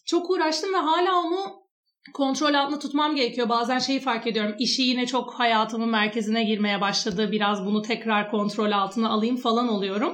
çok 0.05 0.29
uğraştım 0.29 0.73
ve 0.73 0.77
hala 0.77 1.15
onu 1.23 1.64
kontrol 2.13 2.53
altında 2.53 2.79
tutmam 2.79 3.15
gerekiyor. 3.15 3.49
Bazen 3.49 3.79
şeyi 3.79 3.99
fark 3.99 4.27
ediyorum. 4.27 4.55
İşi 4.59 4.81
yine 4.81 5.05
çok 5.05 5.33
hayatımın 5.33 5.89
merkezine 5.89 6.43
girmeye 6.43 6.81
başladı. 6.81 7.31
Biraz 7.31 7.65
bunu 7.65 7.81
tekrar 7.81 8.31
kontrol 8.31 8.71
altına 8.71 9.09
alayım 9.09 9.37
falan 9.37 9.67
oluyorum. 9.67 10.13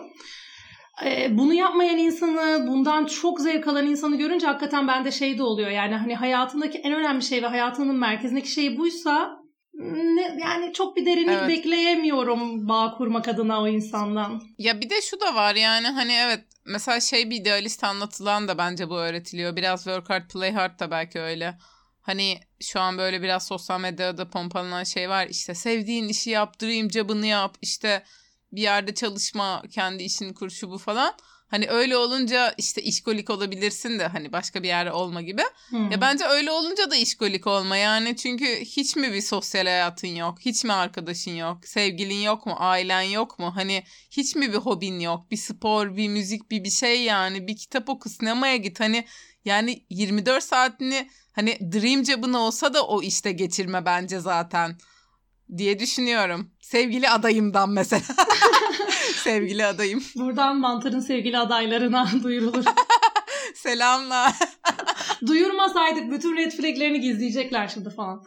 Ee, 1.06 1.38
bunu 1.38 1.54
yapmayan 1.54 1.98
insanı, 1.98 2.68
bundan 2.68 3.06
çok 3.06 3.42
zevk 3.42 3.68
alan 3.68 3.86
insanı 3.86 4.18
görünce 4.18 4.48
hakikaten 4.48 4.88
bende 4.88 5.12
şey 5.12 5.38
de 5.38 5.44
oluyor. 5.44 5.70
Yani 5.70 5.96
hani 5.96 6.16
hayatındaki 6.16 6.78
en 6.78 6.94
önemli 6.94 7.24
şey 7.24 7.44
ve 7.44 7.48
hayatının 7.48 7.96
merkezindeki 7.96 8.52
şey 8.52 8.78
buysa 8.78 9.42
ne, 9.74 10.38
yani 10.42 10.74
çok 10.74 10.96
bir 10.96 11.06
derinlik 11.06 11.30
Evet. 11.30 11.50
bekleyemiyorum 11.50 12.68
bağ 12.68 12.94
kurmak 12.98 13.28
adına 13.28 13.62
o 13.62 13.68
insandan. 13.68 14.42
Ya 14.58 14.82
bir 14.82 14.90
de 14.90 15.02
şu 15.02 15.20
da 15.20 15.36
var 15.36 15.56
yani 15.56 15.88
hani 15.88 16.14
evet 16.14 16.40
mesela 16.66 17.00
şey 17.00 17.30
bir 17.30 17.42
idealist 17.42 17.84
anlatılan 17.84 18.48
da 18.48 18.58
bence 18.58 18.90
bu 18.90 18.98
öğretiliyor. 18.98 19.56
Biraz 19.56 19.84
work 19.84 20.10
hard 20.10 20.30
play 20.30 20.52
hard 20.52 20.80
da 20.80 20.92
belki 20.92 21.20
öyle. 21.20 21.58
Hani 22.02 22.40
şu 22.62 22.80
an 22.80 22.98
böyle 22.98 23.22
biraz 23.22 23.48
sosyal 23.48 23.80
medyada 23.80 24.30
pompalanan 24.30 24.84
şey 24.84 25.10
var 25.10 25.28
işte 25.28 25.56
sevdiğin 25.56 26.08
işi 26.08 26.30
yap, 26.30 26.62
dream 26.62 26.92
job'ını 26.92 27.26
yap, 27.26 27.58
işte 27.62 28.04
bir 28.52 28.62
yerde 28.62 28.94
çalışma, 28.94 29.64
kendi 29.72 30.04
işini 30.04 30.34
kur 30.34 30.50
şu 30.50 30.72
bu 30.72 30.78
falan. 30.78 31.16
Hani 31.52 31.70
öyle 31.70 31.98
olunca 31.98 32.54
işte 32.58 32.82
işkolik 32.82 33.30
olabilirsin 33.30 34.00
de 34.00 34.08
hani 34.08 34.32
başka 34.32 34.64
bir 34.64 34.68
yerde 34.68 34.92
olma 34.92 35.22
gibi. 35.22 35.42
Hmm. 35.70 35.92
Ya 35.92 36.02
bence 36.02 36.26
öyle 36.26 36.52
olunca 36.52 36.92
da 36.92 36.96
işkolik 36.96 37.48
olma 37.48 37.78
yani 37.78 38.18
çünkü 38.18 38.46
hiç 38.60 38.96
mi 38.96 39.14
bir 39.14 39.22
sosyal 39.22 39.66
hayatın 39.66 40.08
yok? 40.08 40.38
Hiç 40.40 40.64
mi 40.64 40.74
arkadaşın 40.74 41.32
yok? 41.32 41.66
Sevgilin 41.66 42.22
yok 42.22 42.46
mu? 42.46 42.56
Ailen 42.58 43.02
yok 43.02 43.40
mu? 43.40 43.56
Hani 43.56 43.84
hiç 44.12 44.36
mi 44.36 44.54
bir 44.54 44.58
hobin 44.58 45.00
yok? 45.00 45.32
Bir 45.32 45.38
spor, 45.38 45.98
bir 45.98 46.08
müzik, 46.08 46.52
bir 46.52 46.64
bir 46.64 46.70
şey 46.70 47.04
yani. 47.04 47.48
Bir 47.48 47.56
kitap 47.56 47.90
oku, 47.90 48.10
sinemaya 48.10 48.58
git. 48.58 48.80
Hani 48.80 49.06
yani 49.46 49.86
24 49.90 50.44
saatini 50.44 51.10
hani 51.32 51.72
dream 51.74 52.06
job'ın 52.06 52.34
olsa 52.34 52.74
da 52.74 52.88
o 52.88 53.02
işte 53.02 53.32
geçirme 53.32 53.86
bence 53.86 54.20
zaten 54.20 54.76
diye 55.58 55.80
düşünüyorum. 55.80 56.52
Sevgili 56.62 57.10
adayımdan 57.10 57.70
mesela. 57.70 58.02
Sevgili 59.24 59.66
adayım. 59.66 60.04
Buradan 60.16 60.58
Mantar'ın 60.58 61.00
sevgili 61.00 61.38
adaylarına 61.38 62.10
duyurulur. 62.24 62.66
Selamlar. 63.56 64.34
Duyurmasaydık 65.28 66.12
bütün 66.12 66.38
red 66.38 66.52
flaglerini 66.52 67.00
gizleyecekler 67.00 67.68
şimdi 67.68 67.90
falan. 67.90 68.24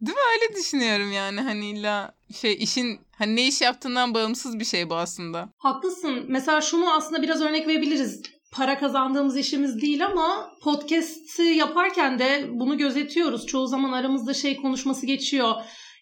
Değil 0.00 0.16
mi? 0.16 0.22
Öyle 0.34 0.56
düşünüyorum 0.56 1.12
yani 1.12 1.40
hani 1.40 1.70
illa 1.70 2.14
şey 2.40 2.56
işin 2.60 3.00
hani 3.18 3.36
ne 3.36 3.46
iş 3.46 3.60
yaptığından 3.60 4.14
bağımsız 4.14 4.58
bir 4.58 4.64
şey 4.64 4.90
bu 4.90 4.94
aslında. 4.96 5.48
Haklısın. 5.58 6.24
Mesela 6.28 6.60
şunu 6.60 6.94
aslında 6.94 7.22
biraz 7.22 7.40
örnek 7.40 7.66
verebiliriz. 7.66 8.22
Para 8.52 8.78
kazandığımız 8.78 9.36
işimiz 9.36 9.82
değil 9.82 10.06
ama 10.06 10.50
podcast'i 10.62 11.42
yaparken 11.42 12.18
de 12.18 12.48
bunu 12.50 12.78
gözetiyoruz. 12.78 13.46
Çoğu 13.46 13.66
zaman 13.66 13.92
aramızda 13.92 14.34
şey 14.34 14.56
konuşması 14.56 15.06
geçiyor. 15.06 15.54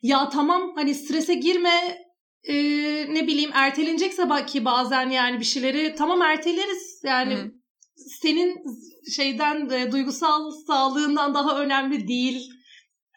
Ya 0.02 0.28
tamam 0.28 0.72
hani 0.76 0.94
strese 0.94 1.34
girme 1.34 1.98
e, 2.44 2.54
ne 3.14 3.26
bileyim 3.26 3.50
ertelenecekse 3.54 4.30
belki 4.30 4.64
bazen 4.64 5.10
yani 5.10 5.40
bir 5.40 5.44
şeyleri 5.44 5.94
tamam 5.94 6.22
erteleriz. 6.22 7.00
Yani 7.04 7.34
Hı. 7.34 7.50
senin 8.22 8.56
şeyden 9.16 9.68
e, 9.70 9.92
duygusal 9.92 10.50
sağlığından 10.66 11.34
daha 11.34 11.60
önemli 11.60 12.08
değil. 12.08 12.50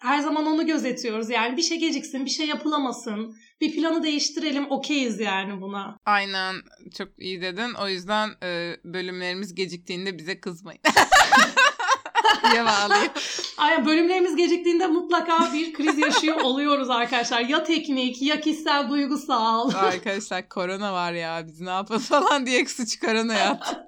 Her 0.01 0.19
zaman 0.19 0.45
onu 0.45 0.65
gözetiyoruz. 0.65 1.29
Yani 1.29 1.57
bir 1.57 1.61
şey 1.61 1.79
geciksin, 1.79 2.25
bir 2.25 2.29
şey 2.29 2.47
yapılamasın. 2.47 3.35
Bir 3.61 3.75
planı 3.75 4.03
değiştirelim, 4.03 4.71
okeyiz 4.71 5.19
yani 5.19 5.61
buna. 5.61 5.97
Aynen 6.05 6.55
çok 6.97 7.07
iyi 7.17 7.41
dedin. 7.41 7.73
O 7.73 7.87
yüzden 7.87 8.29
e, 8.43 8.77
bölümlerimiz 8.83 9.55
geciktiğinde 9.55 10.17
bize 10.17 10.39
kızmayın. 10.39 10.81
diye 12.51 12.65
bağlayayım. 12.65 13.11
Aynen 13.57 13.85
bölümlerimiz 13.85 14.35
geciktiğinde 14.35 14.87
mutlaka 14.87 15.53
bir 15.53 15.73
kriz 15.73 15.97
yaşıyor 15.97 16.35
oluyoruz 16.43 16.89
arkadaşlar. 16.89 17.41
Ya 17.41 17.63
teknik, 17.63 18.21
ya 18.21 18.41
kişisel, 18.41 18.89
duygusal. 18.89 19.71
Arkadaşlar 19.75 20.49
korona 20.49 20.93
var 20.93 21.13
ya 21.13 21.47
biz 21.47 21.61
ne 21.61 21.69
yapalım 21.69 22.01
falan 22.01 22.45
diye 22.45 22.65
suç 22.65 22.99
korona 22.99 23.33
yaptı. 23.33 23.87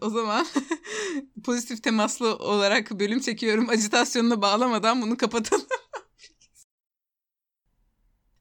O 0.00 0.10
zaman 0.10 0.46
pozitif 1.44 1.82
temaslı 1.82 2.36
olarak 2.36 2.90
bölüm 2.90 3.20
çekiyorum. 3.20 3.68
Acitasyonuna 3.68 4.42
bağlamadan 4.42 5.02
bunu 5.02 5.16
kapatalım. 5.16 5.66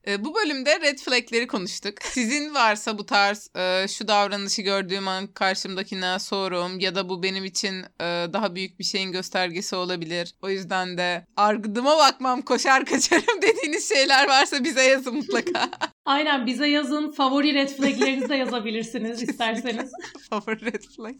E, 0.08 0.26
Bu 0.26 0.36
bölümde 0.36 0.82
red 0.82 0.98
flagleri 1.00 1.48
konuştuk. 1.48 1.94
Sizin 2.04 2.54
varsa 2.54 2.98
bu 2.98 3.06
tarz 3.06 3.50
e, 3.56 3.88
şu 3.88 4.08
davranışı 4.08 4.62
gördüğüm 4.62 5.08
an 5.08 5.28
karşımdakine 5.28 6.20
sorum 6.20 6.80
ya 6.80 6.96
da 6.96 7.10
bu 7.10 7.24
benim 7.24 7.46
için 7.46 7.82
e, 8.02 8.04
daha 8.34 8.56
büyük 8.56 8.80
bir 8.80 8.84
şeyin 8.84 9.12
göstergesi 9.12 9.76
olabilir. 9.76 10.34
O 10.42 10.50
yüzden 10.50 10.98
de 10.98 11.26
argıdıma 11.38 11.98
bakmam 11.98 12.42
koşar 12.42 12.86
kaçarım 12.86 13.42
dediğiniz 13.42 13.90
şeyler 13.90 14.28
varsa 14.28 14.64
bize 14.64 14.84
yazın 14.84 15.16
mutlaka. 15.16 15.70
Aynen 16.06 16.46
bize 16.46 16.68
yazın. 16.68 17.12
Favori 17.12 17.54
red 17.54 17.70
flaglerinizi 17.70 18.30
de 18.30 18.36
yazabilirsiniz 18.36 19.24
isterseniz. 19.24 19.92
Favori 20.30 20.66
red 20.66 20.84
flag. 20.96 21.16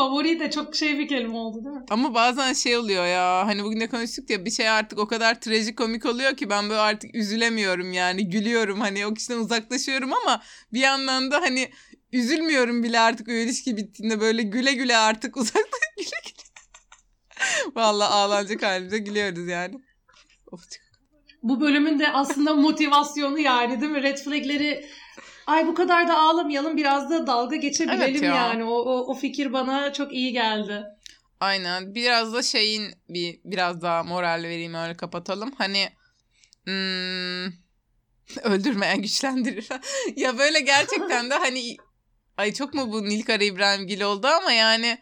Favori 0.00 0.40
de 0.40 0.50
çok 0.50 0.76
şey 0.76 0.98
bir 0.98 1.08
kelime 1.08 1.36
oldu 1.36 1.64
değil 1.64 1.76
mi? 1.76 1.84
Ama 1.90 2.14
bazen 2.14 2.52
şey 2.52 2.76
oluyor 2.76 3.06
ya 3.06 3.46
hani 3.46 3.64
bugün 3.64 3.80
de 3.80 3.88
konuştuk 3.88 4.30
ya 4.30 4.44
bir 4.44 4.50
şey 4.50 4.68
artık 4.68 4.98
o 4.98 5.06
kadar 5.06 5.40
trajikomik 5.40 6.06
oluyor 6.06 6.36
ki 6.36 6.50
ben 6.50 6.68
böyle 6.68 6.80
artık 6.80 7.14
üzülemiyorum 7.14 7.92
yani 7.92 8.30
gülüyorum 8.30 8.80
hani 8.80 9.06
o 9.06 9.14
kişiden 9.14 9.38
uzaklaşıyorum 9.38 10.12
ama 10.12 10.42
bir 10.72 10.80
yandan 10.80 11.30
da 11.30 11.40
hani 11.40 11.70
üzülmüyorum 12.12 12.82
bile 12.82 13.00
artık 13.00 13.28
o 13.28 13.32
ilişki 13.32 13.76
bittiğinde 13.76 14.20
böyle 14.20 14.42
güle 14.42 14.72
güle 14.72 14.96
artık 14.96 15.36
uzakta 15.40 15.78
güle 15.96 16.06
güle. 16.24 17.74
Valla 17.74 18.10
ağlanacak 18.10 18.62
halimize 18.62 18.98
gülüyoruz 18.98 19.48
yani. 19.48 19.74
Of, 20.52 20.60
Bu 21.42 21.60
bölümün 21.60 21.98
de 21.98 22.12
aslında 22.12 22.54
motivasyonu 22.54 23.38
yani 23.38 23.80
değil 23.80 23.92
mi? 23.92 24.02
Red 24.02 24.18
flagleri 24.18 24.86
ay 25.50 25.66
bu 25.66 25.74
kadar 25.74 26.08
da 26.08 26.18
ağlamayalım 26.18 26.76
biraz 26.76 27.10
da 27.10 27.26
dalga 27.26 27.56
geçebilelim 27.56 28.00
evet 28.00 28.22
ya. 28.22 28.34
yani. 28.34 28.64
O, 28.64 28.74
o, 28.74 29.12
o 29.12 29.14
fikir 29.14 29.52
bana 29.52 29.92
çok 29.92 30.12
iyi 30.12 30.32
geldi. 30.32 30.84
Aynen. 31.40 31.94
Biraz 31.94 32.34
da 32.34 32.42
şeyin 32.42 32.94
bir 33.08 33.40
biraz 33.44 33.82
daha 33.82 34.02
moral 34.02 34.42
vereyim 34.42 34.74
öyle 34.74 34.96
kapatalım. 34.96 35.52
Hani 35.58 35.88
hmm, 36.64 37.46
öldürmeyen 38.42 39.02
güçlendirir. 39.02 39.68
ya 40.16 40.38
böyle 40.38 40.60
gerçekten 40.60 41.30
de 41.30 41.34
hani 41.34 41.76
ay 42.36 42.52
çok 42.52 42.74
mu 42.74 42.92
bu 42.92 43.04
Nilkara 43.04 43.44
İbrahimgil 43.44 44.00
oldu 44.00 44.26
ama 44.26 44.52
yani 44.52 44.98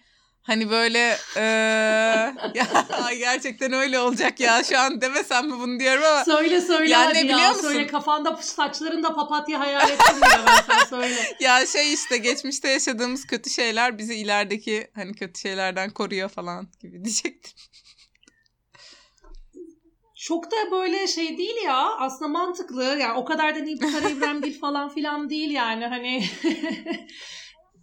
Hani 0.49 0.71
böyle 0.71 1.17
ee, 1.37 1.41
ya 2.55 3.15
gerçekten 3.19 3.73
öyle 3.73 3.99
olacak 3.99 4.41
ya 4.41 4.65
şu 4.65 4.79
an 4.79 5.01
demesem 5.01 5.47
mi 5.47 5.59
bunu 5.59 5.81
diyorum 5.81 6.05
ama. 6.05 6.25
Söyle 6.25 6.61
söyle 6.61 6.91
yani 6.91 7.05
hadi 7.05 7.25
biliyor 7.25 7.39
ya 7.39 7.49
musun? 7.49 7.63
söyle 7.63 7.87
kafanda 7.87 8.37
saçlarında 8.37 9.15
papatya 9.15 9.61
hayal 9.61 9.91
ettim 9.91 10.17
bile 10.17 10.45
ben 10.47 10.75
sen 10.75 10.87
söyle. 10.87 11.15
ya 11.41 11.67
şey 11.67 11.93
işte 11.93 12.17
geçmişte 12.17 12.69
yaşadığımız 12.69 13.27
kötü 13.27 13.51
şeyler 13.51 13.99
bizi 13.99 14.15
ilerideki 14.15 14.91
hani 14.95 15.15
kötü 15.15 15.41
şeylerden 15.41 15.91
koruyor 15.91 16.29
falan 16.29 16.69
gibi 16.81 16.93
diyecektim. 17.05 17.53
Çok 20.15 20.51
da 20.51 20.71
böyle 20.71 21.07
şey 21.07 21.39
değil 21.39 21.57
ya 21.65 21.97
aslında 21.99 22.29
mantıklı 22.29 22.85
yani 22.85 23.19
o 23.19 23.25
kadar 23.25 23.55
da 23.55 23.59
Nilpınar 23.59 24.11
İbrahim 24.11 24.43
değil 24.43 24.61
falan 24.61 24.89
filan 24.89 25.31
değil 25.31 25.51
yani 25.51 25.87
hani 25.87 26.25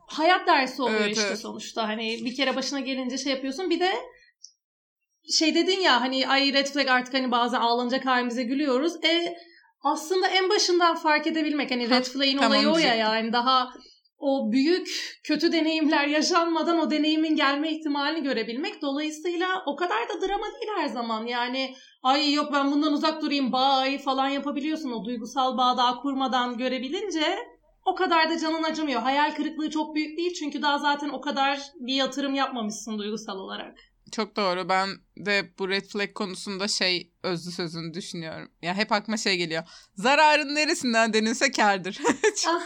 hayat 0.07 0.47
dersi 0.47 0.81
oluyor 0.81 1.01
evet, 1.01 1.17
işte 1.17 1.27
evet. 1.27 1.39
sonuçta. 1.39 1.87
Hani 1.87 2.25
bir 2.25 2.35
kere 2.35 2.55
başına 2.55 2.79
gelince 2.79 3.17
şey 3.17 3.33
yapıyorsun. 3.33 3.69
Bir 3.69 3.79
de 3.79 3.91
şey 5.37 5.55
dedin 5.55 5.79
ya 5.79 6.01
hani 6.01 6.27
ay 6.27 6.53
red 6.53 6.67
flag 6.67 6.87
artık 6.87 7.13
hani 7.13 7.31
bazen 7.31 7.59
ağlanacak 7.59 8.05
halimize 8.05 8.43
gülüyoruz. 8.43 8.95
E 9.05 9.35
aslında 9.83 10.27
en 10.27 10.49
başından 10.49 10.95
fark 10.95 11.27
edebilmek 11.27 11.71
hani 11.71 11.89
red 11.89 12.05
flag'in 12.05 12.37
tamam, 12.37 12.51
olayı 12.51 12.69
o 12.69 12.77
ya 12.77 12.95
yani 12.95 13.33
daha 13.33 13.69
o 14.17 14.51
büyük 14.51 14.87
kötü 15.23 15.51
deneyimler 15.51 16.07
yaşanmadan 16.07 16.79
o 16.79 16.91
deneyimin 16.91 17.35
gelme 17.35 17.71
ihtimalini 17.71 18.23
görebilmek. 18.23 18.81
Dolayısıyla 18.81 19.63
o 19.65 19.75
kadar 19.75 20.09
da 20.09 20.21
drama 20.21 20.45
değil 20.45 20.71
her 20.75 20.87
zaman. 20.87 21.25
Yani 21.25 21.75
ay 22.03 22.33
yok 22.33 22.53
ben 22.53 22.71
bundan 22.71 22.93
uzak 22.93 23.21
durayım 23.21 23.51
bye 23.51 23.97
falan 23.97 24.29
yapabiliyorsun. 24.29 24.91
O 24.91 25.05
duygusal 25.05 25.57
bağ 25.57 25.77
daha 25.77 26.01
kurmadan 26.01 26.57
görebilince 26.57 27.37
o 27.85 27.95
kadar 27.95 28.29
da 28.29 28.39
canın 28.39 28.63
acımıyor. 28.63 29.01
Hayal 29.01 29.35
kırıklığı 29.35 29.69
çok 29.69 29.95
büyük 29.95 30.17
değil 30.17 30.33
çünkü 30.33 30.61
daha 30.61 30.79
zaten 30.79 31.09
o 31.09 31.21
kadar 31.21 31.59
bir 31.79 31.93
yatırım 31.93 32.33
yapmamışsın 32.33 32.99
duygusal 32.99 33.37
olarak. 33.37 33.77
Çok 34.11 34.35
doğru. 34.35 34.69
Ben 34.69 34.89
de 35.17 35.53
bu 35.59 35.69
red 35.69 35.85
flag 35.85 36.13
konusunda 36.13 36.67
şey 36.67 37.11
özlü 37.23 37.51
sözünü 37.51 37.93
düşünüyorum. 37.93 38.51
Ya 38.61 38.75
hep 38.75 38.91
aklıma 38.91 39.17
şey 39.17 39.37
geliyor. 39.37 39.63
Zararın 39.95 40.55
neresinden 40.55 41.13
denilse 41.13 41.51
kârdır. 41.51 42.01
ah. 42.47 42.61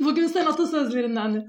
Bugün 0.00 0.26
sen 0.26 0.46
atasözlerinden 0.46 1.34
de. 1.34 1.46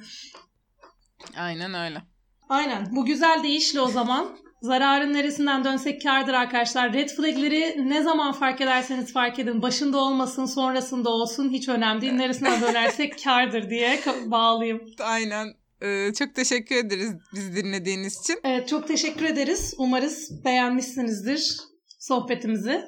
Aynen 1.37 1.73
öyle. 1.73 2.01
Aynen. 2.49 2.95
Bu 2.95 3.05
güzel 3.05 3.43
deyişle 3.43 3.81
o 3.81 3.87
zaman 3.87 4.37
Zararın 4.61 5.13
neresinden 5.13 5.63
dönsek 5.63 6.03
kardır 6.03 6.33
arkadaşlar. 6.33 6.93
Red 6.93 7.09
flagleri 7.09 7.89
ne 7.89 8.03
zaman 8.03 8.33
fark 8.33 8.61
ederseniz 8.61 9.13
fark 9.13 9.39
edin. 9.39 9.61
Başında 9.61 9.97
olmasın, 9.97 10.45
sonrasında 10.45 11.09
olsun 11.09 11.49
hiç 11.49 11.69
önemli 11.69 12.01
değil. 12.01 12.13
Neresinden 12.13 12.61
dönersek 12.61 13.23
kardır 13.23 13.69
diye 13.69 13.99
bağlayayım. 14.25 14.81
Aynen. 14.99 15.47
Ee, 15.81 16.13
çok 16.13 16.35
teşekkür 16.35 16.75
ederiz 16.75 17.11
biz 17.35 17.55
dinlediğiniz 17.55 18.19
için. 18.19 18.39
Evet 18.43 18.67
çok 18.67 18.87
teşekkür 18.87 19.25
ederiz. 19.25 19.73
Umarız 19.77 20.45
beğenmişsinizdir 20.45 21.57
sohbetimizi. 21.99 22.81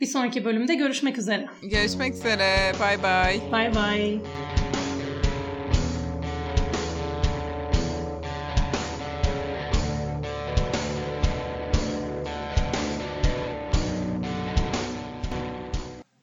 Bir 0.00 0.06
sonraki 0.06 0.44
bölümde 0.44 0.74
görüşmek 0.74 1.18
üzere. 1.18 1.46
Görüşmek 1.62 2.14
üzere. 2.14 2.72
Bay 2.80 3.02
bay. 3.02 3.40
Bay 3.52 3.74
bay. 3.74 4.18